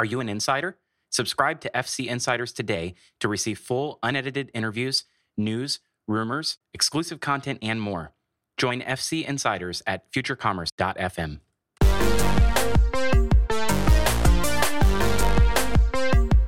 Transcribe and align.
Are 0.00 0.04
you 0.06 0.20
an 0.20 0.30
insider? 0.30 0.78
Subscribe 1.10 1.60
to 1.60 1.70
FC 1.74 2.06
Insiders 2.06 2.54
today 2.54 2.94
to 3.18 3.28
receive 3.28 3.58
full, 3.58 3.98
unedited 4.02 4.50
interviews, 4.54 5.04
news, 5.36 5.80
rumors, 6.08 6.56
exclusive 6.72 7.20
content, 7.20 7.58
and 7.60 7.82
more. 7.82 8.14
Join 8.56 8.80
FC 8.80 9.28
Insiders 9.28 9.82
at 9.86 10.10
futurecommerce.fm. 10.10 11.40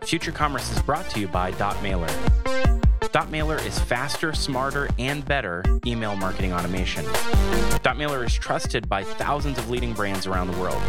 Future 0.06 0.32
Commerce 0.32 0.72
is 0.72 0.80
brought 0.80 1.10
to 1.10 1.20
you 1.20 1.28
by 1.28 1.50
Dot 1.50 1.82
Mailer. 1.82 2.08
Dot 3.12 3.30
Mailer 3.30 3.58
is 3.58 3.78
faster, 3.78 4.32
smarter, 4.32 4.88
and 4.98 5.22
better 5.26 5.62
email 5.84 6.16
marketing 6.16 6.54
automation. 6.54 7.04
Dotmailer 7.84 8.24
is 8.24 8.32
trusted 8.32 8.88
by 8.88 9.04
thousands 9.04 9.58
of 9.58 9.68
leading 9.68 9.92
brands 9.92 10.26
around 10.26 10.50
the 10.50 10.58
world. 10.58 10.80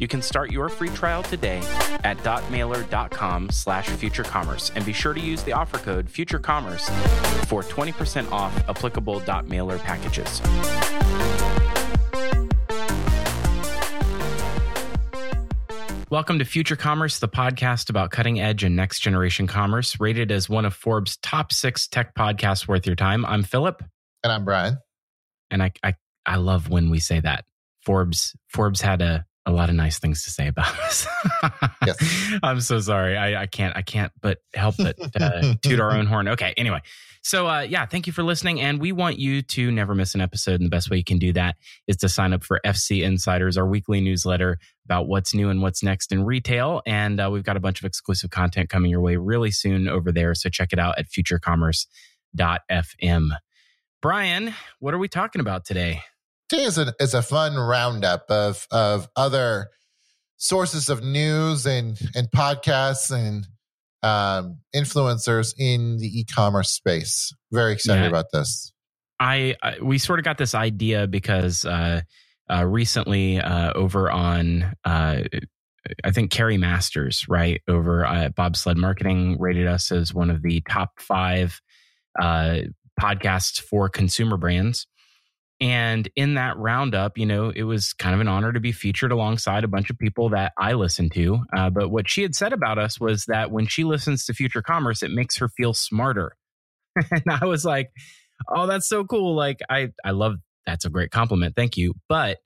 You 0.00 0.08
can 0.08 0.20
start 0.20 0.50
your 0.50 0.70
free 0.70 0.88
trial 0.88 1.22
today 1.22 1.58
at 2.02 2.16
dotmailer.com 2.18 3.50
slash 3.50 3.88
futurecommerce 3.90 4.72
and 4.74 4.84
be 4.84 4.92
sure 4.92 5.14
to 5.14 5.20
use 5.20 5.44
the 5.44 5.52
offer 5.52 5.78
code 5.78 6.06
futurecommerce 6.06 6.90
for 7.46 7.62
20% 7.62 8.32
off 8.32 8.68
applicable 8.68 9.20
Dotmailer 9.20 9.78
packages. 9.78 10.40
Welcome 16.10 16.38
to 16.38 16.46
Future 16.46 16.74
Commerce, 16.74 17.18
the 17.18 17.28
podcast 17.28 17.90
about 17.90 18.10
cutting 18.10 18.40
edge 18.40 18.64
and 18.64 18.74
next 18.74 19.00
generation 19.00 19.46
commerce, 19.46 20.00
rated 20.00 20.32
as 20.32 20.48
one 20.48 20.64
of 20.64 20.72
Forbes' 20.72 21.18
top 21.18 21.52
six 21.52 21.86
tech 21.86 22.14
podcasts 22.14 22.66
worth 22.66 22.86
your 22.86 22.96
time. 22.96 23.26
I'm 23.26 23.42
Philip. 23.42 23.84
And 24.24 24.32
I'm 24.32 24.42
Brian. 24.42 24.78
And 25.50 25.62
I, 25.62 25.70
I, 25.82 25.96
I 26.24 26.36
love 26.36 26.70
when 26.70 26.88
we 26.88 26.98
say 26.98 27.20
that. 27.20 27.44
Forbes 27.84 28.34
Forbes 28.48 28.80
had 28.80 29.02
a, 29.02 29.26
a 29.44 29.52
lot 29.52 29.68
of 29.68 29.74
nice 29.74 29.98
things 29.98 30.24
to 30.24 30.30
say 30.30 30.48
about 30.48 30.78
us. 30.80 31.06
yes. 31.84 32.32
I'm 32.42 32.62
so 32.62 32.80
sorry. 32.80 33.14
I, 33.14 33.42
I 33.42 33.46
can't 33.46 33.76
I 33.76 33.82
can't 33.82 34.10
but 34.22 34.38
help 34.54 34.76
but 34.78 34.96
uh, 35.20 35.56
toot 35.62 35.78
our 35.78 35.92
own 35.92 36.06
horn. 36.06 36.28
Okay. 36.28 36.54
Anyway, 36.56 36.80
so, 37.22 37.46
uh, 37.46 37.60
yeah, 37.60 37.86
thank 37.86 38.06
you 38.06 38.12
for 38.12 38.22
listening. 38.22 38.60
And 38.60 38.78
we 38.80 38.92
want 38.92 39.18
you 39.18 39.42
to 39.42 39.70
never 39.70 39.94
miss 39.94 40.14
an 40.14 40.20
episode. 40.20 40.60
And 40.60 40.64
the 40.64 40.70
best 40.70 40.90
way 40.90 40.96
you 40.96 41.04
can 41.04 41.18
do 41.18 41.32
that 41.34 41.56
is 41.86 41.96
to 41.98 42.08
sign 42.08 42.32
up 42.32 42.42
for 42.44 42.60
FC 42.64 43.02
Insiders, 43.02 43.56
our 43.56 43.66
weekly 43.66 44.00
newsletter 44.00 44.58
about 44.84 45.08
what's 45.08 45.34
new 45.34 45.50
and 45.50 45.62
what's 45.62 45.82
next 45.82 46.12
in 46.12 46.24
retail. 46.24 46.82
And 46.86 47.20
uh, 47.20 47.28
we've 47.32 47.44
got 47.44 47.56
a 47.56 47.60
bunch 47.60 47.80
of 47.80 47.86
exclusive 47.86 48.30
content 48.30 48.70
coming 48.70 48.90
your 48.90 49.00
way 49.00 49.16
really 49.16 49.50
soon 49.50 49.88
over 49.88 50.12
there. 50.12 50.34
So, 50.34 50.48
check 50.48 50.72
it 50.72 50.78
out 50.78 50.98
at 50.98 51.06
futurecommerce.fm. 51.08 53.28
Brian, 54.00 54.54
what 54.78 54.94
are 54.94 54.98
we 54.98 55.08
talking 55.08 55.40
about 55.40 55.64
today? 55.64 56.02
Today 56.48 56.64
is 56.64 56.78
a, 56.78 56.94
is 57.00 57.14
a 57.14 57.22
fun 57.22 57.56
roundup 57.56 58.30
of, 58.30 58.66
of 58.70 59.08
other 59.16 59.70
sources 60.36 60.88
of 60.88 61.02
news 61.02 61.66
and, 61.66 61.98
and 62.14 62.30
podcasts 62.30 63.10
and 63.10 63.44
um, 64.02 64.58
influencers 64.74 65.54
in 65.58 65.98
the 65.98 66.20
e-commerce 66.20 66.70
space. 66.70 67.32
Very 67.52 67.72
excited 67.72 68.02
yeah. 68.02 68.08
about 68.08 68.26
this. 68.32 68.72
I, 69.20 69.56
I, 69.62 69.78
we 69.82 69.98
sort 69.98 70.18
of 70.20 70.24
got 70.24 70.38
this 70.38 70.54
idea 70.54 71.06
because 71.06 71.64
uh, 71.64 72.02
uh, 72.50 72.64
recently 72.64 73.40
uh, 73.40 73.72
over 73.74 74.10
on 74.10 74.72
uh, 74.84 75.22
I 76.04 76.10
think 76.10 76.30
Kiri 76.30 76.58
Masters 76.58 77.24
right 77.28 77.62
over 77.68 78.04
at 78.04 78.34
Bobsled 78.34 78.76
Marketing 78.76 79.36
rated 79.38 79.66
us 79.66 79.90
as 79.90 80.12
one 80.12 80.30
of 80.30 80.42
the 80.42 80.62
top 80.68 81.00
five 81.00 81.60
uh, 82.20 82.58
podcasts 83.00 83.60
for 83.60 83.88
consumer 83.88 84.36
brands. 84.36 84.86
And 85.60 86.08
in 86.14 86.34
that 86.34 86.56
roundup, 86.56 87.18
you 87.18 87.26
know, 87.26 87.50
it 87.50 87.64
was 87.64 87.92
kind 87.92 88.14
of 88.14 88.20
an 88.20 88.28
honor 88.28 88.52
to 88.52 88.60
be 88.60 88.70
featured 88.70 89.10
alongside 89.10 89.64
a 89.64 89.68
bunch 89.68 89.90
of 89.90 89.98
people 89.98 90.28
that 90.30 90.52
I 90.56 90.74
listen 90.74 91.10
to. 91.10 91.40
Uh, 91.56 91.70
but 91.70 91.90
what 91.90 92.08
she 92.08 92.22
had 92.22 92.36
said 92.36 92.52
about 92.52 92.78
us 92.78 93.00
was 93.00 93.24
that 93.26 93.50
when 93.50 93.66
she 93.66 93.82
listens 93.82 94.24
to 94.26 94.34
Future 94.34 94.62
Commerce, 94.62 95.02
it 95.02 95.10
makes 95.10 95.36
her 95.38 95.48
feel 95.48 95.74
smarter. 95.74 96.36
and 97.10 97.24
I 97.28 97.44
was 97.46 97.64
like, 97.64 97.90
oh, 98.48 98.66
that's 98.66 98.88
so 98.88 99.04
cool. 99.04 99.34
Like, 99.34 99.58
I, 99.68 99.88
I 100.04 100.12
love 100.12 100.36
that's 100.64 100.84
a 100.84 100.90
great 100.90 101.10
compliment. 101.10 101.56
Thank 101.56 101.76
you. 101.76 101.94
But 102.08 102.38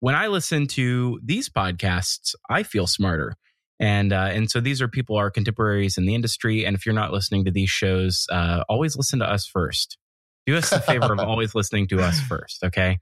when 0.00 0.14
I 0.14 0.26
listen 0.26 0.66
to 0.68 1.20
these 1.22 1.48
podcasts, 1.48 2.34
I 2.50 2.64
feel 2.64 2.86
smarter. 2.86 3.34
And 3.78 4.12
uh, 4.12 4.30
and 4.32 4.50
so 4.50 4.60
these 4.60 4.80
are 4.80 4.88
people, 4.88 5.16
our 5.16 5.30
contemporaries 5.30 5.98
in 5.98 6.06
the 6.06 6.14
industry. 6.14 6.64
And 6.64 6.74
if 6.74 6.86
you're 6.86 6.94
not 6.94 7.12
listening 7.12 7.44
to 7.44 7.50
these 7.50 7.68
shows, 7.68 8.26
uh, 8.32 8.64
always 8.68 8.96
listen 8.96 9.18
to 9.18 9.30
us 9.30 9.46
first 9.46 9.98
do 10.46 10.56
us 10.56 10.70
the 10.70 10.80
favor 10.80 11.12
of 11.12 11.18
always 11.18 11.54
listening 11.54 11.88
to 11.88 12.00
us 12.00 12.20
first, 12.20 12.62
okay? 12.64 12.98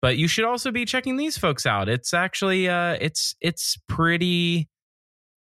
But 0.00 0.16
you 0.16 0.26
should 0.26 0.44
also 0.44 0.72
be 0.72 0.84
checking 0.84 1.16
these 1.16 1.38
folks 1.38 1.64
out. 1.64 1.88
It's 1.88 2.12
actually 2.12 2.68
uh 2.68 2.96
it's 3.00 3.36
it's 3.40 3.78
pretty 3.88 4.68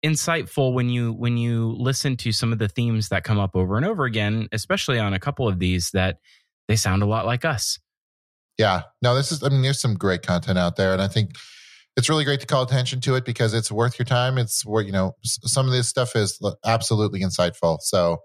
insightful 0.03 0.73
when 0.73 0.89
you 0.89 1.13
when 1.13 1.37
you 1.37 1.75
listen 1.77 2.17
to 2.17 2.31
some 2.31 2.51
of 2.51 2.59
the 2.59 2.67
themes 2.67 3.09
that 3.09 3.23
come 3.23 3.39
up 3.39 3.55
over 3.55 3.77
and 3.77 3.85
over 3.85 4.05
again, 4.05 4.47
especially 4.51 4.99
on 4.99 5.13
a 5.13 5.19
couple 5.19 5.47
of 5.47 5.59
these 5.59 5.91
that 5.91 6.17
they 6.67 6.75
sound 6.75 7.03
a 7.03 7.05
lot 7.05 7.25
like 7.25 7.45
us. 7.45 7.79
Yeah. 8.57 8.83
No, 9.03 9.13
this 9.15 9.31
is 9.31 9.43
I 9.43 9.49
mean 9.49 9.61
there's 9.61 9.79
some 9.79 9.93
great 9.93 10.23
content 10.23 10.57
out 10.57 10.75
there 10.75 10.91
and 10.91 11.01
I 11.01 11.07
think 11.07 11.31
it's 11.95 12.09
really 12.09 12.23
great 12.23 12.39
to 12.41 12.47
call 12.47 12.63
attention 12.63 13.01
to 13.01 13.15
it 13.15 13.25
because 13.25 13.53
it's 13.53 13.71
worth 13.71 13.97
your 13.97 14.05
time. 14.05 14.37
It's 14.37 14.65
where 14.65 14.83
you 14.83 14.91
know 14.91 15.15
some 15.23 15.67
of 15.67 15.71
this 15.71 15.87
stuff 15.87 16.15
is 16.15 16.39
absolutely 16.65 17.21
insightful. 17.21 17.79
So 17.81 18.17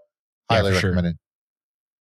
highly 0.50 0.71
yeah, 0.71 0.77
recommended. 0.77 1.12
Sure. 1.12 1.31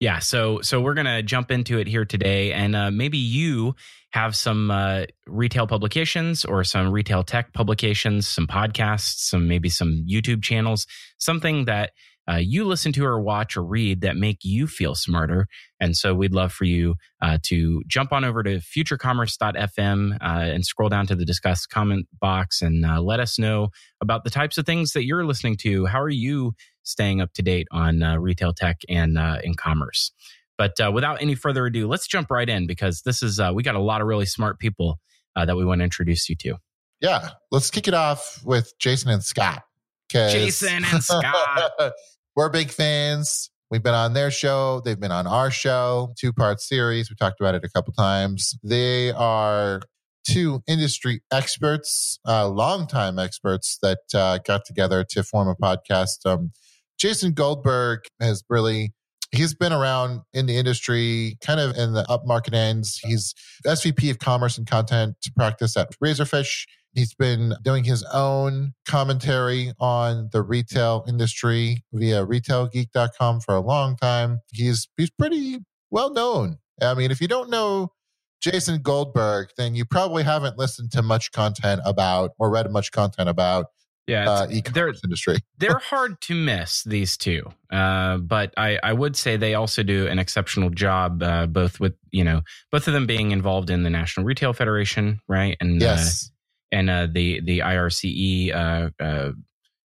Yeah, 0.00 0.20
so 0.20 0.60
so 0.60 0.80
we're 0.80 0.94
gonna 0.94 1.22
jump 1.22 1.50
into 1.50 1.78
it 1.78 1.88
here 1.88 2.04
today, 2.04 2.52
and 2.52 2.76
uh, 2.76 2.90
maybe 2.90 3.18
you 3.18 3.74
have 4.10 4.36
some 4.36 4.70
uh, 4.70 5.04
retail 5.26 5.66
publications 5.66 6.44
or 6.44 6.62
some 6.62 6.92
retail 6.92 7.24
tech 7.24 7.52
publications, 7.52 8.28
some 8.28 8.46
podcasts, 8.46 9.28
some 9.28 9.48
maybe 9.48 9.68
some 9.68 10.06
YouTube 10.08 10.42
channels, 10.42 10.86
something 11.18 11.64
that 11.64 11.90
uh, 12.30 12.36
you 12.36 12.64
listen 12.64 12.92
to 12.92 13.04
or 13.04 13.20
watch 13.20 13.56
or 13.56 13.64
read 13.64 14.02
that 14.02 14.16
make 14.16 14.44
you 14.44 14.66
feel 14.66 14.94
smarter. 14.94 15.46
And 15.80 15.96
so 15.96 16.14
we'd 16.14 16.34
love 16.34 16.52
for 16.52 16.64
you 16.64 16.96
uh, 17.22 17.38
to 17.44 17.82
jump 17.86 18.12
on 18.12 18.24
over 18.24 18.42
to 18.42 18.58
futurecommerce.fm 18.58 20.12
uh, 20.12 20.16
and 20.20 20.64
scroll 20.64 20.90
down 20.90 21.06
to 21.06 21.14
the 21.14 21.24
discuss 21.24 21.64
comment 21.64 22.06
box 22.20 22.60
and 22.60 22.84
uh, 22.84 23.00
let 23.00 23.18
us 23.18 23.38
know 23.38 23.70
about 24.00 24.24
the 24.24 24.30
types 24.30 24.58
of 24.58 24.66
things 24.66 24.92
that 24.92 25.04
you're 25.04 25.24
listening 25.24 25.56
to. 25.58 25.86
How 25.86 26.00
are 26.00 26.10
you 26.10 26.54
staying 26.88 27.20
up 27.20 27.32
to 27.34 27.42
date 27.42 27.68
on 27.70 28.02
uh, 28.02 28.16
retail 28.16 28.52
tech 28.52 28.80
and 28.88 29.18
uh, 29.18 29.38
in 29.42 29.54
commerce? 29.54 30.12
But 30.56 30.72
without 30.92 31.22
any 31.22 31.36
further 31.36 31.66
ado, 31.66 31.86
let's 31.86 32.08
jump 32.08 32.30
right 32.30 32.48
in 32.48 32.66
because 32.66 33.02
this 33.02 33.22
is 33.22 33.40
we 33.54 33.62
got 33.62 33.76
a 33.76 33.80
lot 33.80 34.00
of 34.00 34.08
really 34.08 34.26
smart 34.26 34.58
people 34.58 34.98
that 35.36 35.56
we 35.56 35.64
want 35.64 35.80
to 35.80 35.84
introduce 35.84 36.28
you 36.28 36.34
to. 36.34 36.56
Yeah, 37.00 37.28
let's 37.52 37.70
kick 37.70 37.86
it 37.86 37.94
off 37.94 38.40
with 38.44 38.76
Jason 38.80 39.10
and 39.10 39.22
Scott. 39.22 39.62
Jason 40.10 40.84
and 40.84 41.04
Scott. 41.04 41.92
We're 42.34 42.48
big 42.48 42.70
fans. 42.70 43.50
We've 43.70 43.82
been 43.82 43.94
on 43.94 44.14
their 44.14 44.30
show. 44.30 44.80
They've 44.84 44.98
been 44.98 45.12
on 45.12 45.26
our 45.26 45.50
show, 45.50 46.14
two 46.18 46.32
part 46.32 46.60
series. 46.60 47.10
We 47.10 47.16
talked 47.16 47.40
about 47.40 47.54
it 47.54 47.64
a 47.64 47.68
couple 47.68 47.92
times. 47.92 48.58
They 48.62 49.12
are 49.12 49.82
two 50.26 50.62
industry 50.66 51.20
experts, 51.30 52.18
uh, 52.26 52.48
longtime 52.48 53.18
experts 53.18 53.78
that 53.82 53.98
uh, 54.14 54.38
got 54.38 54.64
together 54.64 55.04
to 55.10 55.22
form 55.22 55.48
a 55.48 55.54
podcast. 55.54 56.24
Um, 56.24 56.52
Jason 56.98 57.32
Goldberg 57.32 58.00
has 58.20 58.42
really 58.48 58.92
he's 59.32 59.54
been 59.54 59.72
around 59.72 60.22
in 60.32 60.46
the 60.46 60.56
industry, 60.56 61.38
kind 61.40 61.60
of 61.60 61.76
in 61.76 61.92
the 61.92 62.04
upmarket 62.04 62.54
ends. 62.54 62.98
He's 63.02 63.34
SVP 63.66 64.10
of 64.10 64.18
Commerce 64.18 64.58
and 64.58 64.66
Content 64.66 65.16
Practice 65.36 65.76
at 65.76 65.90
Razorfish. 66.02 66.66
He's 66.94 67.14
been 67.14 67.54
doing 67.62 67.84
his 67.84 68.02
own 68.12 68.72
commentary 68.86 69.72
on 69.78 70.30
the 70.32 70.42
retail 70.42 71.04
industry 71.06 71.84
via 71.92 72.26
retailgeek.com 72.26 73.40
for 73.40 73.54
a 73.54 73.60
long 73.60 73.96
time. 73.96 74.40
He's 74.52 74.88
he's 74.96 75.10
pretty 75.10 75.58
well 75.90 76.12
known. 76.12 76.58
I 76.80 76.94
mean, 76.94 77.10
if 77.10 77.20
you 77.20 77.28
don't 77.28 77.50
know 77.50 77.92
Jason 78.40 78.82
Goldberg, 78.82 79.48
then 79.56 79.74
you 79.74 79.84
probably 79.84 80.22
haven't 80.22 80.58
listened 80.58 80.90
to 80.92 81.02
much 81.02 81.32
content 81.32 81.80
about 81.84 82.32
or 82.38 82.50
read 82.50 82.70
much 82.70 82.90
content 82.92 83.28
about 83.28 83.66
yeah, 84.08 84.28
uh, 84.28 84.46
e-commerce 84.50 85.00
industry. 85.04 85.36
they're 85.58 85.78
hard 85.78 86.20
to 86.22 86.34
miss 86.34 86.82
these 86.82 87.16
two, 87.16 87.42
uh, 87.70 88.16
but 88.16 88.52
I, 88.56 88.78
I 88.82 88.92
would 88.92 89.14
say 89.14 89.36
they 89.36 89.54
also 89.54 89.84
do 89.84 90.08
an 90.08 90.18
exceptional 90.18 90.70
job, 90.70 91.22
uh, 91.22 91.46
both 91.46 91.78
with 91.78 91.94
you 92.10 92.24
know 92.24 92.42
both 92.72 92.88
of 92.88 92.94
them 92.94 93.06
being 93.06 93.30
involved 93.30 93.70
in 93.70 93.84
the 93.84 93.90
National 93.90 94.26
Retail 94.26 94.52
Federation, 94.52 95.20
right? 95.28 95.56
And 95.60 95.80
uh, 95.80 95.86
yes 95.86 96.30
and 96.72 96.90
uh, 96.90 97.06
the 97.10 97.40
the 97.40 97.60
IRCE, 97.60 98.54
uh, 98.54 98.90
uh, 99.02 99.32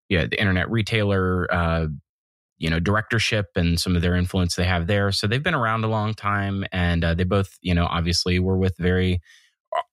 yeah, 0.10 0.26
the 0.28 0.40
Internet 0.40 0.70
Retailer, 0.70 1.52
uh, 1.54 1.88
you 2.58 2.70
know, 2.70 2.80
directorship 2.80 3.48
and 3.56 3.80
some 3.80 3.96
of 3.96 4.02
their 4.02 4.16
influence 4.16 4.56
they 4.56 4.66
have 4.66 4.88
there. 4.88 5.12
So 5.12 5.28
they've 5.28 5.44
been 5.44 5.54
around 5.54 5.84
a 5.84 5.88
long 5.88 6.14
time, 6.14 6.66
and 6.72 7.04
uh, 7.04 7.14
they 7.14 7.24
both, 7.24 7.58
you 7.62 7.74
know, 7.74 7.86
obviously 7.86 8.40
were 8.40 8.58
with 8.58 8.76
very 8.78 9.22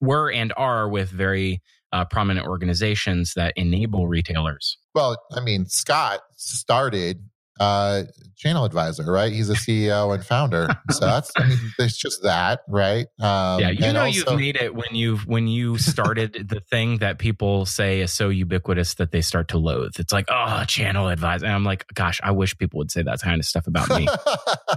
were 0.00 0.31
and 0.31 0.53
are 0.56 0.88
with 0.88 1.11
very 1.11 1.62
uh, 1.93 2.05
prominent 2.05 2.47
organizations 2.47 3.35
that 3.35 3.53
enable 3.57 4.09
retailers. 4.09 4.79
Well, 4.95 5.17
I 5.33 5.41
mean, 5.41 5.67
Scott 5.67 6.21
started 6.37 7.23
uh, 7.61 8.05
Channel 8.37 8.65
Advisor, 8.65 9.05
right? 9.05 9.31
He's 9.31 9.51
a 9.51 9.55
CEO 9.55 10.15
and 10.15 10.25
founder. 10.25 10.69
So 10.91 11.07
that's 11.07 11.31
I 11.37 11.47
mean, 11.47 11.59
it's 11.79 11.97
just 11.97 12.23
that, 12.25 12.61
right? 12.67 13.07
Um, 13.21 13.61
yeah, 13.61 13.71
you 13.71 13.93
know 13.93 14.07
also, 14.07 14.31
you've 14.33 14.41
made 14.41 14.57
it 14.57 14.75
when 14.75 14.93
you've 14.93 15.25
when 15.27 15.47
you 15.47 15.79
started 15.79 16.49
the 16.49 16.61
thing 16.61 16.99
that 16.99 17.19
people 17.19 17.65
say 17.65 18.01
is 18.01 18.13
so 18.13 18.29
ubiquitous 18.29 18.95
that 18.95 19.13
they 19.13 19.21
start 19.21 19.49
to 19.49 19.59
loathe. 19.59 19.93
It's 19.99 20.13
like, 20.13 20.27
oh, 20.31 20.65
Channel 20.67 21.09
Advisor, 21.09 21.47
and 21.47 21.55
I'm 21.55 21.65
like, 21.65 21.87
gosh, 21.95 22.21
I 22.25 22.33
wish 22.33 22.59
people 22.59 22.79
would 22.79 22.91
say 22.91 23.03
that 23.03 23.21
kind 23.21 23.39
of 23.39 23.45
stuff 23.47 23.69
about 23.69 23.89
me. 23.91 24.09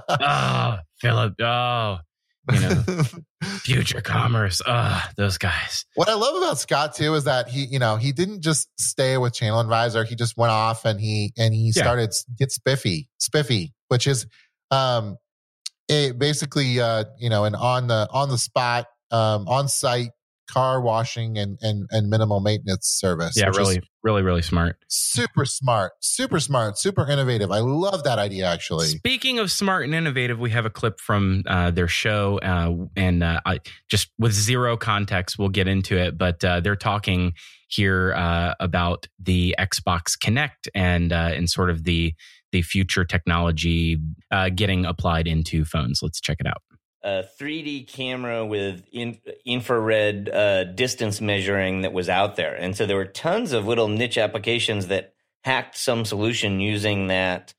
oh, 0.10 0.78
Philip, 0.98 1.34
oh, 1.42 1.98
you 2.52 2.60
know, 2.60 2.84
future 3.62 4.02
commerce. 4.02 4.62
Ah, 4.66 5.10
those 5.16 5.38
guys. 5.38 5.86
What 5.96 6.10
I 6.10 6.14
love 6.14 6.36
about 6.36 6.60
Scott 6.60 6.96
too 6.96 7.14
is 7.16 7.24
that 7.24 7.48
he, 7.48 7.66
you 7.66 7.80
know, 7.80 7.96
he 7.96 8.12
didn't 8.12 8.42
just 8.42 8.70
stay 8.80 9.18
with 9.18 9.34
Channel 9.34 9.60
Advisor. 9.60 10.04
He 10.04 10.16
just 10.16 10.36
went 10.38 10.52
off 10.52 10.86
and 10.86 11.00
he 11.00 11.32
and 11.38 11.54
he 11.54 11.72
yeah. 11.76 11.84
started 11.84 12.12
get 12.38 12.52
spiffy, 12.52 13.10
spiffy, 13.18 13.74
which 13.88 14.08
is 14.08 14.26
um 14.72 15.18
it 15.88 16.18
basically 16.18 16.80
uh, 16.80 17.06
you 17.18 17.30
know, 17.30 17.46
an 17.46 17.56
on 17.56 17.88
the 17.88 18.08
on 18.12 18.30
the 18.30 18.38
spot, 18.38 18.88
um, 19.12 19.48
on 19.48 19.68
site 19.68 20.12
car 20.50 20.82
washing 20.82 21.38
and 21.38 21.58
and 21.62 21.88
and 21.92 22.10
minimal 22.10 22.40
maintenance 22.40 22.88
service. 22.88 23.36
Yeah, 23.36 23.48
really, 23.48 23.82
really, 24.04 24.22
really 24.22 24.42
smart. 24.42 24.78
Super 24.88 25.46
smart, 25.46 25.94
super 26.02 26.40
smart, 26.40 26.78
super 26.78 27.10
innovative. 27.10 27.52
I 27.52 27.60
love 27.60 28.04
that 28.04 28.20
idea. 28.20 28.46
Actually, 28.48 28.88
speaking 28.88 29.40
of 29.40 29.52
smart 29.52 29.86
and 29.86 29.94
innovative, 29.94 30.40
we 30.40 30.52
have 30.52 30.66
a 30.66 30.70
clip 30.70 31.00
from 31.00 31.44
uh, 31.48 31.72
their 31.72 31.88
show, 31.88 32.40
uh, 32.40 32.74
and 32.96 33.24
uh, 33.24 33.42
I, 33.46 33.60
just 33.90 34.10
with 34.18 34.34
zero 34.34 34.78
context, 34.78 35.38
we'll 35.40 35.50
get 35.50 35.68
into 35.68 35.98
it. 35.98 36.18
But 36.18 36.44
uh, 36.44 36.60
they're 36.60 36.76
talking 36.76 37.34
here 37.68 38.14
uh, 38.16 38.54
about 38.60 39.08
the 39.20 39.56
Xbox 39.60 40.18
Kinect 40.18 40.68
and 40.76 41.12
uh, 41.12 41.32
and 41.34 41.50
sort 41.50 41.70
of 41.70 41.84
the 41.84 42.14
the 42.52 42.62
future 42.62 43.04
technology 43.04 43.98
getting 44.54 44.86
applied 44.86 45.28
into 45.28 45.66
phones. 45.66 46.02
Let's 46.04 46.22
check 46.22 46.38
it 46.40 46.46
out 46.46 46.62
a 47.04 47.24
3D 47.40 47.88
camera 47.88 48.46
with 48.46 48.84
in, 48.92 49.18
infrared 49.46 50.30
uh, 50.30 50.64
distance 50.64 51.20
measuring 51.20 51.82
that 51.82 51.94
was 51.94 52.10
out 52.10 52.36
there. 52.36 52.56
And 52.56 52.76
so 52.76 52.86
there 52.86 52.96
were 52.96 53.06
tons 53.06 53.52
of 53.52 53.68
little 53.68 53.88
niche 53.90 54.18
applications 54.18 54.88
that 54.88 55.14
hacked 55.44 55.78
some 55.78 56.06
solution 56.06 56.60
using 56.60 57.08
that 57.08 57.54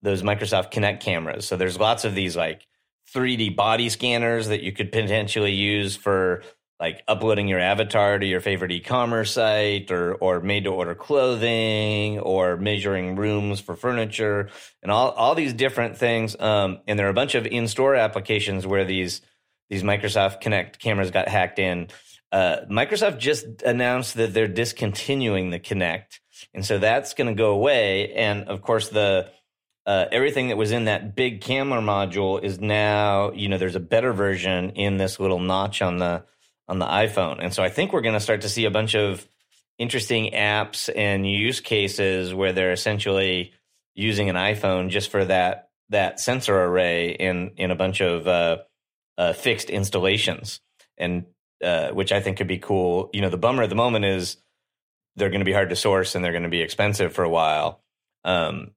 those 0.00 0.22
Microsoft 0.22 0.72
Kinect 0.72 1.00
cameras. 1.00 1.46
So 1.46 1.56
there's 1.56 1.78
lots 1.78 2.04
of 2.04 2.14
these 2.14 2.36
like 2.36 2.66
3D 3.14 3.56
body 3.56 3.88
scanners 3.88 4.48
that 4.48 4.62
you 4.62 4.72
could 4.72 4.92
potentially 4.92 5.52
use 5.52 5.96
for 5.96 6.42
like 6.80 7.02
uploading 7.08 7.48
your 7.48 7.58
avatar 7.58 8.18
to 8.18 8.26
your 8.26 8.40
favorite 8.40 8.70
e-commerce 8.70 9.32
site 9.32 9.90
or 9.90 10.14
or 10.14 10.40
made 10.40 10.64
to 10.64 10.70
order 10.70 10.94
clothing 10.94 12.18
or 12.20 12.56
measuring 12.56 13.16
rooms 13.16 13.60
for 13.60 13.74
furniture 13.74 14.48
and 14.82 14.92
all 14.92 15.10
all 15.10 15.34
these 15.34 15.52
different 15.52 15.96
things. 15.96 16.38
Um, 16.38 16.78
and 16.86 16.98
there 16.98 17.06
are 17.06 17.10
a 17.10 17.14
bunch 17.14 17.34
of 17.34 17.46
in-store 17.46 17.94
applications 17.94 18.66
where 18.66 18.84
these 18.84 19.20
these 19.70 19.82
Microsoft 19.82 20.42
Kinect 20.42 20.78
cameras 20.78 21.10
got 21.10 21.28
hacked 21.28 21.58
in. 21.58 21.88
Uh, 22.30 22.58
Microsoft 22.70 23.18
just 23.18 23.62
announced 23.62 24.14
that 24.14 24.34
they're 24.34 24.48
discontinuing 24.48 25.50
the 25.50 25.58
Kinect 25.58 26.20
and 26.54 26.64
so 26.64 26.78
that's 26.78 27.14
going 27.14 27.28
to 27.28 27.34
go 27.34 27.52
away. 27.52 28.12
And 28.12 28.44
of 28.44 28.62
course 28.62 28.88
the 28.88 29.30
uh, 29.86 30.04
everything 30.12 30.48
that 30.48 30.56
was 30.56 30.70
in 30.70 30.84
that 30.84 31.16
big 31.16 31.40
camera 31.40 31.80
module 31.80 32.42
is 32.42 32.60
now 32.60 33.32
you 33.32 33.48
know 33.48 33.58
there's 33.58 33.76
a 33.76 33.80
better 33.80 34.12
version 34.12 34.70
in 34.70 34.96
this 34.96 35.18
little 35.18 35.40
notch 35.40 35.82
on 35.82 35.98
the 35.98 36.24
on 36.68 36.78
the 36.78 36.86
iPhone. 36.86 37.38
And 37.40 37.52
so 37.52 37.62
I 37.62 37.70
think 37.70 37.92
we're 37.92 38.02
going 38.02 38.14
to 38.14 38.20
start 38.20 38.42
to 38.42 38.48
see 38.48 38.64
a 38.66 38.70
bunch 38.70 38.94
of 38.94 39.26
interesting 39.78 40.32
apps 40.32 40.90
and 40.94 41.26
use 41.26 41.60
cases 41.60 42.34
where 42.34 42.52
they're 42.52 42.72
essentially 42.72 43.52
using 43.94 44.28
an 44.28 44.36
iPhone 44.36 44.90
just 44.90 45.10
for 45.10 45.24
that 45.24 45.70
that 45.90 46.20
sensor 46.20 46.56
array 46.56 47.10
in 47.10 47.52
in 47.56 47.70
a 47.70 47.76
bunch 47.76 48.00
of 48.00 48.28
uh, 48.28 48.58
uh, 49.16 49.32
fixed 49.32 49.70
installations, 49.70 50.60
and 50.98 51.24
uh, 51.64 51.88
which 51.90 52.12
I 52.12 52.20
think 52.20 52.36
could 52.36 52.48
be 52.48 52.58
cool. 52.58 53.10
You 53.12 53.22
know, 53.22 53.30
the 53.30 53.38
bummer 53.38 53.62
at 53.62 53.70
the 53.70 53.74
moment 53.74 54.04
is 54.04 54.36
they're 55.16 55.30
going 55.30 55.40
to 55.40 55.46
be 55.46 55.52
hard 55.52 55.70
to 55.70 55.76
source 55.76 56.14
and 56.14 56.24
they're 56.24 56.32
going 56.32 56.44
to 56.44 56.48
be 56.48 56.60
expensive 56.60 57.12
for 57.12 57.24
a 57.24 57.28
while. 57.28 57.82
Um, 58.24 58.72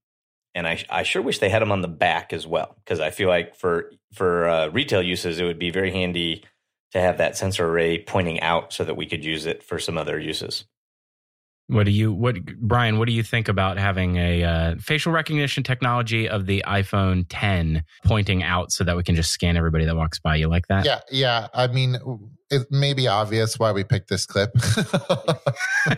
and 0.55 0.67
I, 0.67 0.83
I 0.89 1.03
sure 1.03 1.21
wish 1.21 1.39
they 1.39 1.49
had 1.49 1.61
them 1.61 1.71
on 1.71 1.81
the 1.81 1.87
back 1.87 2.33
as 2.33 2.45
well 2.45 2.75
because 2.83 2.99
I 2.99 3.11
feel 3.11 3.29
like 3.29 3.55
for 3.55 3.91
for 4.13 4.47
uh, 4.47 4.67
retail 4.67 5.01
uses 5.01 5.39
it 5.39 5.45
would 5.45 5.59
be 5.59 5.71
very 5.71 5.91
handy 5.91 6.43
to 6.91 6.99
have 6.99 7.17
that 7.17 7.37
sensor 7.37 7.67
array 7.67 8.03
pointing 8.03 8.39
out 8.41 8.73
so 8.73 8.83
that 8.83 8.95
we 8.95 9.05
could 9.05 9.23
use 9.23 9.45
it 9.45 9.63
for 9.63 9.79
some 9.79 9.97
other 9.97 10.19
uses. 10.19 10.65
What 11.67 11.85
do 11.85 11.91
you, 11.91 12.11
what, 12.11 12.43
Brian, 12.57 12.99
what 12.99 13.07
do 13.07 13.13
you 13.13 13.23
think 13.23 13.47
about 13.47 13.77
having 13.77 14.17
a 14.17 14.43
uh, 14.43 14.75
facial 14.77 15.13
recognition 15.13 15.63
technology 15.63 16.27
of 16.27 16.45
the 16.45 16.65
iPhone 16.67 17.25
10 17.29 17.85
pointing 18.03 18.43
out 18.43 18.73
so 18.73 18.83
that 18.83 18.97
we 18.97 19.03
can 19.03 19.15
just 19.15 19.31
scan 19.31 19.55
everybody 19.55 19.85
that 19.85 19.95
walks 19.95 20.19
by? 20.19 20.35
You 20.35 20.49
like 20.49 20.67
that? 20.67 20.85
Yeah. 20.85 20.99
Yeah. 21.09 21.47
I 21.53 21.67
mean, 21.67 21.95
it 22.49 22.69
may 22.71 22.93
be 22.93 23.07
obvious 23.07 23.57
why 23.57 23.71
we 23.71 23.85
picked 23.85 24.09
this 24.09 24.25
clip. 24.25 24.51
I, 24.57 25.95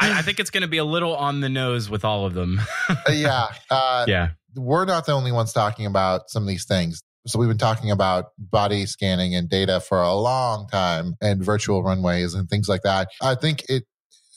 I, 0.00 0.22
think 0.22 0.40
it's 0.40 0.48
going 0.48 0.62
to 0.62 0.68
be 0.68 0.78
a 0.78 0.84
little 0.86 1.14
on 1.14 1.40
the 1.40 1.50
nose 1.50 1.90
with 1.90 2.02
all 2.02 2.24
of 2.24 2.32
them. 2.32 2.58
yeah. 3.10 3.48
Uh, 3.68 4.06
yeah. 4.08 4.30
We're 4.56 4.86
not 4.86 5.04
the 5.04 5.12
only 5.12 5.32
ones 5.32 5.52
talking 5.52 5.84
about 5.84 6.30
some 6.30 6.44
of 6.44 6.48
these 6.48 6.64
things. 6.64 7.02
So 7.26 7.38
we've 7.38 7.48
been 7.48 7.58
talking 7.58 7.90
about 7.90 8.26
body 8.38 8.86
scanning 8.86 9.34
and 9.34 9.48
data 9.48 9.80
for 9.80 10.00
a 10.00 10.14
long 10.14 10.68
time 10.68 11.16
and 11.20 11.44
virtual 11.44 11.82
runways 11.82 12.34
and 12.34 12.48
things 12.48 12.68
like 12.68 12.82
that. 12.82 13.08
I 13.20 13.34
think 13.34 13.64
it 13.68 13.84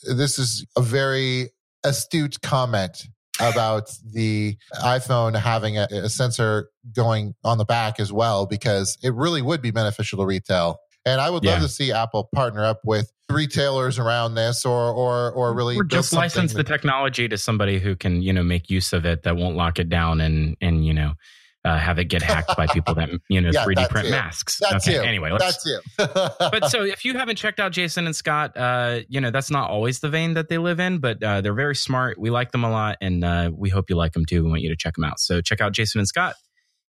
this 0.02 0.38
is 0.38 0.66
a 0.76 0.82
very 0.82 1.50
astute 1.82 2.40
comment 2.42 3.06
about 3.40 3.90
the 4.12 4.56
iPhone 4.82 5.34
having 5.38 5.78
a, 5.78 5.88
a, 5.90 6.08
sensor 6.08 6.68
going 6.94 7.34
on 7.42 7.58
the 7.58 7.64
back 7.64 7.98
as 7.98 8.12
well, 8.12 8.46
because 8.46 8.96
it 9.02 9.12
really 9.14 9.42
would 9.42 9.60
be 9.60 9.70
beneficial 9.70 10.18
to 10.18 10.26
retail. 10.26 10.78
And 11.04 11.20
I 11.20 11.30
would 11.30 11.42
yeah. 11.42 11.52
love 11.52 11.62
to 11.62 11.68
see 11.68 11.90
Apple 11.90 12.28
partner 12.32 12.64
up 12.64 12.80
with 12.84 13.10
retailers 13.30 13.98
around 13.98 14.34
this 14.34 14.64
or 14.64 14.92
or 14.92 15.32
or 15.32 15.54
really 15.54 15.76
or 15.76 15.84
just 15.84 16.12
license 16.12 16.52
the 16.54 16.64
technology 16.64 17.28
to 17.28 17.36
somebody 17.36 17.78
who 17.78 17.96
can, 17.96 18.22
you 18.22 18.32
know, 18.32 18.42
make 18.42 18.70
use 18.70 18.92
of 18.92 19.04
it 19.04 19.22
that 19.24 19.36
won't 19.36 19.56
lock 19.56 19.78
it 19.78 19.88
down 19.88 20.20
and 20.20 20.56
and 20.60 20.86
you 20.86 20.94
know 20.94 21.14
uh, 21.64 21.78
have 21.78 21.98
it 21.98 22.04
get 22.04 22.22
hacked 22.22 22.56
by 22.56 22.66
people 22.66 22.94
that 22.94 23.08
you 23.28 23.40
know 23.40 23.50
yeah, 23.52 23.64
3D 23.64 23.88
print 23.88 24.10
masks. 24.10 24.58
That's 24.60 24.86
okay. 24.86 24.98
You. 24.98 25.02
Anyway, 25.02 25.30
let's, 25.30 25.44
that's 25.44 25.66
you. 25.66 25.80
but 26.38 26.68
so 26.70 26.84
if 26.84 27.04
you 27.04 27.14
haven't 27.14 27.36
checked 27.36 27.60
out 27.60 27.72
Jason 27.72 28.06
and 28.06 28.14
Scott, 28.14 28.56
uh, 28.56 29.00
you 29.08 29.20
know 29.20 29.30
that's 29.30 29.50
not 29.50 29.70
always 29.70 30.00
the 30.00 30.08
vein 30.08 30.34
that 30.34 30.48
they 30.48 30.58
live 30.58 30.80
in, 30.80 30.98
but 30.98 31.22
uh, 31.22 31.40
they're 31.40 31.54
very 31.54 31.76
smart. 31.76 32.18
We 32.18 32.30
like 32.30 32.52
them 32.52 32.64
a 32.64 32.70
lot, 32.70 32.98
and 33.00 33.24
uh, 33.24 33.50
we 33.54 33.70
hope 33.70 33.88
you 33.88 33.96
like 33.96 34.12
them 34.12 34.26
too. 34.26 34.44
We 34.44 34.50
want 34.50 34.62
you 34.62 34.68
to 34.70 34.76
check 34.76 34.94
them 34.94 35.04
out. 35.04 35.18
So 35.18 35.40
check 35.40 35.60
out 35.60 35.72
Jason 35.72 36.00
and 36.00 36.08
Scott. 36.08 36.34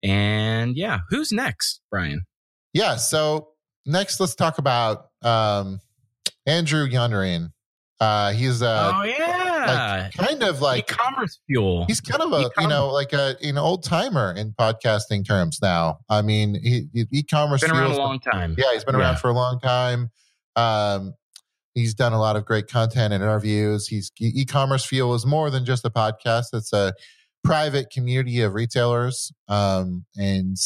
And 0.03 0.75
yeah, 0.75 0.99
who's 1.09 1.31
next, 1.31 1.81
Brian? 1.89 2.21
Yeah. 2.73 2.95
So 2.95 3.49
next, 3.85 4.19
let's 4.19 4.35
talk 4.35 4.57
about 4.57 5.07
um, 5.21 5.79
Andrew 6.45 6.87
Youderian. 6.87 7.51
Uh, 7.99 8.33
he's 8.33 8.61
uh, 8.61 8.91
oh 8.93 9.03
yeah, 9.03 9.34
like, 9.67 10.13
kind 10.13 10.43
of 10.43 10.61
like 10.61 10.91
e-commerce 10.91 11.39
fuel. 11.47 11.85
He's 11.87 12.01
kind 12.01 12.21
of 12.21 12.31
a 12.31 12.35
e-commerce. 12.35 12.53
you 12.61 12.67
know 12.67 12.89
like 12.89 13.13
a 13.13 13.35
an 13.41 13.57
old 13.57 13.83
timer 13.83 14.33
in 14.33 14.53
podcasting 14.53 15.25
terms 15.25 15.59
now. 15.61 15.99
I 16.09 16.21
mean, 16.21 16.59
he, 16.61 16.87
he 16.93 17.05
e-commerce 17.11 17.61
been 17.61 17.71
around 17.71 17.91
a 17.91 17.97
long 17.97 18.19
time. 18.19 18.55
Yeah, 18.57 18.73
he's 18.73 18.83
been 18.83 18.95
yeah. 18.95 19.01
around 19.01 19.19
for 19.19 19.29
a 19.29 19.33
long 19.33 19.59
time. 19.59 20.11
Um, 20.55 21.13
he's 21.73 21.93
done 21.93 22.13
a 22.13 22.19
lot 22.19 22.35
of 22.35 22.45
great 22.45 22.67
content 22.67 23.13
and 23.13 23.23
interviews. 23.23 23.87
He's 23.87 24.11
e-commerce 24.19 24.85
fuel 24.85 25.13
is 25.13 25.25
more 25.25 25.49
than 25.49 25.65
just 25.65 25.85
a 25.85 25.89
podcast. 25.89 26.45
It's 26.53 26.73
a 26.73 26.93
private 27.43 27.89
community 27.91 28.41
of 28.41 28.53
retailers, 28.53 29.31
um, 29.47 30.05
and 30.15 30.57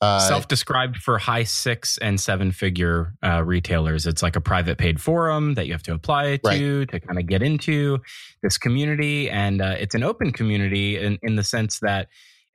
uh, 0.00 0.18
Self-described 0.20 0.96
for 0.98 1.18
high 1.18 1.44
six 1.44 1.98
and 1.98 2.20
seven 2.20 2.52
figure 2.52 3.14
uh, 3.22 3.42
retailers. 3.44 4.06
It's 4.06 4.22
like 4.22 4.36
a 4.36 4.40
private 4.40 4.78
paid 4.78 5.00
forum 5.00 5.54
that 5.54 5.66
you 5.66 5.72
have 5.72 5.82
to 5.84 5.94
apply 5.94 6.38
to 6.38 6.78
right. 6.80 6.88
to 6.88 7.00
kind 7.00 7.18
of 7.18 7.26
get 7.26 7.42
into 7.42 7.98
this 8.42 8.58
community, 8.58 9.30
and 9.30 9.60
uh, 9.60 9.76
it's 9.78 9.94
an 9.94 10.02
open 10.02 10.32
community 10.32 10.96
in, 10.98 11.18
in 11.22 11.36
the 11.36 11.42
sense 11.42 11.80
that 11.80 12.08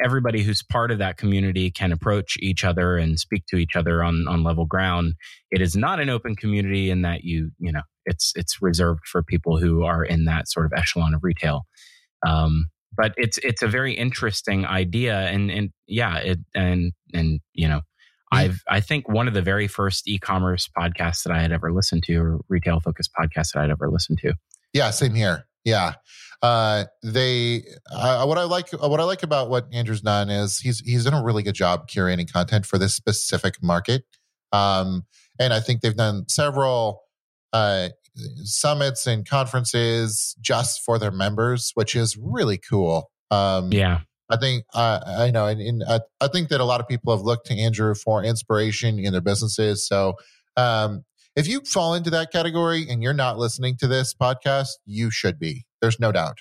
everybody 0.04 0.42
who's 0.44 0.64
part 0.64 0.92
of 0.92 0.98
that 0.98 1.18
community 1.18 1.70
can 1.70 1.92
approach 1.92 2.38
each 2.40 2.64
other 2.64 2.98
and 2.98 3.20
speak 3.20 3.46
to 3.48 3.58
each 3.58 3.76
other 3.76 4.04
on 4.04 4.28
on 4.28 4.44
level 4.44 4.66
ground. 4.66 5.14
It 5.52 5.62
is 5.62 5.76
not 5.76 6.00
an 6.00 6.10
open 6.10 6.36
community 6.36 6.90
in 6.90 7.02
that 7.04 7.24
you 7.24 7.52
you 7.60 7.72
know 7.72 7.82
it's 8.06 8.34
it's 8.36 8.62
reserved 8.62 9.02
for 9.06 9.24
people 9.24 9.58
who 9.58 9.84
are 9.84 10.04
in 10.04 10.26
that 10.26 10.48
sort 10.48 10.66
of 10.66 10.74
echelon 10.76 11.14
of 11.14 11.24
retail. 11.24 11.66
Um, 12.26 12.68
but 12.96 13.14
it's 13.18 13.38
it's 13.40 13.62
a 13.62 13.68
very 13.68 13.94
interesting 13.94 14.66
idea 14.66 15.18
and 15.28 15.50
and 15.50 15.72
yeah 15.88 16.18
it 16.18 16.40
and 16.54 16.94
and 17.14 17.40
you 17.54 17.68
know 17.68 17.82
I've 18.32 18.62
I 18.70 18.80
think 18.80 19.10
one 19.10 19.28
of 19.28 19.34
the 19.34 19.42
very 19.42 19.68
first 19.68 20.08
e-commerce 20.08 20.70
podcasts 20.78 21.24
that 21.24 21.34
I 21.34 21.42
had 21.42 21.52
ever 21.52 21.74
listened 21.74 22.04
to 22.04 22.16
or 22.16 22.40
retail 22.48 22.80
focused 22.80 23.12
podcasts 23.20 23.54
that 23.54 23.64
I'd 23.64 23.70
ever 23.70 23.90
listened 23.90 24.20
to. 24.20 24.34
Yeah, 24.74 24.90
same 24.92 25.14
here. 25.14 25.48
Yeah. 25.66 25.94
Uh, 26.42 26.86
they 27.04 27.64
uh, 27.92 28.26
what 28.26 28.38
I 28.38 28.44
like 28.44 28.72
what 28.72 29.00
I 29.00 29.04
like 29.04 29.22
about 29.22 29.50
what 29.50 29.68
Andrew's 29.72 30.02
done 30.02 30.30
is 30.30 30.60
he's 30.60 30.80
he's 30.80 31.04
done 31.04 31.14
a 31.14 31.24
really 31.24 31.44
good 31.44 31.56
job 31.56 31.88
curating 31.88 32.32
content 32.32 32.66
for 32.66 32.78
this 32.78 32.96
specific 32.96 33.62
market. 33.62 34.06
Um, 34.52 35.06
and 35.40 35.54
I 35.54 35.60
think 35.60 35.82
they've 35.82 35.96
done 35.96 36.28
several 36.30 37.04
uh, 37.54 37.90
summits 38.44 39.08
and 39.08 39.28
conferences 39.28 40.36
just 40.42 40.82
for 40.84 41.00
their 41.00 41.12
members, 41.12 41.72
which 41.76 41.96
is 41.96 42.18
really 42.18 42.58
cool. 42.58 43.12
Um, 43.30 43.72
yeah. 43.72 44.02
I 44.30 44.38
think 44.38 44.64
uh, 44.74 45.00
I 45.06 45.32
know, 45.32 45.46
and, 45.46 45.60
and 45.60 45.84
I, 45.88 46.00
I 46.22 46.28
think 46.28 46.50
that 46.50 46.62
a 46.62 46.66
lot 46.66 46.80
of 46.80 46.88
people 46.88 47.16
have 47.16 47.26
looked 47.26 47.48
to 47.48 47.54
Andrew 47.54 47.94
for 47.94 48.24
inspiration 48.24 48.98
in 48.98 49.12
their 49.12 49.22
businesses. 49.22 49.86
So, 49.86 50.16
um, 50.56 51.04
if 51.36 51.48
you 51.48 51.62
fall 51.62 51.94
into 51.94 52.10
that 52.12 52.32
category 52.32 52.88
and 52.90 53.02
you're 53.02 53.14
not 53.14 53.38
listening 53.38 53.78
to 53.78 53.88
this 53.88 54.14
podcast, 54.14 54.68
you 54.86 55.12
should 55.12 55.40
be. 55.40 55.66
There's 55.82 56.00
no 56.00 56.12
doubt. 56.12 56.40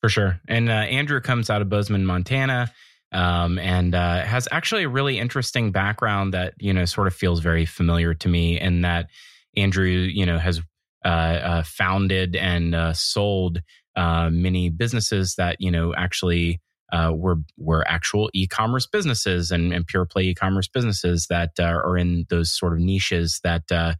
For 0.00 0.08
sure. 0.08 0.40
And 0.48 0.68
uh, 0.68 0.72
Andrew 0.72 1.20
comes 1.20 1.50
out 1.50 1.60
of 1.60 1.68
Bozeman, 1.68 2.06
Montana, 2.06 2.70
um, 3.12 3.58
and 3.58 3.94
uh, 3.94 4.22
has 4.24 4.48
actually 4.50 4.84
a 4.84 4.88
really 4.88 5.18
interesting 5.18 5.72
background 5.72 6.34
that 6.34 6.54
you 6.58 6.72
know 6.72 6.84
sort 6.84 7.06
of 7.06 7.14
feels 7.14 7.40
very 7.40 7.64
familiar 7.64 8.14
to 8.14 8.28
me. 8.28 8.60
and 8.60 8.84
that 8.84 9.08
Andrew, 9.56 9.86
you 9.86 10.26
know, 10.26 10.38
has 10.38 10.62
founded 11.04 12.36
and 12.36 12.74
uh, 12.74 12.92
sold 12.92 13.60
uh, 13.98 14.30
many 14.30 14.68
businesses 14.68 15.34
that 15.36 15.56
you 15.58 15.70
know 15.70 15.92
actually 15.96 16.60
uh, 16.92 17.12
were 17.14 17.36
were 17.56 17.86
actual 17.88 18.30
e-commerce 18.32 18.86
businesses 18.86 19.50
and, 19.50 19.72
and 19.72 19.86
pure 19.86 20.06
play 20.06 20.22
e-commerce 20.22 20.68
businesses 20.68 21.26
that 21.28 21.50
uh, 21.58 21.64
are 21.64 21.98
in 21.98 22.24
those 22.30 22.56
sort 22.56 22.72
of 22.72 22.78
niches 22.78 23.40
that 23.42 23.70
uh, 23.70 23.94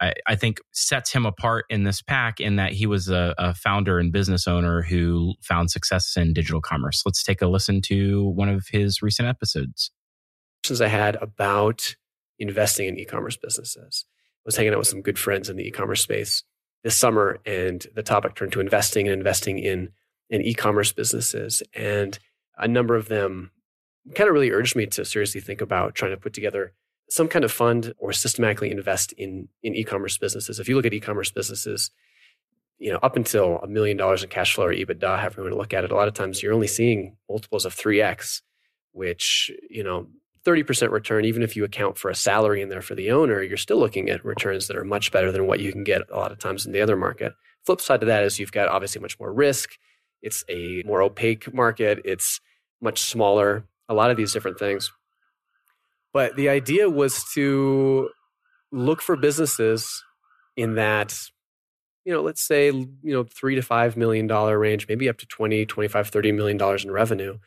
I, 0.00 0.14
I, 0.26 0.36
think 0.36 0.60
sets 0.72 1.12
him 1.12 1.26
apart 1.26 1.66
in 1.68 1.84
this 1.84 2.00
pack 2.00 2.40
in 2.40 2.56
that 2.56 2.72
he 2.72 2.86
was 2.86 3.08
a, 3.08 3.34
a, 3.36 3.54
founder 3.54 3.98
and 3.98 4.12
business 4.12 4.46
owner 4.48 4.82
who 4.82 5.34
found 5.42 5.70
success 5.70 6.16
in 6.16 6.32
digital 6.32 6.60
commerce. 6.60 7.02
Let's 7.04 7.22
take 7.22 7.42
a 7.42 7.46
listen 7.46 7.82
to 7.82 8.24
one 8.24 8.48
of 8.48 8.68
his 8.70 9.02
recent 9.02 9.28
episodes. 9.28 9.90
Questions 10.62 10.80
I 10.80 10.88
had 10.88 11.16
about 11.16 11.94
investing 12.38 12.88
in 12.88 12.98
e-commerce 12.98 13.36
businesses. 13.36 14.06
Was 14.44 14.56
hanging 14.56 14.72
out 14.72 14.78
with 14.78 14.88
some 14.88 15.02
good 15.02 15.18
friends 15.18 15.48
in 15.48 15.56
the 15.56 15.66
e-commerce 15.66 16.02
space 16.02 16.44
this 16.82 16.96
summer, 16.96 17.38
and 17.46 17.86
the 17.94 18.02
topic 18.02 18.34
turned 18.34 18.52
to 18.52 18.60
investing 18.60 19.08
and 19.08 19.16
investing 19.16 19.58
in 19.58 19.90
in 20.30 20.42
e-commerce 20.42 20.92
businesses, 20.92 21.62
and 21.74 22.18
a 22.56 22.68
number 22.68 22.96
of 22.96 23.08
them 23.08 23.50
kind 24.14 24.28
of 24.28 24.34
really 24.34 24.50
urged 24.50 24.76
me 24.76 24.86
to 24.86 25.04
seriously 25.04 25.40
think 25.40 25.60
about 25.60 25.94
trying 25.94 26.10
to 26.10 26.16
put 26.16 26.32
together 26.32 26.72
some 27.08 27.28
kind 27.28 27.44
of 27.44 27.52
fund 27.52 27.94
or 27.98 28.12
systematically 28.12 28.70
invest 28.70 29.12
in 29.12 29.48
in 29.62 29.74
e-commerce 29.74 30.18
businesses. 30.18 30.60
If 30.60 30.68
you 30.68 30.76
look 30.76 30.86
at 30.86 30.94
e-commerce 30.94 31.30
businesses, 31.30 31.90
you 32.78 32.92
know, 32.92 32.98
up 33.02 33.16
until 33.16 33.58
a 33.58 33.66
million 33.66 33.96
dollars 33.96 34.22
in 34.22 34.28
cash 34.28 34.54
flow 34.54 34.66
or 34.66 34.74
EBITDA, 34.74 35.18
however 35.18 35.36
you 35.38 35.42
want 35.44 35.52
to 35.52 35.58
look 35.58 35.74
at 35.74 35.84
it, 35.84 35.92
a 35.92 35.96
lot 35.96 36.08
of 36.08 36.14
times 36.14 36.42
you're 36.42 36.52
only 36.52 36.66
seeing 36.66 37.16
multiples 37.28 37.64
of 37.64 37.74
3x, 37.74 38.42
which, 38.92 39.50
you 39.70 39.84
know, 39.84 40.08
30% 40.44 40.90
return, 40.90 41.24
even 41.24 41.42
if 41.42 41.56
you 41.56 41.64
account 41.64 41.96
for 41.96 42.10
a 42.10 42.14
salary 42.14 42.60
in 42.60 42.68
there 42.68 42.82
for 42.82 42.94
the 42.94 43.10
owner, 43.10 43.42
you're 43.42 43.56
still 43.56 43.78
looking 43.78 44.10
at 44.10 44.24
returns 44.24 44.66
that 44.66 44.76
are 44.76 44.84
much 44.84 45.10
better 45.10 45.32
than 45.32 45.46
what 45.46 45.60
you 45.60 45.72
can 45.72 45.84
get 45.84 46.02
a 46.10 46.16
lot 46.16 46.32
of 46.32 46.38
times 46.38 46.66
in 46.66 46.72
the 46.72 46.80
other 46.80 46.96
market. 46.96 47.32
Flip 47.64 47.80
side 47.80 48.00
to 48.00 48.06
that 48.06 48.24
is 48.24 48.38
you've 48.38 48.52
got 48.52 48.68
obviously 48.68 49.00
much 49.00 49.18
more 49.18 49.32
risk. 49.32 49.70
It's 50.20 50.44
a 50.48 50.82
more 50.84 51.02
opaque 51.02 51.52
market. 51.54 52.00
It's 52.04 52.40
much 52.80 53.00
smaller, 53.00 53.64
a 53.88 53.94
lot 53.94 54.10
of 54.10 54.16
these 54.16 54.32
different 54.32 54.58
things. 54.58 54.92
But 56.12 56.36
the 56.36 56.48
idea 56.48 56.88
was 56.88 57.24
to 57.34 58.10
look 58.70 59.00
for 59.00 59.16
businesses 59.16 60.04
in 60.56 60.74
that, 60.74 61.18
you 62.04 62.12
know, 62.12 62.22
let's 62.22 62.42
say, 62.42 62.66
you 62.66 62.98
know, 63.02 63.24
three 63.24 63.54
to 63.54 63.62
five 63.62 63.96
million 63.96 64.26
dollar 64.26 64.58
range, 64.58 64.86
maybe 64.88 65.08
up 65.08 65.16
to 65.18 65.26
20, 65.26 65.64
25, 65.66 66.08
30 66.08 66.32
million 66.32 66.56
dollars 66.56 66.84
in 66.84 66.90
revenue, 66.90 67.38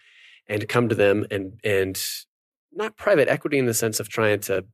and 0.48 0.68
come 0.68 0.90
to 0.90 0.96
them 0.96 1.26
and 1.30 1.60
and 1.64 2.04
not 2.78 2.96
private 2.96 3.28
equity 3.28 3.58
in 3.58 3.66
the 3.66 3.74
sense 3.74 4.00
of 4.00 4.08
trying 4.08 4.40
to 4.42 4.66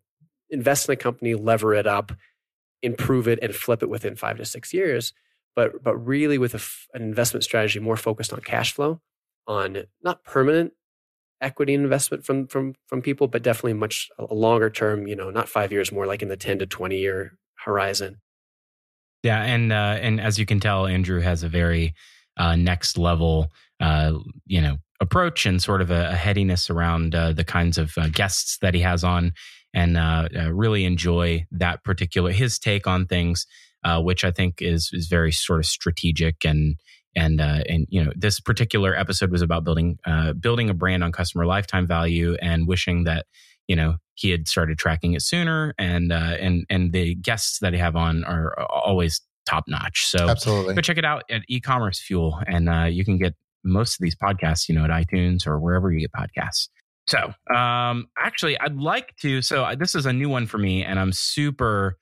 invest 0.49 0.87
in 0.87 0.93
a 0.93 0.97
company, 0.97 1.33
lever 1.33 1.73
it 1.73 1.87
up, 1.87 2.11
improve 2.81 3.27
it, 3.27 3.39
and 3.41 3.55
flip 3.55 3.81
it 3.81 3.89
within 3.89 4.15
five 4.15 4.37
to 4.37 4.45
six 4.45 4.73
years, 4.73 5.13
but 5.55 5.83
but 5.83 5.95
really 5.95 6.37
with 6.37 6.53
an 6.93 7.01
investment 7.01 7.43
strategy 7.43 7.79
more 7.79 7.97
focused 7.97 8.33
on 8.33 8.41
cash 8.41 8.73
flow, 8.73 9.01
on 9.47 9.85
not 10.03 10.23
permanent 10.23 10.73
equity 11.41 11.73
investment 11.73 12.25
from 12.25 12.47
from 12.47 12.75
from 12.87 13.01
people, 13.01 13.27
but 13.27 13.43
definitely 13.43 13.73
much 13.73 14.09
a 14.19 14.33
longer 14.33 14.69
term. 14.69 15.07
You 15.07 15.15
know, 15.15 15.29
not 15.29 15.49
five 15.49 15.71
years, 15.71 15.91
more 15.91 16.05
like 16.05 16.21
in 16.21 16.29
the 16.29 16.37
ten 16.37 16.59
to 16.59 16.65
twenty 16.65 16.99
year 16.99 17.37
horizon. 17.55 18.19
Yeah, 19.23 19.41
and 19.41 19.71
uh, 19.71 19.97
and 20.01 20.19
as 20.19 20.37
you 20.37 20.45
can 20.45 20.59
tell, 20.59 20.85
Andrew 20.85 21.21
has 21.21 21.43
a 21.43 21.49
very 21.49 21.93
uh, 22.37 22.55
next 22.55 22.97
level, 22.97 23.47
uh, 23.79 24.13
you 24.45 24.61
know, 24.61 24.77
approach 25.03 25.45
and 25.45 25.61
sort 25.61 25.81
of 25.81 25.91
a, 25.91 26.09
a 26.11 26.15
headiness 26.15 26.69
around 26.69 27.13
uh, 27.13 27.33
the 27.33 27.43
kinds 27.43 27.77
of 27.77 27.93
uh, 27.97 28.07
guests 28.07 28.57
that 28.61 28.73
he 28.73 28.81
has 28.81 29.03
on, 29.03 29.33
and 29.73 29.97
uh, 29.97 30.27
really 30.51 30.85
enjoy 30.85 31.45
that 31.51 31.83
particular 31.83 32.31
his 32.31 32.57
take 32.57 32.87
on 32.87 33.05
things 33.05 33.45
uh, 33.83 34.01
which 34.01 34.23
I 34.23 34.31
think 34.31 34.61
is 34.61 34.89
is 34.93 35.07
very 35.07 35.31
sort 35.31 35.59
of 35.59 35.65
strategic 35.65 36.45
and 36.45 36.77
and 37.15 37.41
uh, 37.41 37.63
and 37.67 37.85
you 37.89 38.03
know 38.03 38.11
this 38.15 38.39
particular 38.39 38.95
episode 38.95 39.31
was 39.31 39.41
about 39.41 39.63
building 39.63 39.99
uh, 40.05 40.33
building 40.33 40.69
a 40.69 40.73
brand 40.73 41.03
on 41.03 41.11
customer 41.11 41.45
lifetime 41.45 41.85
value 41.85 42.35
and 42.41 42.67
wishing 42.67 43.03
that 43.03 43.25
you 43.67 43.75
know 43.75 43.97
he 44.15 44.29
had 44.29 44.47
started 44.47 44.77
tracking 44.77 45.13
it 45.13 45.21
sooner 45.21 45.73
and 45.77 46.11
uh, 46.11 46.37
and 46.39 46.65
and 46.69 46.93
the 46.93 47.15
guests 47.15 47.59
that 47.59 47.73
I 47.73 47.77
have 47.77 47.95
on 47.95 48.23
are 48.23 48.59
always 48.69 49.21
top 49.45 49.65
notch. 49.67 50.05
So 50.05 50.29
absolutely, 50.29 50.75
go 50.75 50.81
check 50.81 50.97
it 50.97 51.05
out 51.05 51.23
at 51.29 51.41
e-commerce 51.47 51.99
fuel, 51.99 52.39
and 52.47 52.69
uh, 52.69 52.85
you 52.85 53.03
can 53.03 53.17
get 53.17 53.35
most 53.63 53.95
of 53.95 54.03
these 54.03 54.15
podcasts, 54.15 54.67
you 54.67 54.75
know, 54.75 54.83
at 54.83 54.89
iTunes 54.89 55.47
or 55.47 55.59
wherever 55.59 55.91
you 55.91 55.99
get 55.99 56.11
podcasts. 56.11 56.69
So, 57.07 57.33
um, 57.53 58.07
actually, 58.17 58.57
I'd 58.59 58.77
like 58.77 59.15
to. 59.21 59.41
So, 59.41 59.67
this 59.77 59.93
is 59.93 60.05
a 60.05 60.13
new 60.13 60.29
one 60.29 60.45
for 60.45 60.57
me, 60.57 60.83
and 60.83 60.99
I'm 60.99 61.11
super 61.11 61.97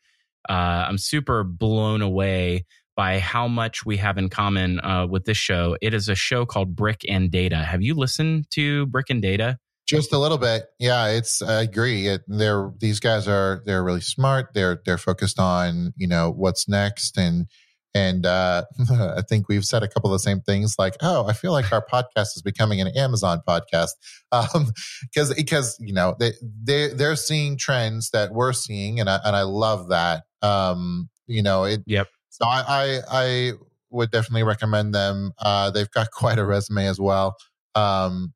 uh, 0.50 0.86
I'm 0.88 0.98
super 0.98 1.44
blown 1.44 2.02
away 2.02 2.66
by 2.96 3.20
how 3.20 3.48
much 3.48 3.86
we 3.86 3.98
have 3.98 4.18
in 4.18 4.30
common 4.30 4.80
uh, 4.82 5.08
with 5.08 5.26
this 5.26 5.38
show. 5.38 5.78
It 5.82 5.94
is 5.94 6.10
a 6.10 6.16
show 6.16 6.46
called 6.46 6.76
Brick 6.76 7.02
and 7.08 7.32
Data. 7.32 7.58
Have 7.58 7.82
you 7.82 7.96
listened 7.96 8.50
to 8.52 8.86
Brick 8.88 9.10
and 9.10 9.22
Data? 9.22 9.58
Just 9.88 10.14
a 10.14 10.18
little 10.18 10.38
bit. 10.38 10.66
Yeah, 10.80 11.08
it's 11.08 11.42
I 11.42 11.64
agree. 11.64 12.08
It, 12.08 12.22
they're 12.28 12.72
these 12.80 13.00
guys 13.00 13.28
are 13.28 13.62
they're 13.66 13.84
really 13.84 14.02
smart. 14.02 14.54
They're 14.54 14.82
they're 14.86 14.98
focused 14.98 15.40
on, 15.40 15.94
you 15.98 16.08
know, 16.08 16.32
what's 16.32 16.70
next 16.70 17.18
and 17.18 17.48
and 17.94 18.26
uh, 18.26 18.64
I 18.92 19.22
think 19.28 19.50
we've 19.50 19.66
said 19.66 19.84
a 19.84 19.88
couple 19.88 20.10
of 20.10 20.16
the 20.16 20.20
same 20.24 20.42
things 20.42 20.76
like, 20.80 20.96
oh, 21.02 21.26
I 21.26 21.34
feel 21.34 21.52
like 21.52 21.72
our 21.72 21.86
podcast 21.86 22.36
is 22.36 22.42
becoming 22.44 22.80
an 22.82 22.88
Amazon 22.90 23.42
podcast. 23.48 23.90
Because 24.32 24.56
um, 24.56 25.36
because 25.36 25.78
you 25.80 25.94
know 25.94 26.16
they 26.20 26.32
they 26.64 26.90
they're 26.90 27.16
seeing 27.16 27.58
trends 27.58 28.10
that 28.12 28.32
we're 28.32 28.54
seeing, 28.54 29.00
and 29.00 29.10
I 29.10 29.20
and 29.24 29.36
I 29.36 29.44
love 29.44 29.90
that. 29.90 30.24
Um, 30.42 31.10
you 31.28 31.44
know 31.44 31.66
it. 31.66 31.82
Yep. 31.86 32.08
So 32.30 32.46
I 32.46 32.64
I, 32.68 33.00
I 33.12 33.52
would 33.90 34.12
definitely 34.12 34.44
recommend 34.44 34.96
them. 34.96 35.34
Uh, 35.38 35.72
they've 35.72 35.92
got 35.92 36.12
quite 36.14 36.40
a 36.40 36.46
resume 36.46 36.88
as 36.88 37.00
well. 37.00 37.36
Um, 37.76 38.34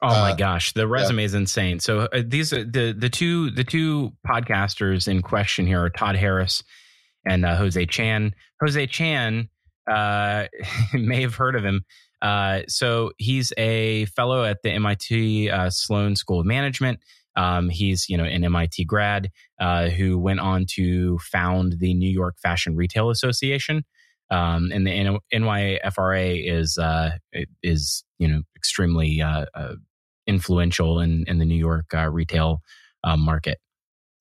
Oh 0.00 0.06
my 0.10 0.30
uh, 0.30 0.36
gosh, 0.36 0.74
the 0.74 0.86
resume 0.86 1.22
yeah. 1.22 1.26
is 1.26 1.34
insane. 1.34 1.80
So 1.80 2.02
uh, 2.12 2.22
these 2.24 2.52
are 2.52 2.62
the 2.62 2.94
the 2.96 3.08
two 3.08 3.50
the 3.50 3.64
two 3.64 4.12
podcasters 4.24 5.08
in 5.08 5.22
question 5.22 5.66
here 5.66 5.82
are 5.82 5.90
Todd 5.90 6.14
Harris 6.14 6.62
and 7.28 7.44
uh, 7.44 7.56
Jose 7.56 7.86
Chan. 7.86 8.34
Jose 8.60 8.86
Chan 8.86 9.48
uh, 9.90 10.46
may 10.94 11.22
have 11.22 11.34
heard 11.34 11.54
of 11.54 11.64
him. 11.64 11.84
Uh, 12.20 12.62
so 12.66 13.12
he's 13.18 13.52
a 13.56 14.06
fellow 14.06 14.44
at 14.44 14.62
the 14.62 14.70
MIT 14.70 15.50
uh, 15.50 15.70
Sloan 15.70 16.16
School 16.16 16.40
of 16.40 16.46
Management. 16.46 16.98
Um, 17.36 17.68
he's 17.68 18.08
you 18.08 18.16
know 18.16 18.24
an 18.24 18.42
MIT 18.42 18.84
grad 18.86 19.30
uh, 19.60 19.90
who 19.90 20.18
went 20.18 20.40
on 20.40 20.66
to 20.70 21.18
found 21.18 21.76
the 21.78 21.94
New 21.94 22.10
York 22.10 22.36
Fashion 22.42 22.74
Retail 22.74 23.10
Association. 23.10 23.84
Um, 24.30 24.70
and 24.72 24.86
the 24.86 24.90
N- 24.90 25.18
NYFRA 25.32 26.42
is 26.44 26.76
uh, 26.76 27.12
is 27.62 28.04
you 28.18 28.26
know 28.26 28.42
extremely 28.56 29.22
influential 30.26 30.98
in 30.98 31.24
in 31.28 31.38
the 31.38 31.44
New 31.44 31.54
York 31.54 31.86
retail 31.92 32.62
market. 33.06 33.58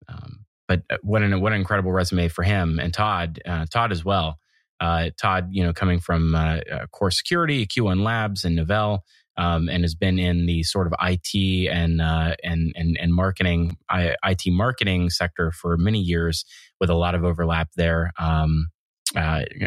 Um, 0.07 0.45
but 0.67 0.83
uh, 0.89 0.97
what 1.01 1.23
an 1.23 1.39
what 1.41 1.53
an 1.53 1.59
incredible 1.59 1.91
resume 1.91 2.27
for 2.27 2.43
him 2.43 2.79
and 2.79 2.93
Todd, 2.93 3.41
uh, 3.45 3.65
Todd 3.71 3.91
as 3.91 4.03
well. 4.03 4.39
Uh, 4.79 5.09
Todd, 5.19 5.49
you 5.51 5.63
know, 5.63 5.73
coming 5.73 5.99
from 5.99 6.35
uh, 6.35 6.59
uh 6.71 6.85
Core 6.91 7.09
Security, 7.09 7.65
Q1 7.65 8.03
Labs, 8.03 8.45
and 8.45 8.59
Novell, 8.59 8.99
um, 9.35 9.69
and 9.69 9.83
has 9.83 9.95
been 9.95 10.19
in 10.19 10.45
the 10.45 10.61
sort 10.63 10.85
of 10.85 10.93
IT 11.01 11.69
and 11.69 12.01
uh, 12.01 12.35
and 12.43 12.73
and 12.75 12.97
and 12.99 13.13
marketing, 13.13 13.77
IT 13.91 14.43
marketing 14.47 15.09
sector 15.09 15.51
for 15.51 15.77
many 15.77 15.99
years, 15.99 16.45
with 16.79 16.89
a 16.89 16.95
lot 16.95 17.15
of 17.15 17.23
overlap 17.23 17.69
there. 17.75 18.11
Um, 18.19 18.69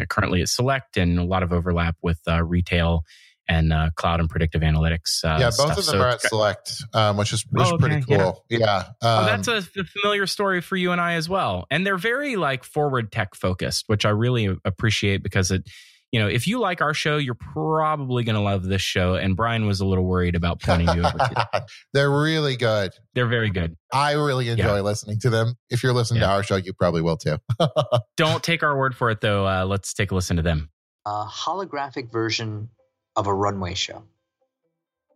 currently 0.09 0.41
at 0.41 0.47
Celect, 0.47 0.95
and 0.95 1.19
a 1.19 1.23
lot 1.23 1.43
of 1.43 1.51
overlap 1.51 1.97
with 2.01 2.19
retail 2.43 3.03
and 3.47 3.73
uh, 3.73 3.89
cloud 3.95 4.19
and 4.19 4.29
predictive 4.29 4.61
analytics. 4.61 5.23
Uh, 5.23 5.37
yeah, 5.39 5.45
both 5.45 5.53
stuff. 5.53 5.69
of 5.77 5.85
them 5.85 5.95
so, 5.95 6.01
are 6.01 6.09
at 6.09 6.21
Celect, 6.21 6.83
um, 6.93 7.17
which 7.17 7.33
is, 7.33 7.45
which 7.51 7.67
oh, 7.67 7.75
okay, 7.75 7.85
pretty 7.85 8.01
cool. 8.05 8.45
Yeah, 8.49 8.59
yeah. 8.59 8.77
Um, 8.77 8.85
oh, 9.01 9.25
that's 9.25 9.47
a, 9.47 9.57
a, 9.57 9.83
familiar 9.83 10.27
story 10.27 10.61
for 10.61 10.75
you 10.75 10.91
and 10.91 11.01
I 11.01 11.13
as 11.13 11.27
well. 11.27 11.65
And 11.69 11.85
they're 11.85 11.97
very 11.97 12.35
like 12.35 12.63
forward 12.63 13.11
tech 13.11 13.35
focused, 13.35 13.85
which 13.87 14.05
I 14.05 14.09
really 14.09 14.55
appreciate 14.65 15.23
because 15.23 15.51
it. 15.51 15.69
You 16.13 16.19
know, 16.19 16.27
if 16.27 16.45
you 16.45 16.59
like 16.59 16.81
our 16.81 16.93
show, 16.93 17.15
you're 17.15 17.35
probably 17.35 18.25
going 18.25 18.35
to 18.35 18.41
love 18.41 18.65
this 18.65 18.81
show. 18.81 19.15
And 19.15 19.33
Brian 19.33 19.65
was 19.65 19.79
a 19.79 19.85
little 19.85 20.03
worried 20.03 20.35
about 20.35 20.61
pointing 20.61 20.89
you 20.89 21.05
over 21.05 21.17
to. 21.17 21.65
they're 21.93 22.11
really 22.11 22.57
good. 22.57 22.91
They're 23.15 23.29
very 23.29 23.49
good. 23.49 23.77
I 23.93 24.11
really 24.15 24.49
enjoy 24.49 24.75
yeah. 24.75 24.81
listening 24.81 25.21
to 25.21 25.29
them. 25.29 25.53
If 25.69 25.83
you're 25.83 25.93
listening 25.93 26.19
yeah. 26.19 26.27
to 26.27 26.33
our 26.33 26.43
show, 26.43 26.57
you 26.57 26.73
probably 26.73 27.01
will 27.01 27.15
too. 27.15 27.37
Don't 28.17 28.43
take 28.43 28.61
our 28.61 28.77
word 28.77 28.93
for 28.93 29.09
it, 29.09 29.21
though. 29.21 29.47
Uh, 29.47 29.63
let's 29.63 29.93
take 29.93 30.11
a 30.11 30.15
listen 30.15 30.35
to 30.35 30.43
them. 30.43 30.69
A 31.05 31.23
holographic 31.23 32.11
version 32.11 32.67
of 33.15 33.27
a 33.27 33.33
runway 33.33 33.73
show. 33.73 34.03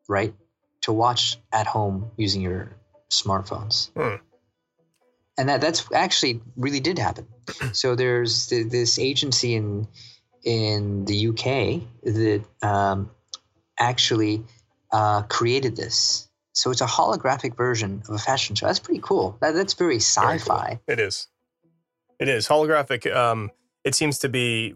right? 0.07 0.33
To 0.81 0.93
watch 0.93 1.37
at 1.51 1.65
home 1.67 2.11
using 2.17 2.41
your 2.41 2.75
smartphones. 3.09 3.89
Hmm. 3.95 4.15
And 5.37 5.49
that 5.49 5.59
that's 5.61 5.85
actually 5.93 6.41
really 6.55 6.79
did 6.79 6.97
happen. 6.99 7.27
So 7.73 7.95
there's 7.95 8.47
th- 8.47 8.67
this 8.69 8.99
agency 8.99 9.55
in 9.55 9.87
in 10.43 11.05
the 11.05 11.27
UK 11.29 11.81
that 12.03 12.43
um, 12.61 13.09
actually 13.79 14.43
uh, 14.91 15.23
created 15.23 15.75
this. 15.75 16.29
So 16.53 16.71
it's 16.71 16.81
a 16.81 16.85
holographic 16.85 17.57
version 17.57 18.03
of 18.07 18.13
a 18.15 18.17
fashion 18.19 18.55
show. 18.55 18.67
That's 18.67 18.79
pretty 18.79 19.01
cool. 19.01 19.37
That, 19.41 19.55
that's 19.55 19.73
very 19.73 19.97
Very 19.99 20.39
cool. 20.39 20.39
sci-fi. 20.45 20.79
It 20.87 20.99
is. 20.99 21.27
It 22.19 22.29
is 22.29 22.47
holographic. 22.47 23.13
Um, 23.13 23.51
it 23.83 23.93
seems 23.95 24.19
to 24.19 24.29
be, 24.29 24.73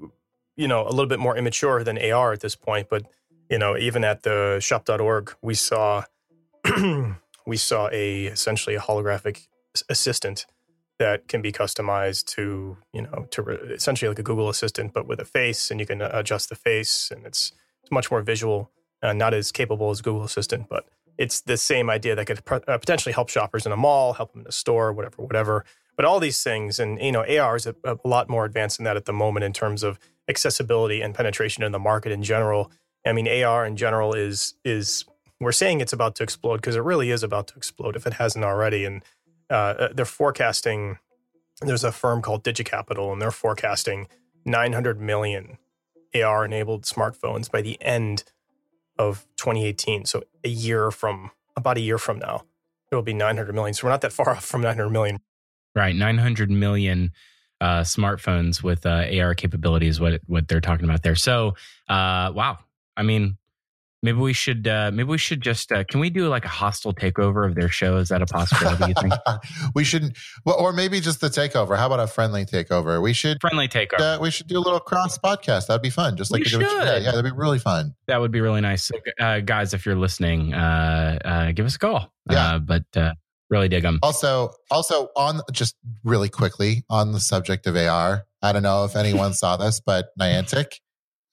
you 0.59 0.67
know, 0.67 0.85
a 0.85 0.91
little 0.91 1.07
bit 1.07 1.19
more 1.19 1.37
immature 1.37 1.85
than 1.85 1.97
AR 1.97 2.33
at 2.33 2.41
this 2.41 2.55
point. 2.55 2.89
But 2.89 3.03
you 3.49 3.57
know, 3.57 3.77
even 3.77 4.03
at 4.03 4.23
the 4.23 4.59
shop.org, 4.59 5.33
we 5.41 5.53
saw 5.55 6.03
we 7.47 7.57
saw 7.57 7.89
a 7.91 8.25
essentially 8.25 8.75
a 8.75 8.79
holographic 8.79 9.47
assistant 9.87 10.45
that 10.99 11.29
can 11.29 11.41
be 11.41 11.53
customized 11.53 12.25
to 12.25 12.77
you 12.93 13.03
know 13.03 13.25
to 13.31 13.41
re- 13.41 13.55
essentially 13.73 14.09
like 14.09 14.19
a 14.19 14.23
Google 14.23 14.49
Assistant, 14.49 14.93
but 14.93 15.07
with 15.07 15.21
a 15.21 15.25
face, 15.25 15.71
and 15.71 15.79
you 15.79 15.85
can 15.85 16.01
uh, 16.01 16.09
adjust 16.13 16.49
the 16.49 16.55
face, 16.55 17.09
and 17.09 17.25
it's 17.25 17.53
it's 17.81 17.91
much 17.91 18.11
more 18.11 18.21
visual, 18.21 18.69
uh, 19.01 19.13
not 19.13 19.33
as 19.33 19.53
capable 19.53 19.89
as 19.91 20.01
Google 20.01 20.25
Assistant, 20.25 20.67
but 20.69 20.85
it's 21.17 21.39
the 21.41 21.55
same 21.57 21.89
idea 21.89 22.15
that 22.15 22.25
could 22.25 22.43
pr- 22.43 22.55
uh, 22.67 22.77
potentially 22.77 23.13
help 23.13 23.29
shoppers 23.29 23.65
in 23.65 23.71
a 23.71 23.77
mall, 23.77 24.13
help 24.13 24.33
them 24.33 24.41
in 24.41 24.47
a 24.47 24.51
store, 24.51 24.91
whatever, 24.91 25.21
whatever. 25.21 25.65
But 26.00 26.06
all 26.06 26.22
these 26.22 26.41
things, 26.41 26.79
and 26.79 26.98
you 27.01 27.12
know, 27.12 27.25
AR 27.25 27.58
is 27.58 27.68
a, 27.68 27.75
a 27.84 27.98
lot 28.06 28.29
more 28.29 28.46
advanced 28.46 28.77
than 28.77 28.86
that 28.86 28.96
at 28.96 29.03
the 29.03 29.12
moment 29.12 29.44
in 29.44 29.51
terms 29.51 29.84
of 29.84 30.00
accessibility 30.29 31.01
and 31.01 31.13
penetration 31.13 31.62
in 31.62 31.74
the 31.74 31.77
market 31.77 32.13
in 32.13 32.24
general. 32.24 32.72
I 33.06 33.12
mean, 33.12 33.27
AR 33.27 33.65
in 33.65 33.75
general 33.75 34.13
is 34.13 34.53
is 34.63 35.03
we're 35.41 35.51
saying 35.51 35.82
it's 35.82 35.91
about 35.91 36.15
to 36.15 36.24
explode 36.24 36.62
because 36.62 36.77
it 36.77 36.84
really 36.84 37.12
is 37.12 37.22
about 37.22 37.48
to 37.48 37.56
explode 37.58 37.98
if 37.98 38.08
it 38.08 38.13
hasn't 38.13 38.46
already. 38.46 38.86
And 38.86 39.03
uh, 39.50 39.89
they're 39.94 40.06
forecasting. 40.06 41.00
There's 41.60 41.84
a 41.84 41.91
firm 41.91 42.22
called 42.22 42.46
DigiCapital, 42.46 43.12
and 43.12 43.22
they're 43.22 43.29
forecasting 43.29 44.08
900 44.46 45.01
million 45.01 45.58
AR 46.15 46.46
enabled 46.46 46.84
smartphones 46.84 47.51
by 47.51 47.62
the 47.62 47.77
end 47.82 48.24
of 48.98 49.27
2018. 49.36 50.06
So 50.06 50.24
a 50.46 50.50
year 50.50 50.91
from 50.91 51.32
about 51.58 51.75
a 51.75 51.82
year 51.82 51.98
from 51.98 52.20
now, 52.20 52.46
it 52.89 52.96
will 52.96 53.01
be 53.01 53.13
900 53.13 53.53
million. 53.53 53.74
So 53.74 53.86
we're 53.86 53.91
not 53.91 54.00
that 54.00 54.13
far 54.13 54.29
off 54.29 54.46
from 54.46 54.62
900 54.62 54.89
million. 54.91 55.20
Right, 55.75 55.95
900 55.95 56.49
million 56.49 57.11
uh, 57.61 57.81
smartphones 57.81 58.63
with 58.63 58.85
uh, 58.85 59.05
AR 59.21 59.35
capabilities. 59.35 59.99
What 59.99 60.21
what 60.25 60.47
they're 60.47 60.61
talking 60.61 60.85
about 60.85 61.03
there. 61.03 61.15
So, 61.15 61.49
uh, 61.88 62.31
wow. 62.33 62.57
I 62.97 63.03
mean, 63.03 63.38
maybe 64.01 64.17
we 64.17 64.33
should 64.33 64.67
uh, 64.67 64.91
maybe 64.93 65.07
we 65.09 65.17
should 65.17 65.41
just 65.41 65.71
uh, 65.71 65.83
can 65.83 65.99
we 65.99 66.09
do 66.09 66.27
like 66.27 66.43
a 66.45 66.49
hostile 66.49 66.93
takeover 66.93 67.45
of 67.47 67.55
their 67.55 67.69
show? 67.69 67.97
Is 67.97 68.09
that 68.09 68.21
a 68.21 68.25
possibility? 68.25 68.88
you 68.88 68.93
think 68.99 69.13
we 69.75 69.83
shouldn't, 69.83 70.17
well, 70.45 70.55
or 70.57 70.73
maybe 70.73 70.99
just 70.99 71.21
the 71.21 71.27
takeover. 71.27 71.77
How 71.77 71.85
about 71.88 71.99
a 71.99 72.07
friendly 72.07 72.45
takeover? 72.45 73.01
We 73.01 73.13
should. 73.13 73.39
friendly 73.39 73.67
takeover? 73.67 74.17
Uh, 74.17 74.19
we 74.21 74.31
should 74.31 74.47
do 74.47 74.57
a 74.57 74.61
little 74.63 74.79
cross 74.79 75.17
podcast. 75.17 75.67
That'd 75.67 75.81
be 75.81 75.89
fun. 75.89 76.17
Just 76.17 76.31
like 76.31 76.39
We 76.39 76.45
should. 76.49 76.61
yeah, 76.61 76.99
that'd 76.99 77.23
be 77.23 77.31
really 77.31 77.59
fun. 77.59 77.93
that 78.07 78.19
would 78.19 78.31
be 78.31 78.41
really 78.41 78.61
nice. 78.61 78.83
So, 78.85 78.95
uh, 79.19 79.39
guys, 79.41 79.73
if 79.73 79.85
you're 79.85 79.95
listening, 79.95 80.53
uh, 80.53 81.19
uh, 81.23 81.51
give 81.51 81.65
us 81.65 81.75
a 81.75 81.79
call. 81.79 82.11
Yeah. 82.29 82.55
Uh, 82.55 82.59
but 82.59 82.83
uh, 82.95 83.13
really 83.50 83.68
dig 83.70 83.84
them. 83.84 84.00
Also, 84.03 84.51
also 84.72 85.10
on 85.15 85.41
just 85.51 85.75
really 86.03 86.29
quickly 86.29 86.84
on 86.89 87.12
the 87.12 87.20
subject 87.20 87.65
of 87.68 87.75
AR. 87.75 88.25
I 88.41 88.51
don't 88.53 88.63
know 88.63 88.86
if 88.86 88.96
anyone 88.96 89.34
saw 89.34 89.58
this, 89.58 89.82
but 89.86 90.10
Niantic, 90.20 90.74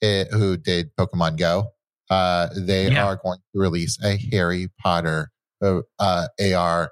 it, 0.00 0.28
who 0.32 0.56
did 0.56 0.90
Pokemon 0.96 1.38
Go, 1.38 1.72
uh, 2.10 2.48
they 2.56 2.90
Yeah. 2.90 3.04
are 3.06 3.16
going 3.22 3.38
to 3.38 3.60
release 3.60 3.98
a 4.02 4.16
Harry 4.32 4.68
Potter 4.82 5.30
uh, 5.62 5.80
uh, 5.98 6.28
AR 6.54 6.90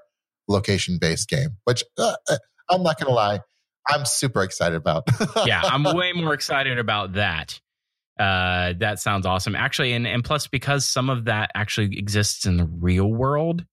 location 0.48 0.98
based 1.00 1.28
game, 1.28 1.50
which 1.64 1.84
uh, 1.98 2.14
uh, 2.30 2.36
I'm 2.70 2.82
not 2.82 2.98
going 2.98 3.08
to 3.08 3.14
lie, 3.14 3.40
I'm 3.88 4.04
super 4.04 4.42
excited 4.42 4.76
about. 4.76 5.04
yeah, 5.46 5.60
I'm 5.64 5.84
way 5.84 6.12
more 6.12 6.34
excited 6.34 6.78
about 6.78 7.14
that. 7.14 7.60
Uh, 8.18 8.74
that 8.78 9.00
sounds 9.00 9.26
awesome, 9.26 9.56
actually, 9.56 9.92
and 9.92 10.06
and 10.06 10.22
plus 10.24 10.46
because 10.46 10.86
some 10.86 11.10
of 11.10 11.24
that 11.24 11.50
actually 11.54 11.98
exists 11.98 12.46
in 12.46 12.56
the 12.56 12.64
real 12.64 13.12
world. 13.12 13.64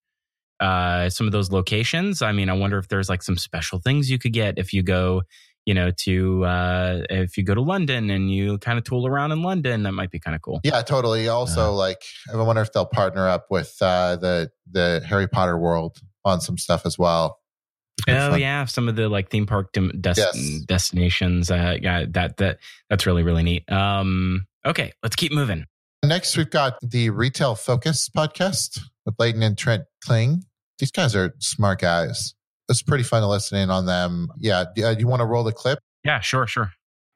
Uh, 0.61 1.09
some 1.09 1.25
of 1.25 1.31
those 1.33 1.51
locations. 1.51 2.21
I 2.21 2.31
mean, 2.31 2.47
I 2.49 2.53
wonder 2.53 2.77
if 2.77 2.87
there's 2.87 3.09
like 3.09 3.23
some 3.23 3.35
special 3.37 3.79
things 3.79 4.09
you 4.09 4.19
could 4.19 4.31
get 4.33 4.59
if 4.59 4.71
you 4.73 4.83
go, 4.83 5.23
you 5.65 5.73
know, 5.73 5.91
to 6.05 6.45
uh, 6.45 7.01
if 7.09 7.35
you 7.37 7.43
go 7.43 7.55
to 7.55 7.61
London 7.61 8.09
and 8.11 8.31
you 8.31 8.57
kind 8.59 8.77
of 8.77 8.83
tool 8.83 9.07
around 9.07 9.31
in 9.31 9.41
London. 9.41 9.83
That 9.83 9.91
might 9.93 10.11
be 10.11 10.19
kind 10.19 10.35
of 10.35 10.41
cool. 10.41 10.61
Yeah, 10.63 10.81
totally. 10.83 11.27
Also, 11.27 11.69
Uh, 11.69 11.71
like, 11.71 12.03
I 12.31 12.37
wonder 12.37 12.61
if 12.61 12.71
they'll 12.73 12.85
partner 12.85 13.27
up 13.27 13.47
with 13.49 13.75
uh, 13.81 14.15
the 14.17 14.51
the 14.71 15.03
Harry 15.07 15.27
Potter 15.27 15.57
world 15.57 15.97
on 16.23 16.39
some 16.41 16.57
stuff 16.57 16.85
as 16.85 16.97
well. 16.97 17.39
Oh 18.07 18.31
fun. 18.31 18.39
yeah, 18.39 18.65
some 18.65 18.87
of 18.87 18.95
the 18.95 19.09
like 19.09 19.29
theme 19.29 19.45
park 19.45 19.73
dem- 19.73 19.99
des- 20.01 20.13
Yes. 20.17 20.61
destinations. 20.67 21.51
Uh, 21.51 21.77
yeah, 21.81 22.05
that 22.09 22.37
that 22.37 22.57
that's 22.89 23.05
really 23.05 23.21
really 23.23 23.43
neat. 23.43 23.71
Um, 23.71 24.47
okay, 24.65 24.93
let's 25.03 25.15
keep 25.15 25.31
moving. 25.31 25.65
Next, 26.03 26.35
we've 26.35 26.49
got 26.49 26.77
the 26.81 27.11
Retail 27.11 27.53
Focus 27.53 28.09
podcast 28.09 28.79
with 29.05 29.13
Leighton 29.19 29.43
and 29.43 29.55
Trent 29.55 29.83
Kling. 30.03 30.43
These 30.81 30.91
guys 30.91 31.15
are 31.15 31.33
smart 31.39 31.79
guys. 31.79 32.33
It's 32.67 32.81
pretty 32.81 33.03
fun 33.03 33.21
to 33.21 33.27
listen 33.27 33.57
in 33.59 33.69
on 33.69 33.85
them. 33.85 34.27
Yeah, 34.39 34.65
do 34.75 34.95
you 34.97 35.07
want 35.07 35.19
to 35.21 35.25
roll 35.25 35.43
the 35.43 35.53
clip? 35.53 35.77
Yeah, 36.03 36.19
sure, 36.21 36.47
sure. 36.47 36.73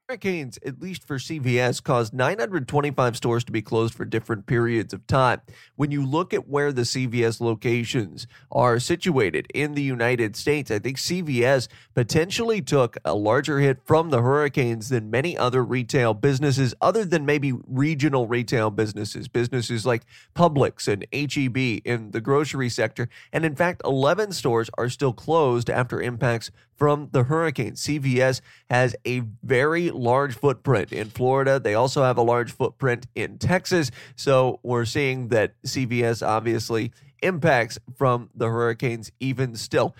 Hurricanes, 0.07 0.59
at 0.63 0.79
least 0.79 1.03
for 1.03 1.17
CVS, 1.17 1.81
caused 1.81 2.13
925 2.13 3.17
stores 3.17 3.43
to 3.43 3.51
be 3.51 3.63
closed 3.63 3.95
for 3.95 4.05
different 4.05 4.45
periods 4.45 4.93
of 4.93 5.07
time. 5.07 5.41
When 5.77 5.89
you 5.89 6.05
look 6.05 6.31
at 6.31 6.47
where 6.47 6.71
the 6.71 6.83
CVS 6.83 7.41
locations 7.41 8.27
are 8.51 8.77
situated 8.77 9.47
in 9.55 9.73
the 9.73 9.81
United 9.81 10.35
States, 10.35 10.69
I 10.69 10.77
think 10.77 10.97
CVS 10.97 11.67
potentially 11.95 12.61
took 12.61 12.97
a 13.03 13.15
larger 13.15 13.59
hit 13.59 13.79
from 13.83 14.11
the 14.11 14.21
hurricanes 14.21 14.89
than 14.89 15.09
many 15.09 15.35
other 15.35 15.63
retail 15.63 16.13
businesses, 16.13 16.75
other 16.81 17.03
than 17.03 17.25
maybe 17.25 17.53
regional 17.65 18.27
retail 18.27 18.69
businesses, 18.69 19.27
businesses 19.27 19.87
like 19.87 20.05
Publix 20.35 20.87
and 20.87 21.07
HEB 21.11 21.81
in 21.83 22.11
the 22.11 22.21
grocery 22.21 22.69
sector. 22.69 23.09
And 23.33 23.43
in 23.43 23.55
fact, 23.55 23.81
11 23.83 24.33
stores 24.33 24.69
are 24.77 24.89
still 24.89 25.13
closed 25.13 25.67
after 25.67 25.99
impacts 25.99 26.51
from 26.75 27.09
the 27.11 27.23
hurricane. 27.23 27.73
CVS 27.73 28.41
has 28.69 28.95
a 29.05 29.21
very 29.43 29.91
large 29.91 30.35
footprint 30.35 30.91
in 30.91 31.09
Florida. 31.09 31.59
They 31.59 31.73
also 31.73 32.03
have 32.03 32.17
a 32.17 32.21
large 32.21 32.51
footprint 32.51 33.07
in 33.15 33.37
Texas. 33.37 33.91
So 34.15 34.59
we're 34.63 34.85
seeing 34.85 35.29
that 35.29 35.53
CVS 35.63 36.25
obviously 36.25 36.91
impacts 37.21 37.79
from 37.95 38.29
the 38.35 38.49
hurricanes 38.49 39.11
even 39.19 39.55
still. 39.55 39.95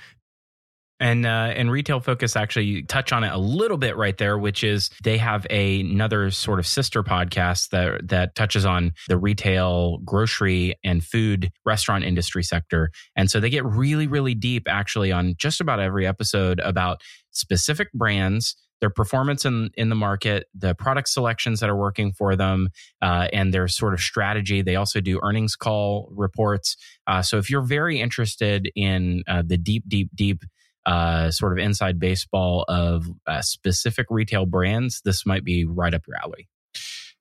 And 0.98 1.26
uh, 1.26 1.52
and 1.54 1.70
retail 1.70 2.00
focus 2.00 2.38
actually 2.38 2.84
touch 2.84 3.12
on 3.12 3.26
it 3.26 3.32
a 3.34 3.38
little 3.38 3.78
bit 3.78 3.98
right 3.98 4.18
there, 4.18 4.38
which 4.38 4.64
is 4.64 4.90
they 5.04 5.18
have 5.18 5.46
a, 5.50 5.82
another 5.82 6.32
sort 6.32 6.58
of 6.58 6.66
sister 6.66 7.04
podcast 7.04 7.72
that 7.72 8.08
that 8.08 8.36
touches 8.36 8.66
on 8.66 8.94
the 9.10 9.18
retail, 9.18 9.98
grocery, 10.06 10.76
and 10.86 11.04
food 11.04 11.52
restaurant 11.66 12.06
industry 12.06 12.44
sector. 12.44 12.92
And 13.14 13.30
so 13.30 13.42
they 13.42 13.50
get 13.50 13.66
really 13.66 14.08
really 14.08 14.36
deep 14.36 14.70
actually 14.70 15.12
on 15.12 15.36
just 15.38 15.60
about 15.60 15.82
every 15.82 16.08
episode 16.08 16.62
about 16.62 17.02
specific 17.32 17.92
brands. 17.92 18.56
Their 18.82 18.90
performance 18.90 19.46
in, 19.46 19.72
in 19.76 19.90
the 19.90 19.96
market, 19.96 20.48
the 20.54 20.76
product 20.76 21.08
selections 21.08 21.62
that 21.62 21.70
are 21.70 21.78
working 21.78 22.12
for 22.12 22.36
them, 22.36 22.70
uh, 23.02 23.30
and 23.32 23.54
their 23.54 23.70
sort 23.70 23.94
of 23.94 24.02
strategy. 24.02 24.62
They 24.62 24.76
also 24.76 25.00
do 25.00 25.20
earnings 25.24 25.56
call 25.56 26.10
reports. 26.12 26.76
Uh, 27.08 27.22
so 27.22 27.38
if 27.38 27.50
you're 27.50 27.62
very 27.62 28.00
interested 28.00 28.70
in 28.76 29.24
uh, 29.28 29.44
the 29.46 29.58
deep, 29.58 29.86
deep, 29.88 30.10
deep 30.14 30.44
uh, 30.86 31.32
sort 31.32 31.52
of 31.52 31.58
inside 31.58 32.00
baseball 32.00 32.66
of 32.68 33.08
uh, 33.28 33.42
specific 33.42 34.08
retail 34.10 34.46
brands, 34.46 35.02
this 35.04 35.26
might 35.26 35.44
be 35.44 35.66
right 35.66 35.94
up 35.94 36.04
your 36.08 36.18
alley. 36.24 36.48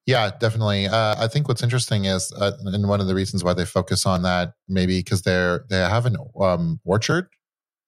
Yeah, 0.06 0.30
definitely. 0.38 0.86
Uh, 0.86 1.14
I 1.18 1.28
think 1.28 1.48
what's 1.48 1.62
interesting 1.62 2.04
is, 2.04 2.30
uh, 2.32 2.52
and 2.64 2.88
one 2.88 3.00
of 3.00 3.06
the 3.06 3.14
reasons 3.14 3.42
why 3.42 3.54
they 3.54 3.64
focus 3.64 4.04
on 4.04 4.22
that, 4.22 4.52
maybe 4.68 4.98
because 4.98 5.22
they're 5.22 5.64
they 5.70 5.78
have 5.78 6.04
an 6.04 6.16
um, 6.38 6.78
orchard, 6.84 7.28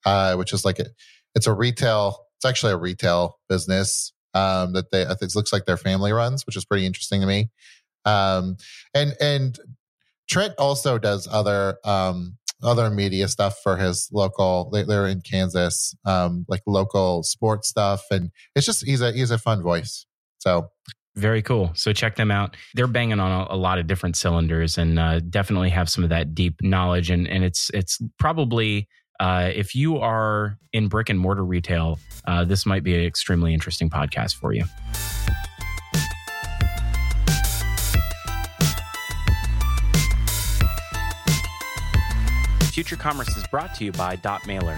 uh, 0.07 0.35
which 0.37 0.55
is 0.55 0.65
like 0.65 0.79
a, 0.79 0.87
it's 1.35 1.47
a 1.47 1.53
retail. 1.53 2.25
It's 2.39 2.47
actually 2.47 2.73
a 2.73 2.79
retail 2.79 3.39
business 3.51 4.15
um, 4.33 4.73
that 4.73 4.91
they. 4.91 5.03
It 5.03 5.35
looks 5.35 5.53
like 5.53 5.67
their 5.67 5.77
family 5.77 6.13
runs, 6.13 6.47
which 6.47 6.57
is 6.57 6.65
pretty 6.65 6.87
interesting 6.87 7.21
to 7.21 7.27
me. 7.27 7.51
Um, 8.07 8.57
and 8.95 9.15
and 9.21 9.59
Trent 10.29 10.55
also 10.57 10.97
does 10.97 11.29
other 11.31 11.79
um, 11.85 12.39
other 12.63 12.91
media 12.91 13.29
stuff 13.29 13.59
for 13.63 13.77
his 13.77 14.09
local. 14.13 14.71
They, 14.73 14.83
they're 14.83 15.07
in 15.07 15.21
Kansas, 15.21 15.95
um, 16.05 16.45
like 16.49 16.63
local 16.67 17.23
sports 17.23 17.69
stuff, 17.69 18.03
and 18.11 18.31
it's 18.55 18.67
just 18.67 18.85
he's 18.85 19.01
a 19.01 19.13
he's 19.13 19.31
a 19.31 19.39
fun 19.39 19.63
voice. 19.63 20.07
So 20.39 20.69
Very 21.17 21.43
cool. 21.43 21.71
So 21.75 21.93
check 21.93 22.17
them 22.17 22.31
out. 22.31 22.57
They're 22.75 22.87
banging 22.87 23.21
on 23.21 23.47
a, 23.51 23.55
a 23.55 23.57
lot 23.57 23.79
of 23.79 23.87
different 23.87 24.17
cylinders 24.17 24.79
and 24.79 24.99
uh, 24.99 25.21
definitely 25.21 25.71
have 25.71 25.89
some 25.89 26.05
of 26.05 26.11
that 26.11 26.35
deep 26.35 26.63
knowledge. 26.63 27.11
And 27.11 27.27
and 27.29 27.45
it's 27.45 27.71
it's 27.75 27.99
probably 28.19 28.89
uh, 29.19 29.51
if 29.55 29.75
you 29.75 29.99
are 29.99 30.59
in 30.73 30.89
brick 30.89 31.09
and 31.09 31.19
mortar 31.19 31.45
retail, 31.45 31.99
uh, 32.27 32.45
this 32.45 32.67
might 32.67 32.83
be 32.83 32.95
an 32.95 33.05
extremely 33.05 33.55
interesting 33.55 33.89
podcast 33.89 34.35
for 34.35 34.53
you. 34.53 34.65
Future 42.77 42.95
Commerce 42.95 43.35
is 43.39 43.47
brought 43.47 43.75
to 43.75 43.87
you 43.87 43.93
by 43.93 44.17
Dot 44.17 44.47
Mailer. 44.47 44.77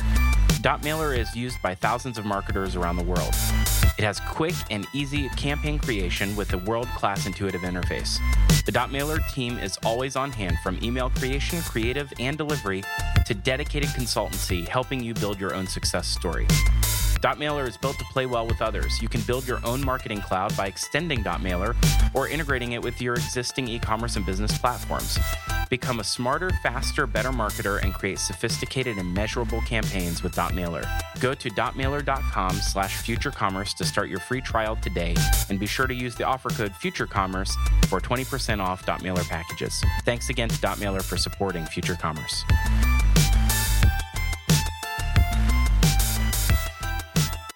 Mailer 0.85 1.13
is 1.13 1.35
used 1.35 1.61
by 1.63 1.75
thousands 1.75 2.17
of 2.17 2.25
marketers 2.25 2.77
around 2.77 2.95
the 2.95 3.03
world. 3.03 3.35
It 3.99 4.05
has 4.05 4.21
quick 4.21 4.55
and 4.71 4.87
easy 4.93 5.29
campaign 5.31 5.81
creation 5.81 6.37
with 6.37 6.53
a 6.53 6.59
world 6.59 6.87
class 6.97 7.27
intuitive 7.27 7.63
interface. 7.63 8.21
The 8.65 8.71
Dot 8.71 8.93
Mailer 8.93 9.19
team 9.35 9.59
is 9.59 9.77
always 9.85 10.15
on 10.15 10.31
hand 10.31 10.59
from 10.63 10.79
email 10.81 11.11
creation, 11.11 11.61
creative, 11.63 12.13
and 12.21 12.39
delivery 12.39 12.85
to 13.27 13.35
dedicated 13.35 13.89
consultancy, 13.89 14.69
helping 14.69 15.03
you 15.03 15.13
build 15.13 15.41
your 15.41 15.53
own 15.53 15.67
success 15.67 16.07
story. 16.07 16.47
Mailer 17.39 17.67
is 17.67 17.77
built 17.77 17.99
to 17.99 18.05
play 18.07 18.27
well 18.27 18.47
with 18.47 18.61
others. 18.61 19.01
You 19.01 19.09
can 19.09 19.21
build 19.23 19.47
your 19.47 19.61
own 19.65 19.85
marketing 19.85 20.21
cloud 20.21 20.57
by 20.57 20.67
extending 20.67 21.23
DotMailer 21.23 21.77
or 22.15 22.29
integrating 22.29 22.73
it 22.73 22.83
with 22.83 23.01
your 23.01 23.15
existing 23.15 23.69
e 23.69 23.79
commerce 23.79 24.17
and 24.17 24.27
business 24.27 24.57
platforms. 24.59 25.19
Become 25.71 26.01
a 26.01 26.05
smarter, 26.05 26.51
faster, 26.63 27.07
better 27.07 27.31
marketer 27.31 27.83
and 27.83 27.93
create 27.93 28.19
sophisticated 28.19 28.97
and 28.97 29.13
measurable 29.13 29.61
campaigns 29.63 30.23
with 30.23 30.35
DotMailer. 30.35 30.87
Go 31.21 31.35
to 31.35 31.51
dotmailer.com 31.51 32.53
slash 32.53 33.03
futurecommerce 33.03 33.75
to 33.77 33.85
start 33.85 34.09
your 34.09 34.21
free 34.21 34.41
trial 34.41 34.77
today 34.77 35.15
and 35.51 35.61
be 35.61 35.67
sure 35.67 35.87
to 35.87 35.95
use 35.95 36.15
the 36.15 36.25
offer 36.25 36.51
code 36.51 36.73
futurecommerce 36.73 37.53
for 37.87 38.01
20% 38.01 38.61
off 38.61 38.87
DotMailer 38.87 39.29
packages. 39.29 39.83
Thanks 40.05 40.31
again 40.31 40.49
to 40.49 40.57
DotMailer 40.57 41.03
for 41.03 41.17
supporting 41.17 41.65
Future 41.67 41.97
Commerce. 41.97 42.45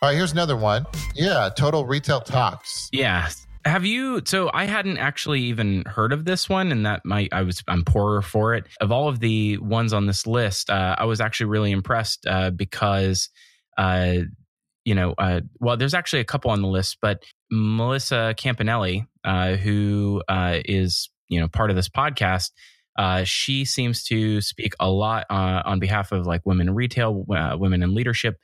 All 0.02 0.08
right, 0.08 0.16
here's 0.16 0.32
another 0.32 0.56
one. 0.56 0.84
Yeah, 1.14 1.48
Total 1.56 1.86
Retail 1.86 2.22
Talks. 2.22 2.88
Yeah. 2.90 3.28
Have 3.64 3.86
you? 3.86 4.20
So 4.24 4.50
I 4.52 4.64
hadn't 4.64 4.98
actually 4.98 5.42
even 5.42 5.84
heard 5.86 6.12
of 6.12 6.24
this 6.24 6.48
one, 6.48 6.72
and 6.72 6.84
that 6.86 7.04
might 7.04 7.28
I 7.30 7.42
was 7.42 7.62
I'm 7.68 7.84
poorer 7.84 8.20
for 8.20 8.52
it. 8.54 8.64
Of 8.80 8.90
all 8.90 9.06
of 9.06 9.20
the 9.20 9.58
ones 9.58 9.92
on 9.92 10.06
this 10.06 10.26
list, 10.26 10.70
uh, 10.70 10.96
I 10.98 11.04
was 11.04 11.20
actually 11.20 11.46
really 11.46 11.70
impressed 11.70 12.26
uh, 12.26 12.50
because, 12.50 13.30
uh, 13.78 14.14
you 14.84 14.96
know, 14.96 15.14
uh, 15.18 15.42
well, 15.60 15.76
there's 15.76 15.94
actually 15.94 16.18
a 16.18 16.24
couple 16.24 16.50
on 16.50 16.62
the 16.62 16.68
list, 16.68 16.96
but 17.00 17.22
Melissa 17.52 18.34
Campanelli, 18.36 19.06
uh, 19.22 19.54
who 19.54 20.20
uh, 20.26 20.58
is 20.64 21.10
you 21.28 21.38
know 21.38 21.46
part 21.46 21.70
of 21.70 21.76
this 21.76 21.88
podcast, 21.88 22.50
she 23.22 23.64
seems 23.64 24.02
to 24.06 24.40
speak 24.40 24.74
a 24.80 24.90
lot 24.90 25.26
on 25.30 25.78
behalf 25.78 26.10
of 26.10 26.26
like 26.26 26.44
women 26.44 26.66
in 26.66 26.74
retail, 26.74 27.24
women 27.24 27.84
in 27.84 27.94
leadership 27.94 28.34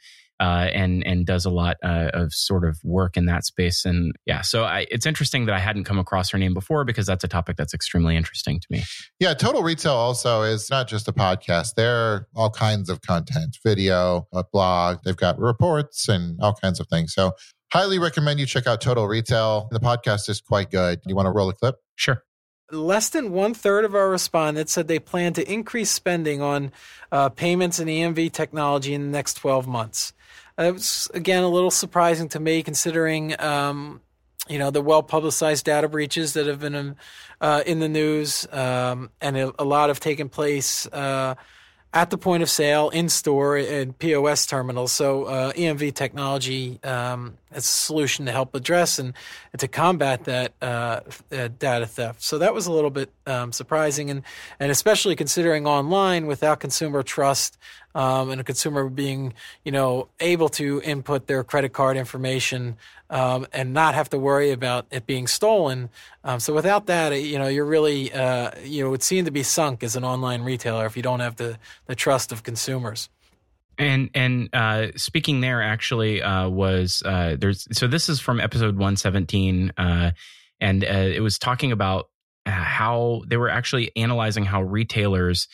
uh, 0.41 0.69
and 0.73 1.07
and 1.07 1.27
does 1.27 1.45
a 1.45 1.51
lot 1.51 1.77
uh, 1.83 2.11
of 2.13 2.33
sort 2.33 2.65
of 2.65 2.79
work 2.85 3.17
in 3.17 3.27
that 3.27 3.45
space. 3.45 3.85
And 3.85 4.15
yeah, 4.27 4.43
so 4.43 4.65
I, 4.65 4.87
it's 4.91 5.07
interesting 5.07 5.47
that 5.47 5.55
I 5.55 5.59
hadn't 5.59 5.85
come 5.85 5.99
across 5.99 6.31
her 6.31 6.39
name 6.39 6.55
before 6.55 6.85
because 6.85 7.07
that's 7.07 7.25
a 7.25 7.29
topic 7.29 7.57
that's 7.57 7.75
extremely 7.75 8.17
interesting 8.17 8.61
to 8.61 8.67
me. 8.71 8.85
Yeah, 9.19 9.35
Total 9.35 9.63
Retail 9.63 9.93
also 9.93 10.43
is 10.43 10.71
not 10.71 10.89
just 10.89 11.09
a 11.09 11.13
podcast. 11.13 11.75
They're 11.75 12.27
all 12.35 12.51
kinds 12.51 12.89
of 12.89 13.01
content, 13.01 13.59
video, 13.65 14.27
a 14.33 14.45
blog. 14.45 14.99
They've 15.05 15.17
got 15.17 15.39
reports 15.39 16.09
and 16.09 16.39
all 16.41 16.55
kinds 16.55 16.81
of 16.81 16.87
things. 16.89 17.15
So 17.15 17.33
highly 17.73 17.99
recommend 17.99 18.41
you 18.41 18.47
check 18.47 18.67
out 18.67 18.81
Total 18.81 19.07
Retail. 19.07 19.69
The 19.71 19.81
podcast 19.81 20.29
is 20.29 20.41
quite 20.41 20.71
good. 20.71 21.01
You 21.07 21.17
want 21.17 21.27
to 21.27 21.33
roll 21.33 21.49
a 21.49 21.55
clip? 21.55 21.77
Sure. 21.97 22.23
Less 22.71 23.09
than 23.09 23.33
one 23.33 23.55
third 23.55 23.87
of 23.87 23.95
our 23.95 24.11
respondents 24.11 24.73
said 24.73 24.89
they 24.89 24.99
plan 24.99 25.33
to 25.35 25.53
increase 25.53 25.91
spending 25.91 26.43
on 26.43 26.71
uh, 27.11 27.31
payments 27.31 27.79
and 27.79 27.89
EMV 27.89 28.31
technology 28.33 28.93
in 28.93 29.07
the 29.07 29.11
next 29.11 29.35
12 29.35 29.67
months. 29.67 30.13
It 30.59 30.73
was 30.73 31.09
again 31.15 31.45
a 31.45 31.49
little 31.49 31.71
surprising 31.71 32.29
to 32.31 32.41
me, 32.41 32.63
considering 32.63 33.41
um, 33.41 34.01
you 34.49 34.59
know 34.59 34.71
the 34.71 34.83
well 34.83 35.03
publicized 35.03 35.65
data 35.65 35.89
breaches 35.89 36.33
that 36.33 36.47
have 36.47 36.61
been 36.61 36.97
uh, 37.41 37.63
in 37.65 37.79
the 37.79 37.89
news, 37.89 38.47
um, 38.51 39.11
and 39.21 39.37
a, 39.37 39.53
a, 39.61 39.65
lot 39.65 39.89
have 39.89 40.01
taken 40.01 40.29
place. 40.29 40.87
Uh, 40.87 41.37
at 41.95 42.11
the 42.11 42.19
point 42.19 42.43
of 42.43 42.51
sale, 42.51 42.91
in 42.91 43.09
store, 43.09 43.57
and 43.57 43.99
POS 43.99 44.45
terminals. 44.45 44.93
So 44.93 45.25
uh, 45.25 45.53
EMV 45.53 45.95
technology 45.95 46.79
um, 46.85 47.39
is 47.53 47.65
a 47.65 47.69
solution 47.69 48.27
to 48.27 48.33
help 48.33 48.55
address 48.55 48.99
and, 48.99 49.15
and 49.53 49.61
to 49.61 49.69
combat 49.69 50.25
that 50.25 50.53
uh, 50.61 51.01
uh, 51.33 51.49
data 51.59 51.87
theft. 51.87 52.23
So 52.23 52.39
that 52.39 52.53
was 52.53 52.67
a 52.67 52.73
little 52.73 52.91
bit 52.91 53.11
um, 53.27 53.53
surprising, 53.53 54.11
and 54.11 54.23
and 54.61 54.71
especially 54.71 55.17
considering 55.17 55.67
online 55.67 56.27
without 56.27 56.61
consumer 56.61 57.03
trust 57.03 57.57
um, 57.99 58.31
and 58.31 58.41
a 58.41 58.45
consumer 58.45 58.89
being 58.89 59.35
you 59.65 59.73
know 59.73 60.09
able 60.21 60.49
to 60.49 60.81
input 60.85 61.27
their 61.27 61.43
credit 61.43 61.73
card 61.73 61.97
information 61.97 62.77
um, 63.11 63.47
and 63.53 63.75
not 63.75 63.95
have 63.95 64.09
to 64.11 64.19
worry 64.19 64.53
about 64.53 64.87
it 64.91 65.05
being 65.05 65.27
stolen. 65.27 65.91
Um, 66.23 66.41
so 66.41 66.55
without 66.55 66.87
that, 66.87 67.11
you 67.11 67.39
know, 67.39 67.49
you're 67.49 67.65
really, 67.65 68.13
uh, 68.13 68.53
you 68.63 68.83
know, 68.83 68.89
it 68.89 68.91
would 68.91 69.03
seem 69.03 69.25
to 69.25 69.31
be 69.31 69.43
sunk 69.43 69.83
as 69.83 69.97
an 69.97 70.05
online 70.05 70.43
retailer 70.43 70.87
if 70.87 70.97
you 70.97 71.03
don't 71.03 71.21
have 71.21 71.37
the 71.37 71.59
the 71.87 71.97
trust 71.97 72.31
of 72.31 72.45
consumers. 72.45 73.09
And 73.77 74.11
and 74.15 74.49
uh, 74.53 74.89
speaking 74.97 75.41
there 75.41 75.61
actually 75.61 76.23
uh, 76.23 76.49
was 76.49 77.03
uh, 77.05 77.37
there's 77.39 77.67
so 77.77 77.89
this 77.89 78.09
is 78.09 78.21
from 78.21 78.41
episode 78.41 78.77
117, 78.77 79.73
uh, 79.77 80.13
and 80.61 80.85
uh, 80.85 80.87
it 80.87 81.21
was 81.21 81.39
talking 81.39 81.73
about 81.73 82.09
how 82.47 83.23
they 83.27 83.37
were 83.37 83.51
actually 83.51 83.91
analyzing 83.97 84.45
how 84.45 84.63
retailers 84.63 85.49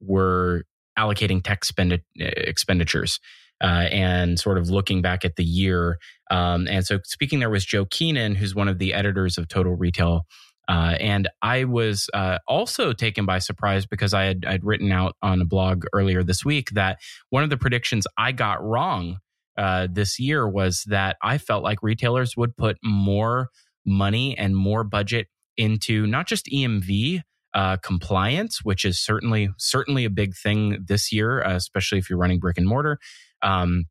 were 0.00 0.64
allocating 1.00 1.42
tech 1.42 1.64
spend- 1.64 2.02
expenditures 2.16 3.18
uh, 3.62 3.88
and 3.90 4.38
sort 4.38 4.58
of 4.58 4.70
looking 4.70 5.02
back 5.02 5.24
at 5.24 5.36
the 5.36 5.44
year. 5.44 5.98
Um, 6.30 6.66
and 6.68 6.84
so 6.84 6.98
speaking 7.04 7.40
there 7.40 7.50
was 7.50 7.64
Joe 7.64 7.86
Keenan, 7.86 8.34
who's 8.34 8.54
one 8.54 8.68
of 8.68 8.78
the 8.78 8.94
editors 8.94 9.38
of 9.38 9.48
Total 9.48 9.74
Retail. 9.74 10.26
Uh, 10.68 10.96
and 11.00 11.28
I 11.42 11.64
was 11.64 12.08
uh, 12.14 12.38
also 12.46 12.92
taken 12.92 13.26
by 13.26 13.40
surprise 13.40 13.86
because 13.86 14.14
I 14.14 14.24
had 14.24 14.44
I'd 14.46 14.64
written 14.64 14.92
out 14.92 15.16
on 15.20 15.40
a 15.40 15.44
blog 15.44 15.84
earlier 15.92 16.22
this 16.22 16.44
week 16.44 16.70
that 16.70 16.98
one 17.30 17.42
of 17.42 17.50
the 17.50 17.56
predictions 17.56 18.06
I 18.16 18.32
got 18.32 18.62
wrong 18.62 19.18
uh, 19.58 19.88
this 19.90 20.20
year 20.20 20.48
was 20.48 20.84
that 20.86 21.16
I 21.22 21.38
felt 21.38 21.64
like 21.64 21.82
retailers 21.82 22.36
would 22.36 22.56
put 22.56 22.78
more 22.84 23.48
money 23.84 24.38
and 24.38 24.56
more 24.56 24.84
budget 24.84 25.26
into 25.56 26.06
not 26.06 26.26
just 26.28 26.46
EMV 26.46 27.22
uh, 27.54 27.76
compliance, 27.78 28.60
which 28.62 28.84
is 28.84 28.98
certainly 28.98 29.50
certainly 29.58 30.04
a 30.04 30.10
big 30.10 30.34
thing 30.34 30.84
this 30.86 31.12
year, 31.12 31.42
uh, 31.42 31.54
especially 31.54 31.98
if 31.98 32.08
you're 32.08 32.18
running 32.18 32.38
brick 32.38 32.58
and 32.58 32.66
mortar, 32.66 32.98
um, 33.42 33.86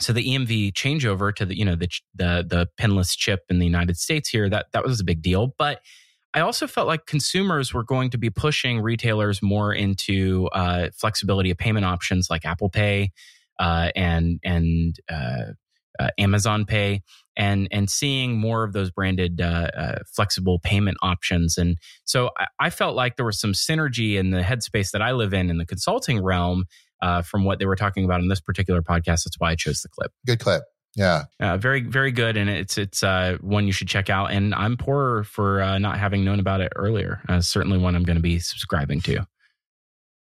so 0.00 0.12
the 0.12 0.24
EMV 0.24 0.72
changeover 0.72 1.34
to 1.34 1.44
the 1.44 1.56
you 1.56 1.64
know 1.64 1.76
the 1.76 1.88
the 2.14 2.44
the 2.46 2.68
pinless 2.76 3.14
chip 3.14 3.44
in 3.48 3.58
the 3.58 3.66
United 3.66 3.96
States 3.96 4.28
here 4.28 4.48
that 4.48 4.66
that 4.72 4.84
was 4.84 5.00
a 5.00 5.04
big 5.04 5.22
deal, 5.22 5.54
but 5.58 5.80
I 6.32 6.40
also 6.40 6.66
felt 6.66 6.86
like 6.86 7.06
consumers 7.06 7.74
were 7.74 7.84
going 7.84 8.10
to 8.10 8.18
be 8.18 8.30
pushing 8.30 8.80
retailers 8.80 9.42
more 9.42 9.74
into 9.74 10.48
uh, 10.52 10.88
flexibility 10.94 11.50
of 11.50 11.58
payment 11.58 11.84
options 11.84 12.30
like 12.30 12.44
Apple 12.44 12.70
Pay 12.70 13.12
uh, 13.58 13.90
and 13.94 14.40
and 14.42 14.96
uh, 15.10 15.52
uh 15.98 16.08
Amazon 16.18 16.64
Pay, 16.64 17.02
and 17.40 17.66
and 17.70 17.88
seeing 17.88 18.38
more 18.38 18.62
of 18.64 18.74
those 18.74 18.90
branded 18.90 19.40
uh, 19.40 19.70
uh, 19.74 19.98
flexible 20.06 20.60
payment 20.62 20.98
options. 21.02 21.56
And 21.56 21.78
so 22.04 22.30
I, 22.38 22.46
I, 22.60 22.70
felt 22.70 22.94
like 22.94 23.16
there 23.16 23.24
was 23.24 23.40
some 23.40 23.52
synergy 23.52 24.16
in 24.16 24.30
the 24.30 24.42
headspace 24.42 24.90
that 24.90 25.00
I 25.00 25.12
live 25.12 25.32
in 25.32 25.48
in 25.48 25.56
the 25.56 25.64
consulting 25.64 26.22
realm 26.22 26.66
uh, 27.00 27.22
from 27.22 27.44
what 27.44 27.58
they 27.58 27.64
were 27.64 27.76
talking 27.76 28.04
about 28.04 28.20
in 28.20 28.28
this 28.28 28.40
particular 28.40 28.82
podcast. 28.82 29.24
That's 29.24 29.36
why 29.38 29.52
I 29.52 29.54
chose 29.54 29.80
the 29.80 29.88
clip. 29.88 30.12
Good 30.26 30.38
clip. 30.38 30.62
Yeah. 30.96 31.24
Uh, 31.38 31.56
very, 31.56 31.82
very 31.82 32.12
good. 32.12 32.36
And 32.36 32.50
it's, 32.50 32.76
it's 32.76 33.02
uh, 33.02 33.38
one 33.40 33.66
you 33.66 33.72
should 33.72 33.88
check 33.88 34.10
out. 34.10 34.32
And 34.32 34.54
I'm 34.54 34.76
poorer 34.76 35.24
for 35.24 35.62
uh, 35.62 35.78
not 35.78 35.98
having 35.98 36.24
known 36.24 36.40
about 36.40 36.60
it 36.60 36.72
earlier. 36.76 37.22
Uh, 37.28 37.40
certainly 37.40 37.78
one 37.78 37.94
I'm 37.94 38.02
going 38.02 38.16
to 38.16 38.22
be 38.22 38.38
subscribing 38.38 39.00
to. 39.02 39.24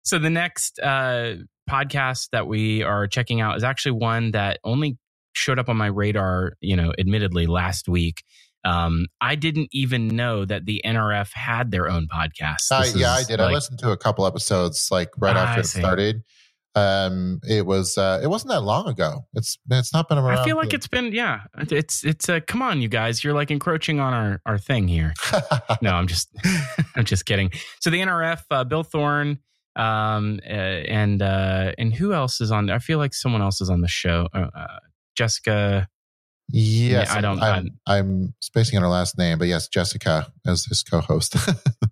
So 0.03 0.19
the 0.19 0.29
next 0.29 0.77
uh, 0.79 1.35
podcast 1.69 2.29
that 2.31 2.47
we 2.47 2.83
are 2.83 3.07
checking 3.07 3.39
out 3.39 3.55
is 3.55 3.63
actually 3.63 3.93
one 3.93 4.31
that 4.31 4.59
only 4.63 4.97
showed 5.33 5.59
up 5.59 5.69
on 5.69 5.77
my 5.77 5.87
radar, 5.87 6.53
you 6.61 6.75
know, 6.75 6.93
admittedly 6.97 7.47
last 7.47 7.87
week. 7.87 8.23
Um, 8.63 9.07
I 9.19 9.35
didn't 9.35 9.69
even 9.71 10.07
know 10.07 10.45
that 10.45 10.65
the 10.65 10.81
NRF 10.85 11.33
had 11.33 11.71
their 11.71 11.89
own 11.89 12.07
podcast. 12.07 12.71
Uh, 12.71 12.85
yeah, 12.95 13.11
I 13.11 13.23
did. 13.23 13.39
Like, 13.39 13.49
I 13.49 13.53
listened 13.53 13.79
to 13.79 13.91
a 13.91 13.97
couple 13.97 14.27
episodes 14.27 14.89
like 14.91 15.09
right 15.17 15.35
ah, 15.35 15.39
after 15.39 15.61
it 15.61 15.67
started 15.67 16.23
um 16.75 17.41
it 17.43 17.65
was 17.65 17.97
uh 17.97 18.21
it 18.23 18.27
wasn't 18.27 18.49
that 18.49 18.61
long 18.61 18.87
ago 18.87 19.25
it's 19.33 19.57
it's 19.69 19.93
not 19.93 20.07
been 20.07 20.17
around 20.17 20.37
i 20.37 20.45
feel 20.45 20.55
like 20.55 20.73
it's 20.73 20.87
been 20.87 21.11
yeah 21.11 21.41
it's 21.69 22.05
it's 22.05 22.29
uh 22.29 22.39
come 22.47 22.61
on 22.61 22.81
you 22.81 22.87
guys 22.87 23.23
you're 23.23 23.33
like 23.33 23.51
encroaching 23.51 23.99
on 23.99 24.13
our 24.13 24.41
our 24.45 24.57
thing 24.57 24.87
here 24.87 25.13
no 25.81 25.91
i'm 25.91 26.07
just 26.07 26.29
i'm 26.95 27.03
just 27.03 27.25
kidding 27.25 27.51
so 27.81 27.89
the 27.89 27.99
nrf 27.99 28.41
uh, 28.51 28.63
bill 28.63 28.83
thorne 28.83 29.37
um 29.75 30.39
uh, 30.45 30.53
and 30.53 31.21
uh 31.21 31.73
and 31.77 31.93
who 31.93 32.13
else 32.13 32.39
is 32.39 32.51
on 32.51 32.69
i 32.69 32.79
feel 32.79 32.97
like 32.99 33.13
someone 33.13 33.41
else 33.41 33.59
is 33.59 33.69
on 33.69 33.81
the 33.81 33.87
show 33.89 34.29
uh, 34.33 34.47
uh 34.55 34.79
jessica 35.15 35.87
yes 36.49 37.07
yeah, 37.09 37.17
i 37.17 37.21
don't 37.21 37.41
I'm, 37.41 37.69
I'm 37.87 38.33
spacing 38.41 38.77
on 38.77 38.83
her 38.83 38.89
last 38.89 39.17
name 39.17 39.37
but 39.37 39.47
yes 39.47 39.67
jessica 39.67 40.31
as 40.45 40.65
his 40.65 40.83
co-host 40.83 41.35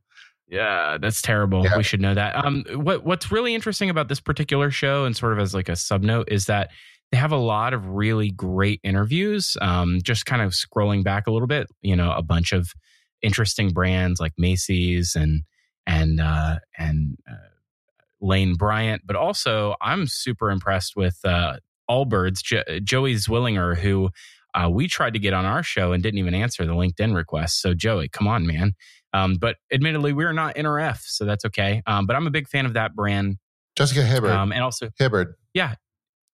Yeah, 0.50 0.98
that's 1.00 1.22
terrible. 1.22 1.64
Yeah. 1.64 1.78
We 1.78 1.84
should 1.84 2.02
know 2.02 2.16
that. 2.16 2.36
Um, 2.44 2.66
what 2.74 3.06
what's 3.06 3.32
really 3.32 3.54
interesting 3.54 3.90
about 3.90 4.08
this 4.08 4.20
particular 4.20 4.72
show, 4.72 5.06
and 5.06 5.16
sort 5.16 5.34
of 5.34 5.40
as 5.40 5.54
like 5.54 5.70
a 5.70 5.76
sub 5.76 6.02
note, 6.02 6.28
is 6.32 6.46
that 6.48 6.72
they 7.12 7.18
have 7.18 7.32
a 7.32 7.38
lot 7.38 7.74
of 7.74 7.88
really 7.88 8.32
great 8.32 8.80
interviews. 8.84 9.56
Um, 9.62 10.00
just 10.02 10.26
kind 10.26 10.42
of 10.42 10.52
scrolling 10.52 11.04
back 11.04 11.28
a 11.28 11.32
little 11.32 11.48
bit, 11.48 11.68
you 11.82 11.96
know, 11.96 12.12
a 12.12 12.24
bunch 12.24 12.52
of 12.52 12.74
interesting 13.22 13.70
brands 13.70 14.20
like 14.20 14.34
Macy's 14.38 15.16
and 15.16 15.44
and 15.86 16.20
uh, 16.20 16.58
and 16.78 17.18
uh, 17.30 17.36
Lane 18.20 18.56
Bryant, 18.56 19.04
but 19.06 19.16
also 19.16 19.76
I'm 19.82 20.08
super 20.08 20.50
impressed 20.50 20.96
with 20.96 21.20
uh, 21.24 21.58
Allbirds, 21.90 22.44
jo- 22.44 22.80
Joey 22.84 23.16
Zwillinger, 23.16 23.78
who 23.78 24.10
uh, 24.54 24.70
we 24.70 24.88
tried 24.88 25.14
to 25.14 25.20
get 25.20 25.34
on 25.34 25.46
our 25.46 25.64
show 25.64 25.92
and 25.92 26.02
didn't 26.02 26.20
even 26.20 26.34
answer 26.34 26.66
the 26.66 26.74
LinkedIn 26.74 27.16
request. 27.16 27.62
So, 27.62 27.74
Joey, 27.74 28.10
come 28.10 28.28
on, 28.28 28.46
man. 28.48 28.74
Um, 29.14 29.36
but 29.40 29.58
admittedly, 29.72 30.14
we're 30.14 30.34
not 30.34 30.56
NRF, 30.56 31.00
so 31.04 31.26
that's 31.26 31.46
okay. 31.46 31.82
Um, 31.88 32.06
but 32.06 32.16
I'm 32.16 32.28
a 32.28 32.32
big 32.32 32.48
fan 32.48 32.66
of 32.66 32.74
that 32.74 32.96
brand. 32.96 33.38
Jessica 33.76 34.04
Hibbard. 34.04 34.32
Um, 34.32 34.52
and 34.52 34.64
also, 34.64 34.90
Hibbard. 34.98 35.36
Yeah. 35.54 35.76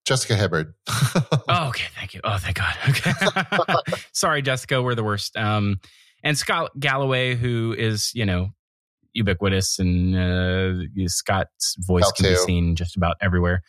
Jessica 0.05 0.35
Hibbard. 0.35 0.73
oh, 0.87 1.69
okay. 1.69 1.85
Thank 1.95 2.13
you. 2.13 2.21
Oh, 2.23 2.37
thank 2.37 2.57
God. 2.57 2.75
Okay. 2.89 3.11
Sorry, 4.13 4.41
Jessica. 4.41 4.81
We're 4.81 4.95
the 4.95 5.03
worst. 5.03 5.35
Um, 5.35 5.79
and 6.23 6.37
Scott 6.37 6.71
Galloway, 6.79 7.35
who 7.35 7.75
is, 7.77 8.11
you 8.13 8.25
know, 8.25 8.49
ubiquitous 9.13 9.79
and 9.79 10.15
uh, 10.15 11.07
Scott's 11.07 11.75
voice 11.79 12.05
L2. 12.05 12.15
can 12.15 12.25
be 12.25 12.35
seen 12.35 12.75
just 12.75 12.95
about 12.95 13.15
everywhere. 13.21 13.61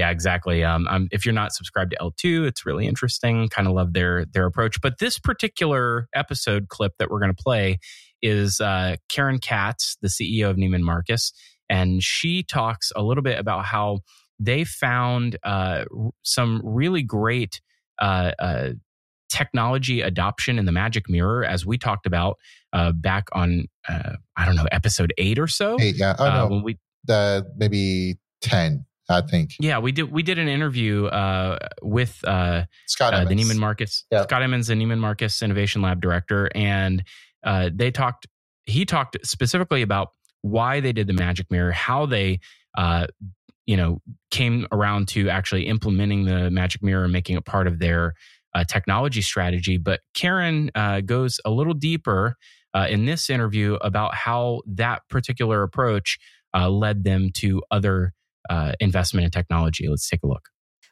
Yeah, 0.00 0.08
exactly. 0.08 0.64
Um, 0.64 0.88
um, 0.88 1.08
if 1.12 1.26
you're 1.26 1.34
not 1.34 1.52
subscribed 1.52 1.90
to 1.90 1.98
L2, 1.98 2.46
it's 2.46 2.64
really 2.64 2.86
interesting. 2.86 3.50
Kind 3.50 3.68
of 3.68 3.74
love 3.74 3.92
their 3.92 4.24
their 4.24 4.46
approach. 4.46 4.80
But 4.80 4.98
this 4.98 5.18
particular 5.18 6.08
episode 6.14 6.68
clip 6.68 6.94
that 6.98 7.10
we're 7.10 7.20
going 7.20 7.34
to 7.34 7.42
play 7.42 7.78
is 8.22 8.62
uh, 8.62 8.96
Karen 9.10 9.38
Katz, 9.38 9.98
the 10.00 10.08
CEO 10.08 10.48
of 10.48 10.56
Neiman 10.56 10.80
Marcus, 10.80 11.34
and 11.68 12.02
she 12.02 12.42
talks 12.42 12.90
a 12.96 13.02
little 13.02 13.22
bit 13.22 13.38
about 13.38 13.66
how 13.66 13.98
they 14.38 14.64
found 14.64 15.36
uh, 15.42 15.84
r- 15.94 16.10
some 16.22 16.62
really 16.64 17.02
great 17.02 17.60
uh, 18.00 18.32
uh, 18.38 18.68
technology 19.28 20.00
adoption 20.00 20.58
in 20.58 20.64
the 20.64 20.72
Magic 20.72 21.10
Mirror, 21.10 21.44
as 21.44 21.66
we 21.66 21.76
talked 21.76 22.06
about 22.06 22.38
uh, 22.72 22.92
back 22.92 23.28
on 23.32 23.66
uh, 23.86 24.14
I 24.34 24.46
don't 24.46 24.56
know 24.56 24.66
episode 24.72 25.12
eight 25.18 25.38
or 25.38 25.46
so. 25.46 25.76
Eight, 25.78 25.96
yeah. 25.96 26.16
Oh, 26.18 26.24
no. 26.24 26.46
when 26.46 26.62
we 26.62 26.78
The, 27.04 27.46
maybe 27.58 28.18
10, 28.40 28.86
I 29.10 29.20
think. 29.22 29.56
yeah 29.60 29.78
we 29.78 29.92
did 29.92 30.10
we 30.10 30.22
did 30.22 30.38
an 30.38 30.48
interview 30.48 31.06
uh, 31.06 31.58
with 31.82 32.18
uh, 32.24 32.64
Scott 32.86 33.12
uh, 33.12 33.24
the 33.24 33.32
Emmons. 33.32 33.50
Neiman 33.50 33.58
Marcus 33.58 34.04
Yeah. 34.10 34.22
Scott 34.22 34.42
Emmons, 34.42 34.68
the 34.68 34.74
Neiman 34.74 34.98
Marcus 34.98 35.42
Innovation 35.42 35.82
Lab 35.82 36.00
director, 36.00 36.48
and 36.54 37.02
uh, 37.44 37.70
they 37.74 37.90
talked. 37.90 38.26
He 38.64 38.84
talked 38.84 39.16
specifically 39.24 39.82
about 39.82 40.08
why 40.42 40.80
they 40.80 40.92
did 40.92 41.06
the 41.06 41.12
Magic 41.12 41.50
Mirror, 41.50 41.72
how 41.72 42.06
they, 42.06 42.40
uh, 42.78 43.06
you 43.66 43.76
know, 43.76 44.00
came 44.30 44.66
around 44.72 45.08
to 45.08 45.28
actually 45.28 45.66
implementing 45.66 46.24
the 46.24 46.50
Magic 46.50 46.82
Mirror 46.82 47.04
and 47.04 47.12
making 47.12 47.36
it 47.36 47.44
part 47.44 47.66
of 47.66 47.78
their 47.78 48.14
uh, 48.54 48.64
technology 48.64 49.22
strategy. 49.22 49.76
But 49.76 50.00
Karen 50.14 50.70
uh, 50.74 51.00
goes 51.00 51.40
a 51.44 51.50
little 51.50 51.74
deeper 51.74 52.36
uh, 52.74 52.86
in 52.88 53.04
this 53.04 53.30
interview 53.30 53.74
about 53.80 54.14
how 54.14 54.62
that 54.66 55.02
particular 55.08 55.62
approach 55.62 56.18
uh, 56.54 56.68
led 56.68 57.04
them 57.04 57.30
to 57.34 57.62
other 57.70 58.12
uh, 58.50 58.72
investment 58.80 59.24
in 59.24 59.30
technology. 59.30 59.88
Let's 59.88 60.10
take 60.10 60.22
a 60.22 60.26
look. 60.26 60.50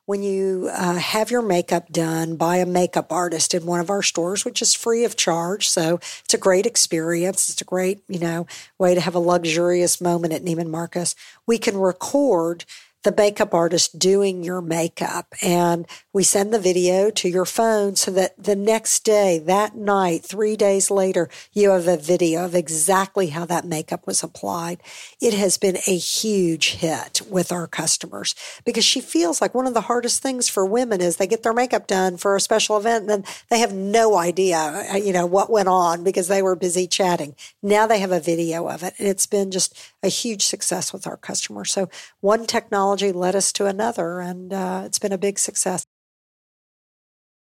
when 0.08 0.22
you 0.22 0.70
uh, 0.72 0.94
have 0.94 1.30
your 1.30 1.42
makeup 1.42 1.92
done 1.92 2.34
by 2.36 2.56
a 2.56 2.64
makeup 2.64 3.12
artist 3.12 3.52
in 3.52 3.66
one 3.66 3.78
of 3.78 3.90
our 3.90 4.00
stores, 4.00 4.42
which 4.42 4.62
is 4.62 4.72
free 4.72 5.04
of 5.04 5.16
charge. 5.16 5.68
So 5.68 5.96
it's 6.24 6.32
a 6.32 6.38
great 6.38 6.64
experience. 6.64 7.50
It's 7.50 7.60
a 7.60 7.64
great, 7.66 8.02
you 8.08 8.18
know, 8.18 8.46
way 8.78 8.94
to 8.94 9.02
have 9.02 9.14
a 9.14 9.18
luxurious 9.18 10.00
moment 10.00 10.32
at 10.32 10.42
Neiman 10.42 10.70
Marcus. 10.70 11.14
We 11.46 11.58
can 11.58 11.76
record 11.76 12.64
the 13.04 13.14
makeup 13.16 13.54
artist 13.54 13.98
doing 13.98 14.42
your 14.42 14.60
makeup 14.60 15.32
and 15.42 15.86
we 16.12 16.24
send 16.24 16.52
the 16.52 16.58
video 16.58 17.10
to 17.10 17.28
your 17.28 17.44
phone 17.44 17.94
so 17.94 18.10
that 18.10 18.42
the 18.42 18.56
next 18.56 19.04
day, 19.04 19.38
that 19.38 19.76
night, 19.76 20.24
three 20.24 20.56
days 20.56 20.90
later, 20.90 21.28
you 21.52 21.70
have 21.70 21.86
a 21.86 21.96
video 21.96 22.44
of 22.44 22.56
exactly 22.56 23.28
how 23.28 23.44
that 23.44 23.64
makeup 23.64 24.06
was 24.06 24.22
applied. 24.22 24.82
It 25.20 25.32
has 25.34 25.58
been 25.58 25.76
a 25.86 25.96
huge 25.96 26.74
hit 26.76 27.22
with 27.30 27.52
our 27.52 27.68
customers 27.68 28.34
because 28.64 28.84
she 28.84 29.00
feels 29.00 29.40
like 29.40 29.54
one 29.54 29.66
of 29.66 29.74
the 29.74 29.82
hardest 29.82 30.20
things 30.20 30.48
for 30.48 30.66
women 30.66 31.00
is 31.00 31.16
they 31.16 31.26
get 31.28 31.44
their 31.44 31.52
makeup 31.52 31.86
done 31.86 32.16
for 32.16 32.34
a 32.34 32.40
special 32.40 32.76
event 32.76 33.02
and 33.02 33.10
then 33.10 33.24
they 33.48 33.60
have 33.60 33.72
no 33.72 34.16
idea, 34.16 34.88
uh, 34.92 34.96
you 34.96 35.12
know, 35.12 35.26
what 35.26 35.50
went 35.50 35.68
on 35.68 36.02
because 36.02 36.26
they 36.26 36.42
were 36.42 36.56
busy 36.56 36.88
chatting. 36.88 37.36
Now 37.62 37.86
they 37.86 38.00
have 38.00 38.12
a 38.12 38.20
video 38.20 38.68
of 38.68 38.82
it 38.82 38.94
and 38.98 39.06
it's 39.06 39.26
been 39.26 39.52
just 39.52 39.78
a 40.02 40.08
huge 40.08 40.42
success 40.42 40.92
with 40.92 41.06
our 41.06 41.16
customers. 41.16 41.72
So 41.72 41.88
one 42.20 42.46
technology 42.46 43.12
led 43.12 43.34
us 43.34 43.52
to 43.54 43.66
another 43.66 44.20
and 44.20 44.52
uh, 44.52 44.82
it's 44.84 44.98
been 44.98 45.12
a 45.12 45.18
big 45.18 45.38
success. 45.38 45.84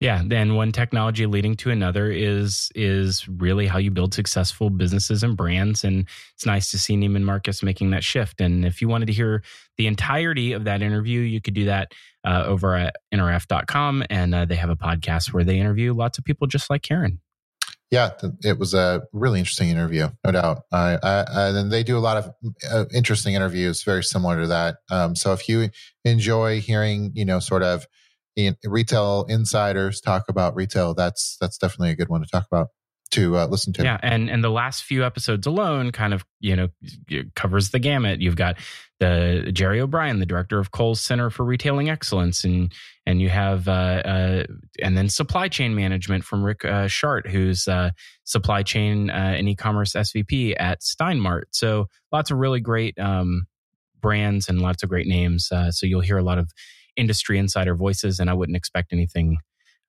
Yeah, 0.00 0.22
then 0.24 0.54
one 0.54 0.72
technology 0.72 1.26
leading 1.26 1.56
to 1.56 1.70
another 1.70 2.10
is 2.10 2.70
is 2.74 3.28
really 3.28 3.66
how 3.66 3.76
you 3.76 3.90
build 3.90 4.14
successful 4.14 4.70
businesses 4.70 5.22
and 5.22 5.36
brands. 5.36 5.84
And 5.84 6.08
it's 6.34 6.46
nice 6.46 6.70
to 6.70 6.78
see 6.78 6.96
Neiman 6.96 7.22
Marcus 7.22 7.62
making 7.62 7.90
that 7.90 8.02
shift. 8.02 8.40
And 8.40 8.64
if 8.64 8.80
you 8.80 8.88
wanted 8.88 9.06
to 9.06 9.12
hear 9.12 9.42
the 9.76 9.86
entirety 9.86 10.52
of 10.52 10.64
that 10.64 10.80
interview, 10.80 11.20
you 11.20 11.42
could 11.42 11.52
do 11.52 11.66
that 11.66 11.92
uh, 12.24 12.44
over 12.46 12.76
at 12.76 12.96
nrf.com. 13.12 14.04
And 14.08 14.34
uh, 14.34 14.46
they 14.46 14.56
have 14.56 14.70
a 14.70 14.76
podcast 14.76 15.34
where 15.34 15.44
they 15.44 15.58
interview 15.58 15.92
lots 15.92 16.16
of 16.16 16.24
people 16.24 16.46
just 16.46 16.70
like 16.70 16.80
Karen. 16.80 17.20
Yeah, 17.90 18.11
it 18.44 18.57
was 18.57 18.72
a 18.72 19.03
really 19.12 19.40
interesting 19.40 19.68
interview, 19.68 20.09
no 20.24 20.31
doubt. 20.31 20.62
I, 20.70 20.96
I, 21.03 21.48
and 21.48 21.72
they 21.72 21.83
do 21.83 21.98
a 21.98 22.00
lot 22.00 22.18
of 22.18 22.33
uh, 22.70 22.85
interesting 22.94 23.35
interviews, 23.35 23.83
very 23.83 24.05
similar 24.05 24.40
to 24.40 24.46
that. 24.46 24.76
Um, 24.90 25.16
so 25.16 25.33
if 25.33 25.48
you 25.48 25.70
enjoy 26.05 26.61
hearing, 26.61 27.11
you 27.14 27.24
know, 27.24 27.40
sort 27.40 27.64
of 27.64 27.88
in, 28.37 28.57
retail 28.64 29.26
insiders 29.29 30.00
talk 30.00 30.24
about 30.29 30.55
retail, 30.55 30.94
that's 30.94 31.37
that's 31.40 31.59
definitely 31.59 31.90
a 31.90 31.96
good 31.96 32.09
one 32.09 32.20
to 32.20 32.29
talk 32.29 32.46
about 32.50 32.68
to 33.11 33.37
uh, 33.37 33.46
listen 33.46 33.73
to. 33.75 33.83
Yeah, 33.83 33.99
and 34.03 34.31
and 34.31 34.42
the 34.42 34.51
last 34.51 34.85
few 34.85 35.05
episodes 35.05 35.46
alone 35.46 35.92
kind 35.92 36.14
of 36.14 36.25
you 36.40 36.57
know 36.57 36.68
covers 37.35 37.70
the 37.70 37.79
gamut. 37.79 38.20
You've 38.20 38.37
got 38.37 38.57
the 39.01 39.51
Jerry 39.53 39.81
O'Brien, 39.81 40.20
the 40.20 40.27
director 40.27 40.59
of 40.59 40.70
Kohl's 40.70 41.01
Center 41.01 41.31
for 41.31 41.44
Retailing 41.44 41.88
Excellence, 41.88 42.44
and 42.44 42.73
and 43.07 43.20
you 43.20 43.29
have 43.29 43.66
uh, 43.68 44.03
uh, 44.05 44.44
and 44.81 44.96
then 44.96 45.09
supply 45.09 45.49
chain 45.49 45.75
management 45.75 46.25
from 46.25 46.44
Rick 46.44 46.64
uh, 46.64 46.87
Shart, 46.87 47.27
who's 47.27 47.66
uh, 47.66 47.90
supply 48.25 48.62
chain 48.62 49.11
uh, 49.11 49.35
and 49.37 49.49
e-commerce 49.49 49.94
SVP 49.94 50.55
at 50.59 50.81
Steinmart. 50.81 51.44
So 51.51 51.87
lots 52.12 52.31
of 52.31 52.38
really 52.38 52.61
great 52.61 52.99
um, 52.99 53.46
brands 54.01 54.49
and 54.49 54.61
lots 54.61 54.83
of 54.83 54.88
great 54.88 55.07
names. 55.07 55.51
Uh, 55.51 55.70
so 55.70 55.87
you'll 55.87 56.01
hear 56.01 56.18
a 56.18 56.23
lot 56.23 56.38
of 56.38 56.51
industry 56.96 57.38
insider 57.38 57.75
voices, 57.75 58.20
and 58.20 58.31
I 58.31 58.35
wouldn't 58.35 58.57
expect 58.57 58.92
anything 58.92 59.38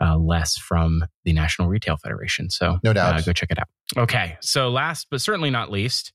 uh, 0.02 0.18
less 0.18 0.58
from 0.58 1.04
the 1.26 1.34
National 1.34 1.68
Retail 1.68 1.98
Federation. 1.98 2.50
So 2.50 2.80
No 2.84 2.94
doubt. 2.94 3.16
uh, 3.16 3.22
go 3.22 3.34
check 3.34 3.52
it 3.52 3.60
out. 3.60 3.68
Okay, 3.98 4.38
so 4.42 4.70
last 4.70 5.08
but 5.12 5.22
certainly 5.22 5.50
not 5.50 5.70
least, 5.72 6.12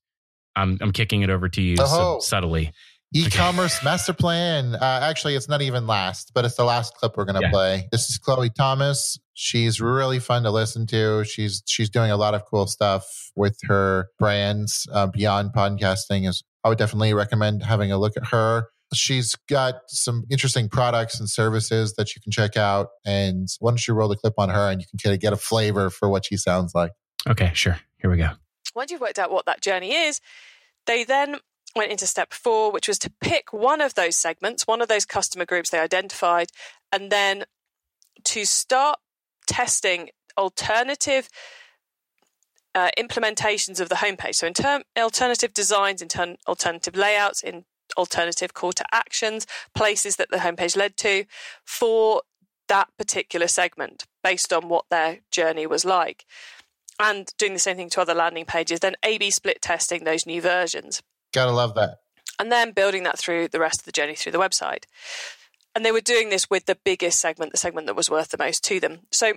I'm 0.57 0.79
I'm 0.81 0.93
kicking 0.93 1.23
it 1.23 1.31
over 1.31 1.49
to 1.49 1.63
you 1.63 1.77
sub- 1.77 2.23
subtly. 2.23 2.73
E-commerce 3.15 3.83
master 3.85 4.13
plan. 4.13 4.75
Uh, 4.75 5.01
actually, 5.03 5.37
it's 5.37 5.49
not 5.49 5.63
even 5.63 5.87
last, 5.87 6.33
but 6.35 6.45
it's 6.45 6.57
the 6.57 6.65
last 6.65 6.95
clip 6.97 7.17
we're 7.17 7.25
going 7.25 7.37
to 7.41 7.47
Yeah. 7.47 7.51
play. 7.53 7.89
This 7.93 8.11
is 8.11 8.19
Chloe 8.19 8.51
Thomas. 8.51 9.19
She's 9.35 9.81
really 9.81 10.19
fun 10.19 10.43
to 10.43 10.51
listen 10.51 10.87
to. 10.89 11.25
She's 11.25 11.63
she's 11.67 11.89
doing 11.89 12.11
a 12.11 12.17
lot 12.17 12.35
of 12.35 12.45
cool 12.47 12.67
stuff 12.67 13.31
with 13.37 13.57
her 13.65 14.09
brands 14.19 14.87
uh, 14.93 15.07
beyond 15.07 15.53
podcasting. 15.55 16.29
Is 16.29 16.43
I 16.65 16.69
would 16.69 16.79
definitely 16.79 17.15
recommend 17.15 17.63
having 17.63 17.93
a 17.93 17.99
look 17.99 18.17
at 18.17 18.27
her. 18.29 18.69
She's 18.95 19.35
got 19.49 19.75
some 19.89 20.25
interesting 20.31 20.69
products 20.69 21.19
and 21.19 21.29
services 21.29 21.95
that 21.95 22.15
you 22.15 22.23
can 22.23 22.31
check 22.31 22.57
out. 22.57 22.89
And 23.05 23.49
why 23.59 23.71
don't 23.71 23.87
you 23.87 23.95
roll 23.95 24.09
the 24.09 24.17
clip 24.17 24.35
on 24.39 24.49
her 24.49 24.71
and 24.71 24.81
you 24.81 24.87
can 24.89 24.99
kind 24.99 25.15
of 25.15 25.21
get 25.21 25.33
a 25.33 25.37
flavor 25.37 25.91
for 25.91 26.09
what 26.09 26.27
she 26.27 26.37
sounds 26.37 26.75
like. 26.75 26.93
Okay, 27.29 27.51
sure. 27.55 27.79
Here 27.99 28.11
we 28.11 28.17
go. 28.17 28.31
once 28.75 28.91
you've 28.91 29.01
worked 29.01 29.19
out 29.19 29.31
what 29.33 29.47
that 29.47 29.61
journey 29.61 29.93
is, 29.93 30.21
they 30.87 31.03
then 31.03 31.37
went 31.75 31.91
into 31.91 32.07
step 32.07 32.33
four, 32.33 32.71
which 32.71 32.89
was 32.89 32.99
to 33.01 33.13
pick 33.21 33.53
one 33.53 33.81
of 33.81 33.95
those 33.95 34.17
segments, 34.17 34.67
one 34.67 34.81
of 34.81 34.89
those 34.89 35.05
customer 35.05 35.45
groups 35.45 35.71
they 35.71 35.79
identified, 35.79 36.49
and 36.93 37.11
then 37.11 37.45
to 38.25 38.45
start 38.45 38.99
testing 39.47 40.11
alternative 40.39 41.29
uh, 42.75 42.91
implementations 42.99 43.81
of 43.81 43.89
the 43.89 43.97
homepage. 43.97 44.37
So, 44.37 44.47
in 44.47 44.55
term 44.55 44.83
alternative 44.97 45.55
designs, 45.55 46.03
in 46.03 46.09
turn 46.09 46.37
alternative 46.47 46.95
layouts, 46.95 47.43
in 47.43 47.65
alternative 47.97 48.55
call 48.55 48.73
to 48.73 48.85
actions, 48.93 49.47
places 49.75 50.17
that 50.17 50.31
the 50.31 50.39
homepage 50.39 50.77
led 50.77 50.97
to 50.99 51.25
for 51.65 52.23
that 52.69 52.89
particular 52.99 53.47
segment 53.49 54.05
based 54.25 54.53
on 54.53 54.69
what 54.69 54.85
their 54.91 55.21
journey 55.31 55.67
was 55.67 55.85
like 55.85 56.25
and 56.99 57.33
doing 57.39 57.53
the 57.53 57.59
same 57.59 57.77
thing 57.77 57.91
to 57.91 58.01
other 58.01 58.15
landing 58.15 58.45
pages, 58.45 58.81
then 58.81 58.97
A 59.05 59.19
B 59.19 59.31
split 59.31 59.61
testing 59.63 60.05
those 60.05 60.27
new 60.27 60.41
versions, 60.41 61.03
Gotta 61.33 61.53
love 61.53 61.75
that. 61.75 61.99
and 62.41 62.51
then 62.51 62.73
building 62.73 63.03
that 63.05 63.19
through 63.19 63.49
the 63.49 63.61
rest 63.61 63.81
of 63.81 63.85
the 63.85 63.93
journey 63.93 64.15
through 64.15 64.33
the 64.33 64.39
website. 64.39 64.85
And 65.75 65.85
they 65.85 65.93
were 65.93 66.01
doing 66.01 66.31
this 66.31 66.49
with 66.49 66.65
the 66.65 66.79
biggest 66.85 67.21
segment, 67.21 67.53
the 67.53 67.59
segment 67.59 67.87
that 67.87 67.95
was 67.95 68.09
worth 68.11 68.31
the 68.31 68.39
most 68.39 68.65
to 68.65 68.81
them. 68.81 69.01
So 69.13 69.35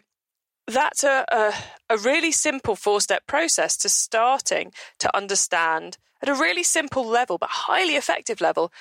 that's 0.73 1.03
a, 1.03 1.25
a, 1.31 1.53
a 1.89 1.97
really 1.97 2.31
simple 2.31 2.75
four 2.75 3.01
step 3.01 3.25
process 3.27 3.77
to 3.77 3.89
starting 3.89 4.71
to 4.99 5.15
understand 5.15 5.97
at 6.21 6.29
a 6.29 6.33
really 6.33 6.63
simple 6.63 7.05
level, 7.05 7.37
but 7.37 7.49
highly 7.49 7.95
effective 7.95 8.41
level, 8.41 8.71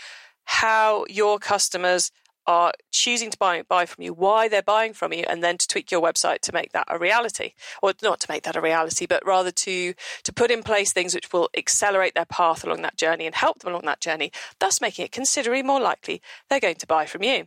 how 0.44 1.05
your 1.09 1.38
customers 1.38 2.11
are 2.46 2.72
choosing 2.90 3.31
to 3.31 3.37
buy, 3.37 3.62
buy 3.62 3.85
from 3.85 4.03
you, 4.03 4.14
why 4.14 4.48
they're 4.48 4.62
buying 4.62 4.94
from 4.94 5.12
you, 5.12 5.22
and 5.29 5.44
then 5.44 5.59
to 5.59 5.68
tweak 5.68 5.90
your 5.90 6.01
website 6.01 6.40
to 6.40 6.53
make 6.53 6.72
that 6.72 6.87
a 6.88 6.98
reality, 6.98 7.53
or 7.83 7.92
not 8.03 8.20
to 8.20 8.27
make 8.31 8.42
that 8.42 8.57
a 8.57 8.61
reality, 8.61 9.07
but 9.07 9.24
rather 9.27 9.51
to 9.51 9.92
to 10.22 10.33
put 10.33 10.51
in 10.51 10.62
place 10.62 10.90
things 10.90 11.14
which 11.14 11.31
will 11.33 11.51
accelerate 11.57 12.14
their 12.14 12.24
path 12.24 12.64
along 12.64 12.81
that 12.81 12.96
journey 12.96 13.27
and 13.27 13.35
help 13.35 13.59
them 13.59 13.70
along 13.70 13.85
that 13.85 14.01
journey, 14.01 14.33
thus 14.61 14.81
making 14.81 15.05
it 15.05 15.12
considerably 15.12 15.62
more 15.62 15.81
likely 15.81 16.22
they're 16.48 16.59
going 16.59 16.77
to 16.77 16.87
buy 16.87 17.05
from 17.05 17.22
you. 17.22 17.46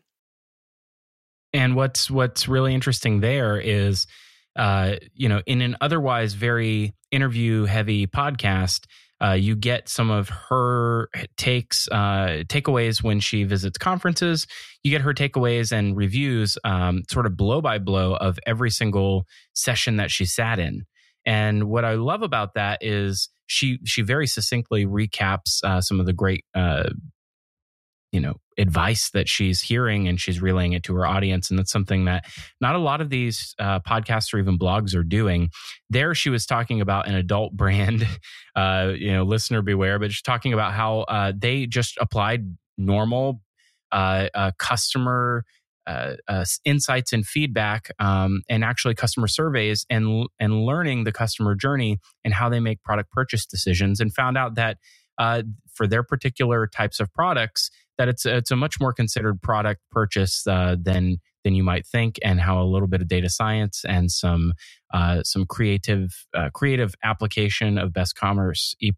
And 1.51 1.75
what's 1.75 2.09
what's 2.09 2.47
really 2.47 2.75
interesting 2.75 3.19
there 3.19 3.59
is, 3.59 4.05
uh, 4.55 4.95
you 5.13 5.29
know, 5.29 5.41
in 5.45 5.61
an 5.61 5.77
otherwise 5.81 6.33
very 6.33 6.93
interview 7.11 7.65
heavy 7.65 8.07
podcast, 8.07 8.85
uh, 9.23 9.33
you 9.33 9.55
get 9.55 9.87
some 9.87 10.09
of 10.09 10.29
her 10.29 11.09
takes, 11.37 11.87
uh, 11.89 12.43
takeaways 12.47 13.03
when 13.03 13.19
she 13.19 13.43
visits 13.43 13.77
conferences. 13.77 14.47
You 14.83 14.89
get 14.89 15.01
her 15.01 15.13
takeaways 15.13 15.71
and 15.71 15.95
reviews, 15.95 16.57
um, 16.63 17.03
sort 17.09 17.27
of 17.27 17.37
blow 17.37 17.61
by 17.61 17.77
blow 17.77 18.15
of 18.15 18.39
every 18.47 18.71
single 18.71 19.27
session 19.53 19.97
that 19.97 20.09
she 20.09 20.25
sat 20.25 20.57
in. 20.57 20.85
And 21.25 21.65
what 21.65 21.85
I 21.85 21.93
love 21.93 22.23
about 22.23 22.55
that 22.55 22.79
is 22.81 23.29
she 23.45 23.77
she 23.85 24.01
very 24.01 24.25
succinctly 24.25 24.85
recaps 24.87 25.63
uh, 25.63 25.81
some 25.81 25.99
of 25.99 26.07
the 26.07 26.13
great 26.13 26.45
uh, 26.55 26.89
you 28.11 28.19
know 28.19 28.35
advice 28.57 29.09
that 29.11 29.27
she's 29.27 29.61
hearing 29.61 30.07
and 30.07 30.19
she's 30.19 30.41
relaying 30.41 30.73
it 30.73 30.83
to 30.83 30.95
her 30.95 31.05
audience. 31.05 31.49
And 31.49 31.57
that's 31.57 31.71
something 31.71 32.05
that 32.05 32.25
not 32.59 32.75
a 32.75 32.79
lot 32.79 33.01
of 33.01 33.09
these 33.09 33.55
uh, 33.57 33.79
podcasts 33.79 34.33
or 34.33 34.39
even 34.39 34.59
blogs 34.59 34.95
are 34.95 35.03
doing. 35.03 35.49
There 35.89 36.13
she 36.13 36.29
was 36.29 36.45
talking 36.45 36.81
about 36.81 37.07
an 37.07 37.15
adult 37.15 37.53
brand 37.53 38.07
uh, 38.55 38.93
you 38.95 39.11
know 39.11 39.23
listener 39.23 39.61
beware 39.61 39.99
but 39.99 40.11
she's 40.11 40.21
talking 40.21 40.53
about 40.53 40.73
how 40.73 41.01
uh, 41.01 41.31
they 41.35 41.65
just 41.65 41.97
applied 41.99 42.55
normal 42.77 43.41
uh, 43.91 44.27
uh, 44.33 44.51
customer 44.57 45.43
uh, 45.87 46.15
insights 46.63 47.11
and 47.11 47.25
feedback, 47.25 47.89
um, 47.99 48.41
and 48.49 48.63
actually 48.63 48.93
customer 48.93 49.27
surveys, 49.27 49.85
and 49.89 50.27
and 50.39 50.65
learning 50.65 51.03
the 51.03 51.11
customer 51.11 51.55
journey 51.55 51.97
and 52.23 52.33
how 52.33 52.49
they 52.49 52.59
make 52.59 52.81
product 52.83 53.11
purchase 53.11 53.45
decisions, 53.45 53.99
and 53.99 54.13
found 54.13 54.37
out 54.37 54.55
that 54.55 54.77
uh, 55.17 55.43
for 55.73 55.87
their 55.87 56.03
particular 56.03 56.67
types 56.67 56.99
of 56.99 57.11
products, 57.13 57.69
that 57.97 58.07
it's 58.07 58.25
it's 58.25 58.51
a 58.51 58.55
much 58.55 58.79
more 58.79 58.93
considered 58.93 59.41
product 59.41 59.81
purchase 59.91 60.45
uh, 60.47 60.75
than 60.81 61.17
than 61.43 61.55
you 61.55 61.63
might 61.63 61.85
think, 61.85 62.19
and 62.23 62.39
how 62.39 62.61
a 62.61 62.65
little 62.65 62.87
bit 62.87 63.01
of 63.01 63.07
data 63.07 63.29
science 63.29 63.83
and 63.87 64.11
some 64.11 64.53
uh, 64.93 65.23
some 65.23 65.45
creative 65.45 66.09
uh, 66.35 66.49
creative 66.53 66.93
application 67.03 67.77
of 67.77 67.93
best 67.93 68.15
commerce 68.15 68.75
e 68.81 68.91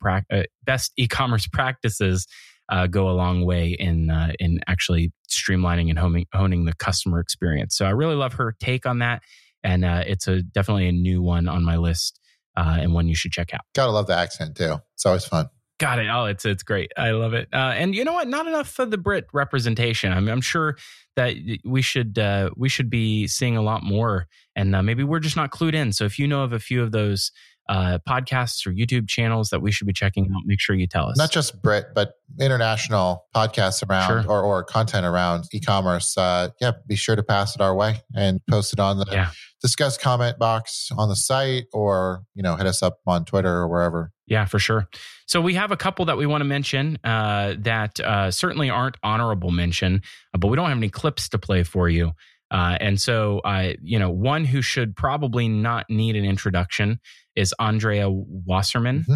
best 0.66 0.92
e-commerce 0.98 1.48
practices 1.48 2.28
uh, 2.70 2.88
go 2.88 3.10
a 3.10 3.12
long 3.12 3.46
way 3.46 3.76
in 3.78 4.10
uh, 4.10 4.34
in 4.40 4.60
actually 4.68 5.12
streamlining 5.30 5.90
and 5.90 6.00
honing, 6.00 6.26
honing 6.34 6.66
the 6.66 6.74
customer 6.74 7.20
experience. 7.20 7.76
So 7.76 7.86
I 7.86 7.90
really 7.90 8.16
love 8.16 8.34
her 8.34 8.56
take 8.60 8.86
on 8.86 9.00
that, 9.00 9.22
and 9.64 9.84
uh, 9.86 10.04
it's 10.06 10.28
a 10.28 10.42
definitely 10.42 10.88
a 10.88 10.92
new 10.92 11.22
one 11.22 11.48
on 11.48 11.64
my 11.64 11.78
list 11.78 12.20
uh, 12.56 12.78
and 12.80 12.94
one 12.94 13.08
you 13.08 13.16
should 13.16 13.32
check 13.32 13.54
out. 13.54 13.62
Gotta 13.76 13.92
love 13.92 14.08
the 14.08 14.16
accent 14.16 14.56
too. 14.56 14.78
It's 14.94 15.06
always 15.06 15.26
fun. 15.26 15.50
Got 15.84 16.00
it. 16.00 16.08
Oh, 16.08 16.24
it's 16.24 16.46
it's 16.46 16.64
great. 16.64 16.94
I 16.96 17.12
love 17.12 17.34
it. 17.34 17.50
Uh, 17.52 17.74
and 17.76 17.94
you 17.94 18.06
know 18.06 18.14
what? 18.14 18.30
Not 18.30 18.48
enough 18.48 18.70
for 18.70 18.86
the 18.86 18.98
Brit 18.98 19.28
representation. 19.34 20.14
I 20.14 20.20
mean, 20.22 20.30
I'm 20.30 20.40
sure 20.40 20.78
that 21.18 21.36
we 21.66 21.82
should 21.82 22.18
uh, 22.18 22.52
we 22.56 22.70
should 22.70 22.90
be 22.90 23.28
seeing 23.28 23.58
a 23.58 23.62
lot 23.62 23.84
more, 23.84 24.28
and 24.56 24.72
maybe 24.86 25.04
we're 25.04 25.20
just 25.20 25.36
not 25.36 25.52
clued 25.52 25.74
in. 25.74 25.92
So 25.92 26.06
if 26.06 26.18
you 26.18 26.26
know 26.26 26.44
of 26.44 26.54
a 26.54 26.60
few 26.60 26.82
of 26.82 26.94
those 26.94 27.34
uh, 27.68 28.00
podcasts 28.08 28.66
or 28.66 28.72
YouTube 28.72 29.10
channels 29.10 29.50
that 29.50 29.62
we 29.62 29.74
should 29.74 29.86
be 29.88 29.92
checking 29.94 30.24
out, 30.26 30.44
make 30.46 30.62
sure 30.62 30.74
you 30.74 30.88
tell 30.88 31.10
us. 31.10 31.18
Not 31.18 31.32
just 31.32 31.62
Brit, 31.62 31.88
but 31.94 32.14
international 32.40 33.26
podcasts 33.36 33.88
around 33.88 34.08
sure. 34.08 34.32
or, 34.32 34.42
or 34.42 34.64
content 34.64 35.06
around 35.06 35.46
e-commerce. 35.52 36.18
Uh, 36.18 36.50
yeah, 36.62 36.72
be 36.88 36.96
sure 36.96 37.18
to 37.18 37.24
pass 37.24 37.56
it 37.56 37.62
our 37.62 37.76
way 37.76 38.02
and 38.16 38.40
post 38.50 38.72
it 38.72 38.80
on 38.80 39.00
the 39.00 39.06
yeah. 39.12 39.32
Disqus 39.66 40.00
comment 40.00 40.40
box 40.40 40.92
on 40.98 41.10
the 41.10 41.16
site 41.18 41.66
or, 41.74 42.24
you 42.36 42.42
know, 42.44 42.56
hit 42.56 42.68
us 42.68 42.82
up 42.82 43.00
on 43.06 43.26
Twitter 43.26 43.54
or 43.54 43.68
wherever. 43.68 44.13
Yeah, 44.26 44.46
for 44.46 44.60
sure. 44.60 44.88
So 45.26 45.42
we 45.42 45.56
have 45.56 45.72
a 45.72 45.78
couple 45.78 46.06
that 46.06 46.18
we 46.18 46.26
want 46.26 46.42
to 46.42 46.46
mention 46.46 46.98
uh, 47.04 47.56
that 47.60 48.00
uh, 48.00 48.32
certainly 48.32 48.70
aren't 48.70 48.96
honorable 49.04 49.52
mention, 49.52 50.02
uh, 50.34 50.38
but 50.38 50.48
we 50.48 50.56
don't 50.56 50.70
have 50.70 50.78
any 50.78 50.90
clips 50.90 51.30
to 51.30 51.38
play 51.38 51.64
for 51.64 51.90
you. 51.90 52.14
Uh, 52.50 52.78
and 52.80 53.02
so, 53.02 53.40
uh, 53.40 53.74
you 53.82 53.98
know, 53.98 54.12
one 54.12 54.46
who 54.46 54.62
should 54.62 54.96
probably 54.96 55.48
not 55.48 55.90
need 55.90 56.16
an 56.16 56.24
introduction 56.24 57.00
is 57.36 57.54
Andrea 57.60 58.10
Wasserman. 58.10 59.02
Mm-hmm. 59.02 59.16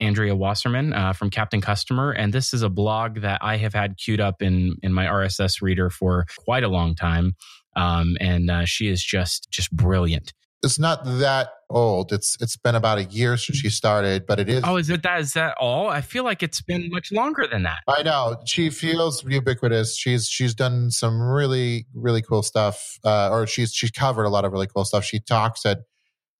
Andrea 0.00 0.34
Wasserman 0.34 0.92
uh, 0.92 1.12
from 1.12 1.30
Captain 1.30 1.60
Customer, 1.60 2.10
and 2.10 2.32
this 2.32 2.52
is 2.52 2.62
a 2.62 2.68
blog 2.68 3.20
that 3.20 3.38
I 3.42 3.56
have 3.56 3.72
had 3.72 3.96
queued 3.96 4.20
up 4.20 4.42
in 4.42 4.74
in 4.82 4.92
my 4.92 5.06
RSS 5.06 5.62
reader 5.62 5.88
for 5.88 6.26
quite 6.44 6.64
a 6.64 6.68
long 6.68 6.94
time, 6.96 7.36
um, 7.76 8.16
and 8.20 8.50
uh, 8.50 8.64
she 8.64 8.88
is 8.88 9.02
just 9.02 9.48
just 9.50 9.74
brilliant. 9.74 10.34
It's 10.64 10.78
not 10.78 11.04
that 11.04 11.50
old. 11.70 12.12
It's 12.12 12.36
it's 12.40 12.56
been 12.56 12.74
about 12.74 12.98
a 12.98 13.04
year 13.04 13.36
since 13.36 13.58
she 13.58 13.70
started, 13.70 14.26
but 14.26 14.40
it 14.40 14.48
is. 14.48 14.62
Oh, 14.64 14.76
is 14.76 14.90
it 14.90 15.02
that? 15.02 15.20
Is 15.20 15.34
that 15.34 15.56
all? 15.60 15.88
I 15.88 16.00
feel 16.00 16.24
like 16.24 16.42
it's 16.42 16.60
been 16.60 16.90
much 16.90 17.12
longer 17.12 17.46
than 17.50 17.62
that. 17.64 17.78
I 17.88 18.02
know 18.02 18.40
she 18.46 18.70
feels 18.70 19.24
ubiquitous. 19.24 19.96
She's 19.96 20.28
she's 20.28 20.54
done 20.54 20.90
some 20.90 21.20
really 21.20 21.86
really 21.94 22.22
cool 22.22 22.42
stuff, 22.42 22.98
uh, 23.04 23.30
or 23.30 23.46
she's 23.46 23.72
she's 23.72 23.90
covered 23.90 24.24
a 24.24 24.30
lot 24.30 24.44
of 24.44 24.52
really 24.52 24.66
cool 24.66 24.84
stuff. 24.84 25.04
She 25.04 25.20
talks 25.20 25.64
at 25.66 25.80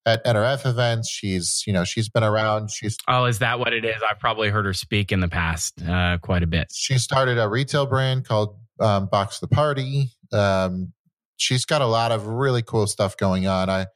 at 0.06 0.24
NRF 0.24 0.66
events. 0.66 1.08
She's, 1.08 1.64
you 1.66 1.72
know, 1.72 1.84
she's 1.84 2.08
been 2.08 2.24
around. 2.24 2.70
She's 2.70 2.96
oh, 3.08 3.24
is 3.24 3.38
that 3.38 3.58
what 3.58 3.72
it 3.72 3.84
is? 3.84 3.96
I've 4.08 4.18
probably 4.18 4.50
heard 4.50 4.66
her 4.66 4.74
speak 4.74 5.12
in 5.12 5.20
the 5.20 5.28
past 5.28 5.82
uh, 5.82 6.18
quite 6.18 6.42
a 6.42 6.46
bit. 6.46 6.68
She 6.72 6.98
started 6.98 7.38
a 7.38 7.48
retail 7.48 7.86
brand 7.86 8.26
called 8.26 8.56
um, 8.80 9.06
Box 9.06 9.40
the 9.40 9.48
Party. 9.48 10.10
Um, 10.32 10.92
she's 11.36 11.64
got 11.64 11.80
a 11.80 11.86
lot 11.86 12.12
of 12.12 12.26
really 12.26 12.62
cool 12.62 12.86
stuff 12.86 13.16
going 13.16 13.46
on. 13.46 13.70
I 13.70 13.86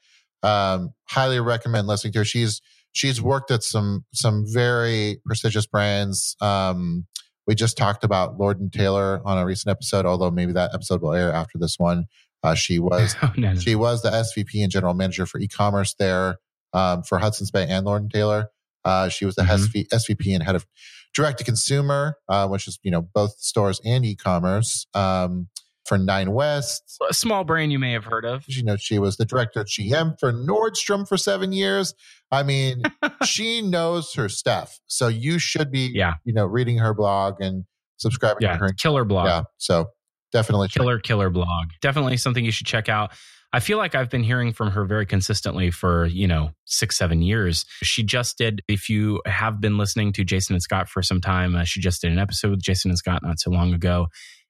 um, 0.42 0.90
highly 1.08 1.40
recommend 1.40 1.86
listening 1.86 2.12
to 2.14 2.20
her. 2.20 2.24
She's 2.24 2.60
she's 2.92 3.20
worked 3.20 3.50
at 3.50 3.62
some 3.62 4.04
some 4.12 4.44
very 4.46 5.20
prestigious 5.24 5.66
brands. 5.66 6.36
Um, 6.40 7.06
we 7.46 7.54
just 7.54 7.78
talked 7.78 8.04
about 8.04 8.38
Lord 8.38 8.60
and 8.60 8.72
Taylor 8.72 9.22
on 9.24 9.38
a 9.38 9.46
recent 9.46 9.70
episode, 9.70 10.04
although 10.04 10.30
maybe 10.30 10.52
that 10.52 10.74
episode 10.74 11.00
will 11.00 11.14
air 11.14 11.32
after 11.32 11.58
this 11.58 11.76
one. 11.78 12.04
Uh, 12.42 12.54
she 12.54 12.78
was 12.78 13.16
oh, 13.22 13.32
no, 13.36 13.52
no. 13.52 13.58
she 13.58 13.74
was 13.74 14.02
the 14.02 14.10
SVP 14.10 14.62
and 14.62 14.70
general 14.70 14.94
manager 14.94 15.26
for 15.26 15.40
e-commerce 15.40 15.94
there 15.98 16.38
um, 16.72 17.02
for 17.02 17.18
Hudson's 17.18 17.50
Bay 17.50 17.66
and 17.68 17.86
Lord 17.86 18.02
and 18.02 18.10
Taylor. 18.12 18.50
Uh, 18.84 19.08
she 19.08 19.24
was 19.24 19.34
the 19.34 19.42
mm-hmm. 19.42 19.94
SVP 19.94 20.34
and 20.34 20.42
head 20.42 20.54
of 20.54 20.66
direct 21.14 21.38
to 21.38 21.44
consumer, 21.44 22.16
uh, 22.28 22.46
which 22.48 22.68
is 22.68 22.78
you 22.82 22.90
know 22.90 23.02
both 23.02 23.38
stores 23.38 23.80
and 23.84 24.04
e-commerce 24.04 24.86
um, 24.94 25.48
for 25.88 25.98
Nine 25.98 26.32
West. 26.32 26.98
A 27.08 27.14
small 27.14 27.44
brand 27.44 27.72
you 27.72 27.78
may 27.78 27.92
have 27.92 28.04
heard 28.04 28.24
of. 28.24 28.44
You 28.46 28.62
know, 28.62 28.76
she 28.76 28.98
was 28.98 29.16
the 29.16 29.24
director 29.24 29.60
of 29.60 29.66
GM 29.66 30.18
for 30.20 30.32
Nordstrom 30.32 31.08
for 31.08 31.16
seven 31.16 31.52
years. 31.52 31.94
I 32.30 32.42
mean, 32.42 32.82
she 33.24 33.62
knows 33.62 34.14
her 34.14 34.28
stuff. 34.28 34.78
So 34.86 35.08
you 35.08 35.38
should 35.38 35.70
be, 35.72 35.90
yeah. 35.92 36.14
you 36.24 36.32
know, 36.32 36.46
reading 36.46 36.78
her 36.78 36.94
blog 36.94 37.40
and 37.40 37.64
subscribing 37.96 38.42
yeah, 38.42 38.52
to 38.52 38.58
her. 38.58 38.72
Killer 38.72 39.04
blog. 39.04 39.26
Yeah. 39.26 39.42
So 39.56 39.88
definitely 40.32 40.68
killer 40.68 40.98
killer 40.98 41.30
blog 41.30 41.68
definitely 41.80 42.16
something 42.16 42.44
you 42.44 42.50
should 42.50 42.66
check 42.66 42.88
out 42.88 43.12
i 43.52 43.60
feel 43.60 43.78
like 43.78 43.94
i've 43.94 44.10
been 44.10 44.22
hearing 44.22 44.52
from 44.52 44.70
her 44.70 44.84
very 44.84 45.06
consistently 45.06 45.70
for 45.70 46.06
you 46.06 46.26
know 46.26 46.50
six 46.66 46.96
seven 46.96 47.22
years 47.22 47.64
she 47.82 48.02
just 48.02 48.36
did 48.36 48.62
if 48.68 48.88
you 48.88 49.20
have 49.26 49.60
been 49.60 49.78
listening 49.78 50.12
to 50.12 50.24
jason 50.24 50.54
and 50.54 50.62
scott 50.62 50.88
for 50.88 51.02
some 51.02 51.20
time 51.20 51.54
uh, 51.54 51.64
she 51.64 51.80
just 51.80 52.02
did 52.02 52.12
an 52.12 52.18
episode 52.18 52.50
with 52.50 52.62
jason 52.62 52.90
and 52.90 52.98
scott 52.98 53.22
not 53.22 53.38
so 53.38 53.50
long 53.50 53.72
ago 53.72 54.06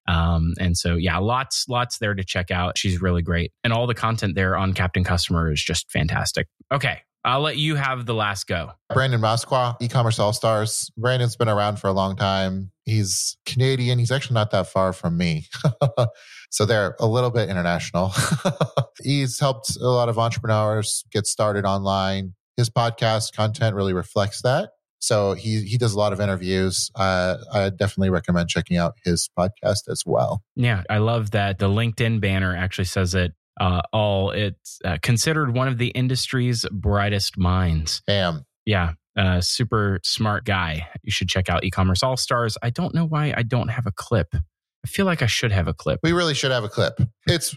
um, 0.08 0.54
and 0.58 0.76
so 0.76 0.96
yeah 0.96 1.18
lots 1.18 1.66
lots 1.68 1.98
there 1.98 2.14
to 2.14 2.24
check 2.24 2.50
out 2.50 2.76
she's 2.76 3.00
really 3.00 3.22
great 3.22 3.52
and 3.62 3.72
all 3.72 3.86
the 3.86 3.94
content 3.94 4.34
there 4.34 4.56
on 4.56 4.72
captain 4.72 5.04
customer 5.04 5.52
is 5.52 5.62
just 5.62 5.90
fantastic 5.90 6.48
okay 6.72 7.02
I'll 7.24 7.40
let 7.40 7.56
you 7.56 7.74
have 7.74 8.06
the 8.06 8.14
last 8.14 8.46
go. 8.46 8.70
Brandon 8.94 9.20
Masqua, 9.20 9.76
e-commerce 9.82 10.18
all 10.18 10.32
stars. 10.32 10.90
Brandon's 10.96 11.36
been 11.36 11.48
around 11.48 11.78
for 11.78 11.88
a 11.88 11.92
long 11.92 12.16
time. 12.16 12.70
He's 12.84 13.36
Canadian. 13.44 13.98
He's 13.98 14.10
actually 14.10 14.34
not 14.34 14.50
that 14.52 14.68
far 14.68 14.92
from 14.92 15.18
me. 15.18 15.46
so 16.50 16.64
they're 16.64 16.96
a 17.00 17.06
little 17.06 17.30
bit 17.30 17.50
international. 17.50 18.12
He's 19.02 19.38
helped 19.38 19.76
a 19.76 19.88
lot 19.88 20.08
of 20.08 20.18
entrepreneurs 20.18 21.04
get 21.10 21.26
started 21.26 21.66
online. 21.66 22.34
His 22.56 22.70
podcast 22.70 23.34
content 23.34 23.74
really 23.76 23.92
reflects 23.92 24.40
that. 24.42 24.70
So 25.00 25.34
he 25.34 25.62
he 25.62 25.78
does 25.78 25.94
a 25.94 25.98
lot 25.98 26.12
of 26.12 26.20
interviews. 26.20 26.90
Uh, 26.94 27.36
I 27.52 27.70
definitely 27.70 28.10
recommend 28.10 28.48
checking 28.48 28.76
out 28.76 28.94
his 29.04 29.30
podcast 29.38 29.88
as 29.88 30.02
well. 30.04 30.42
Yeah, 30.56 30.82
I 30.90 30.98
love 30.98 31.30
that 31.32 31.58
the 31.58 31.68
LinkedIn 31.68 32.20
banner 32.20 32.56
actually 32.56 32.86
says 32.86 33.14
it 33.14 33.32
uh, 33.60 33.82
all. 33.92 34.30
It's 34.30 34.78
uh, 34.84 34.98
considered 35.02 35.54
one 35.54 35.68
of 35.68 35.78
the 35.78 35.88
industry's 35.88 36.64
brightest 36.70 37.38
minds. 37.38 38.02
Damn. 38.06 38.44
Yeah. 38.66 38.92
Uh, 39.16 39.40
super 39.40 39.98
smart 40.04 40.44
guy. 40.44 40.86
You 41.02 41.10
should 41.10 41.28
check 41.28 41.48
out 41.48 41.64
e-commerce 41.64 42.04
all 42.04 42.16
stars. 42.16 42.56
I 42.62 42.70
don't 42.70 42.94
know 42.94 43.04
why 43.04 43.34
I 43.36 43.42
don't 43.42 43.68
have 43.68 43.86
a 43.86 43.90
clip. 43.90 44.28
I 44.32 44.86
feel 44.86 45.06
like 45.06 45.22
I 45.22 45.26
should 45.26 45.50
have 45.50 45.66
a 45.66 45.74
clip. 45.74 45.98
We 46.04 46.12
really 46.12 46.34
should 46.34 46.52
have 46.52 46.62
a 46.62 46.68
clip. 46.68 47.00
It's 47.26 47.56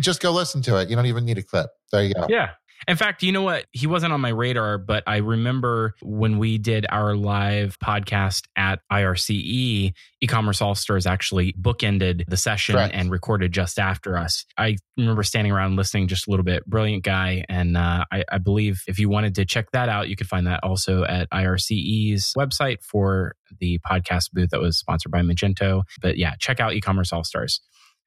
just 0.00 0.22
go 0.22 0.32
listen 0.32 0.62
to 0.62 0.78
it. 0.80 0.88
You 0.88 0.96
don't 0.96 1.04
even 1.04 1.26
need 1.26 1.36
a 1.36 1.42
clip. 1.42 1.68
There 1.92 2.02
you 2.02 2.14
go. 2.14 2.26
Yeah. 2.30 2.50
In 2.88 2.96
fact, 2.96 3.22
you 3.22 3.32
know 3.32 3.42
what? 3.42 3.66
He 3.72 3.86
wasn't 3.86 4.12
on 4.12 4.20
my 4.20 4.30
radar, 4.30 4.78
but 4.78 5.02
I 5.06 5.18
remember 5.18 5.94
when 6.02 6.38
we 6.38 6.58
did 6.58 6.86
our 6.88 7.14
live 7.14 7.78
podcast 7.78 8.44
at 8.56 8.80
IRCE, 8.90 9.92
e-commerce 10.20 10.60
all 10.60 10.74
stars 10.74 11.06
actually 11.06 11.52
bookended 11.54 12.24
the 12.28 12.36
session 12.36 12.74
Correct. 12.74 12.94
and 12.94 13.10
recorded 13.10 13.52
just 13.52 13.78
after 13.78 14.16
us. 14.16 14.44
I 14.56 14.76
remember 14.96 15.22
standing 15.22 15.52
around 15.52 15.76
listening 15.76 16.08
just 16.08 16.26
a 16.26 16.30
little 16.30 16.44
bit. 16.44 16.64
Brilliant 16.66 17.04
guy. 17.04 17.44
And 17.48 17.76
uh, 17.76 18.04
I, 18.12 18.24
I 18.30 18.38
believe 18.38 18.82
if 18.86 18.98
you 18.98 19.08
wanted 19.08 19.34
to 19.36 19.44
check 19.44 19.70
that 19.72 19.88
out, 19.88 20.08
you 20.08 20.16
could 20.16 20.28
find 20.28 20.46
that 20.46 20.60
also 20.62 21.04
at 21.04 21.28
IRCE's 21.30 22.32
website 22.36 22.82
for 22.82 23.34
the 23.60 23.78
podcast 23.88 24.32
booth 24.32 24.50
that 24.50 24.60
was 24.60 24.78
sponsored 24.78 25.12
by 25.12 25.20
Magento. 25.20 25.82
But 26.00 26.18
yeah, 26.18 26.34
check 26.38 26.60
out 26.60 26.74
e-commerce 26.74 27.12
all 27.12 27.24
stars. 27.24 27.60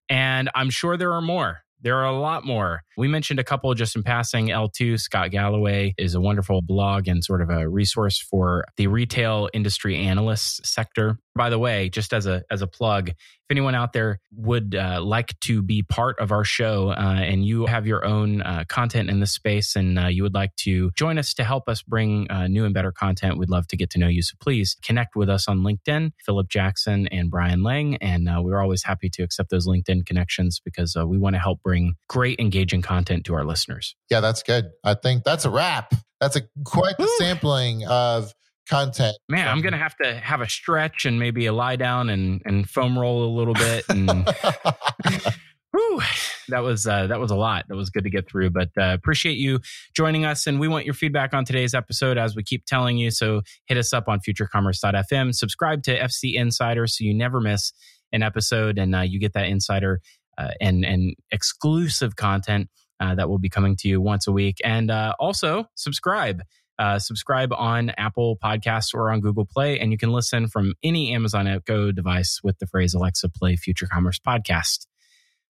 And 0.09 0.49
I'm 0.53 0.69
sure 0.69 0.97
there 0.97 1.13
are 1.13 1.21
more. 1.21 1.64
There 1.81 1.97
are 1.97 2.05
a 2.05 2.17
lot 2.17 2.45
more. 2.45 2.81
We 2.97 3.07
mentioned 3.07 3.39
a 3.39 3.43
couple 3.43 3.73
just 3.73 3.95
in 3.95 4.03
passing. 4.03 4.47
L2, 4.47 4.99
Scott 4.99 5.31
Galloway, 5.31 5.93
is 5.97 6.15
a 6.15 6.21
wonderful 6.21 6.61
blog 6.61 7.07
and 7.07 7.23
sort 7.23 7.41
of 7.41 7.49
a 7.49 7.69
resource 7.69 8.19
for 8.19 8.65
the 8.77 8.87
retail 8.87 9.49
industry 9.53 9.97
analyst 9.97 10.65
sector. 10.65 11.17
By 11.35 11.49
the 11.49 11.59
way, 11.59 11.89
just 11.89 12.13
as 12.13 12.25
a 12.25 12.43
as 12.49 12.61
a 12.61 12.67
plug, 12.67 13.11
if 13.45 13.51
anyone 13.51 13.75
out 13.75 13.93
there 13.93 14.19
would 14.35 14.73
uh, 14.73 14.99
like 15.03 15.39
to 15.41 15.61
be 15.61 15.83
part 15.83 16.19
of 16.19 16.31
our 16.31 16.43
show 16.43 16.89
uh, 16.89 17.19
and 17.21 17.45
you 17.45 17.67
have 17.67 17.85
your 17.85 18.03
own 18.03 18.41
uh, 18.41 18.63
content 18.67 19.07
in 19.07 19.19
this 19.19 19.33
space 19.33 19.75
and 19.75 19.99
uh, 19.99 20.07
you 20.07 20.23
would 20.23 20.33
like 20.33 20.55
to 20.55 20.89
join 20.95 21.19
us 21.19 21.31
to 21.35 21.43
help 21.43 21.69
us 21.69 21.83
bring 21.83 22.29
uh, 22.31 22.47
new 22.47 22.65
and 22.65 22.73
better 22.73 22.91
content, 22.91 23.37
we'd 23.37 23.51
love 23.51 23.67
to 23.67 23.77
get 23.77 23.91
to 23.91 23.99
know 23.99 24.07
you. 24.07 24.23
So 24.23 24.33
please 24.39 24.75
connect 24.81 25.15
with 25.15 25.29
us 25.29 25.47
on 25.47 25.59
LinkedIn, 25.59 26.13
Phillip 26.25 26.49
Jackson 26.49 27.07
and 27.09 27.29
Brian 27.29 27.61
Lange. 27.61 27.97
And 28.01 28.27
uh, 28.27 28.41
we're 28.41 28.59
always 28.59 28.83
happy 28.83 29.09
to 29.11 29.21
accept 29.21 29.51
those 29.51 29.67
LinkedIn 29.67 30.07
connections 30.07 30.59
because 30.59 30.95
uh, 30.95 31.05
we 31.05 31.19
want 31.19 31.35
to 31.35 31.39
help 31.39 31.61
bring 31.61 31.93
great, 32.09 32.39
engaging 32.39 32.81
content 32.81 33.25
to 33.25 33.35
our 33.35 33.45
listeners. 33.45 33.95
Yeah, 34.09 34.21
that's 34.21 34.41
good. 34.41 34.71
I 34.83 34.95
think 34.95 35.23
that's 35.23 35.45
a 35.45 35.51
wrap. 35.51 35.93
That's 36.19 36.35
a 36.35 36.41
quite 36.63 36.97
the 36.97 37.07
sampling 37.19 37.85
of 37.85 38.33
content. 38.69 39.17
Man, 39.29 39.47
I'm 39.47 39.61
going 39.61 39.73
to 39.73 39.79
have 39.79 39.95
to 39.97 40.15
have 40.15 40.41
a 40.41 40.49
stretch 40.49 41.05
and 41.05 41.19
maybe 41.19 41.45
a 41.45 41.53
lie 41.53 41.75
down 41.75 42.09
and, 42.09 42.41
and 42.45 42.69
foam 42.69 42.97
roll 42.97 43.23
a 43.23 43.31
little 43.35 43.53
bit. 43.53 43.85
And 43.89 44.27
Whew, 45.75 46.01
that 46.47 46.59
was 46.59 46.87
uh, 46.87 47.07
that 47.07 47.19
was 47.19 47.31
a 47.31 47.35
lot. 47.35 47.65
That 47.67 47.75
was 47.75 47.89
good 47.89 48.05
to 48.05 48.09
get 48.09 48.29
through, 48.29 48.51
but 48.51 48.69
uh, 48.79 48.93
appreciate 48.93 49.37
you 49.37 49.59
joining 49.93 50.23
us. 50.23 50.47
And 50.47 50.57
we 50.57 50.69
want 50.69 50.85
your 50.85 50.93
feedback 50.93 51.33
on 51.33 51.43
today's 51.43 51.73
episode, 51.73 52.17
as 52.17 52.33
we 52.33 52.43
keep 52.43 52.65
telling 52.65 52.97
you. 52.97 53.11
So 53.11 53.41
hit 53.65 53.77
us 53.77 53.91
up 53.91 54.07
on 54.07 54.21
futurecommerce.fm. 54.21 55.35
Subscribe 55.35 55.83
to 55.83 55.99
FC 55.99 56.35
Insider 56.35 56.87
so 56.87 57.03
you 57.03 57.13
never 57.13 57.41
miss 57.41 57.73
an 58.13 58.23
episode, 58.23 58.77
and 58.77 58.95
uh, 58.95 59.01
you 59.01 59.19
get 59.19 59.33
that 59.33 59.47
insider 59.47 59.99
uh, 60.37 60.51
and 60.61 60.85
and 60.85 61.13
exclusive 61.31 62.15
content 62.15 62.69
uh, 63.01 63.15
that 63.15 63.27
will 63.27 63.39
be 63.39 63.49
coming 63.49 63.75
to 63.77 63.89
you 63.89 63.99
once 63.99 64.27
a 64.27 64.31
week. 64.31 64.57
And 64.63 64.89
uh, 64.89 65.13
also 65.19 65.65
subscribe. 65.75 66.41
Uh, 66.77 66.99
subscribe 66.99 67.53
on 67.53 67.91
Apple 67.97 68.37
Podcasts 68.43 68.93
or 68.93 69.11
on 69.11 69.21
Google 69.21 69.45
Play, 69.45 69.79
and 69.79 69.91
you 69.91 69.97
can 69.97 70.11
listen 70.11 70.47
from 70.47 70.73
any 70.83 71.13
Amazon 71.13 71.47
Echo 71.47 71.91
device 71.91 72.39
with 72.43 72.59
the 72.59 72.67
phrase 72.67 72.93
Alexa 72.93 73.29
Play 73.29 73.55
Future 73.55 73.87
Commerce 73.87 74.19
Podcast. 74.19 74.87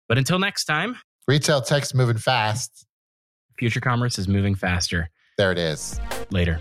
But 0.08 0.18
until 0.18 0.38
next 0.38 0.64
time, 0.64 0.96
Retail 1.26 1.62
tech's 1.62 1.94
moving 1.94 2.18
fast. 2.18 2.86
Future 3.58 3.80
Commerce 3.80 4.18
is 4.18 4.28
moving 4.28 4.54
faster. 4.54 5.10
There 5.38 5.52
it 5.52 5.58
is. 5.58 5.98
Later. 6.30 6.60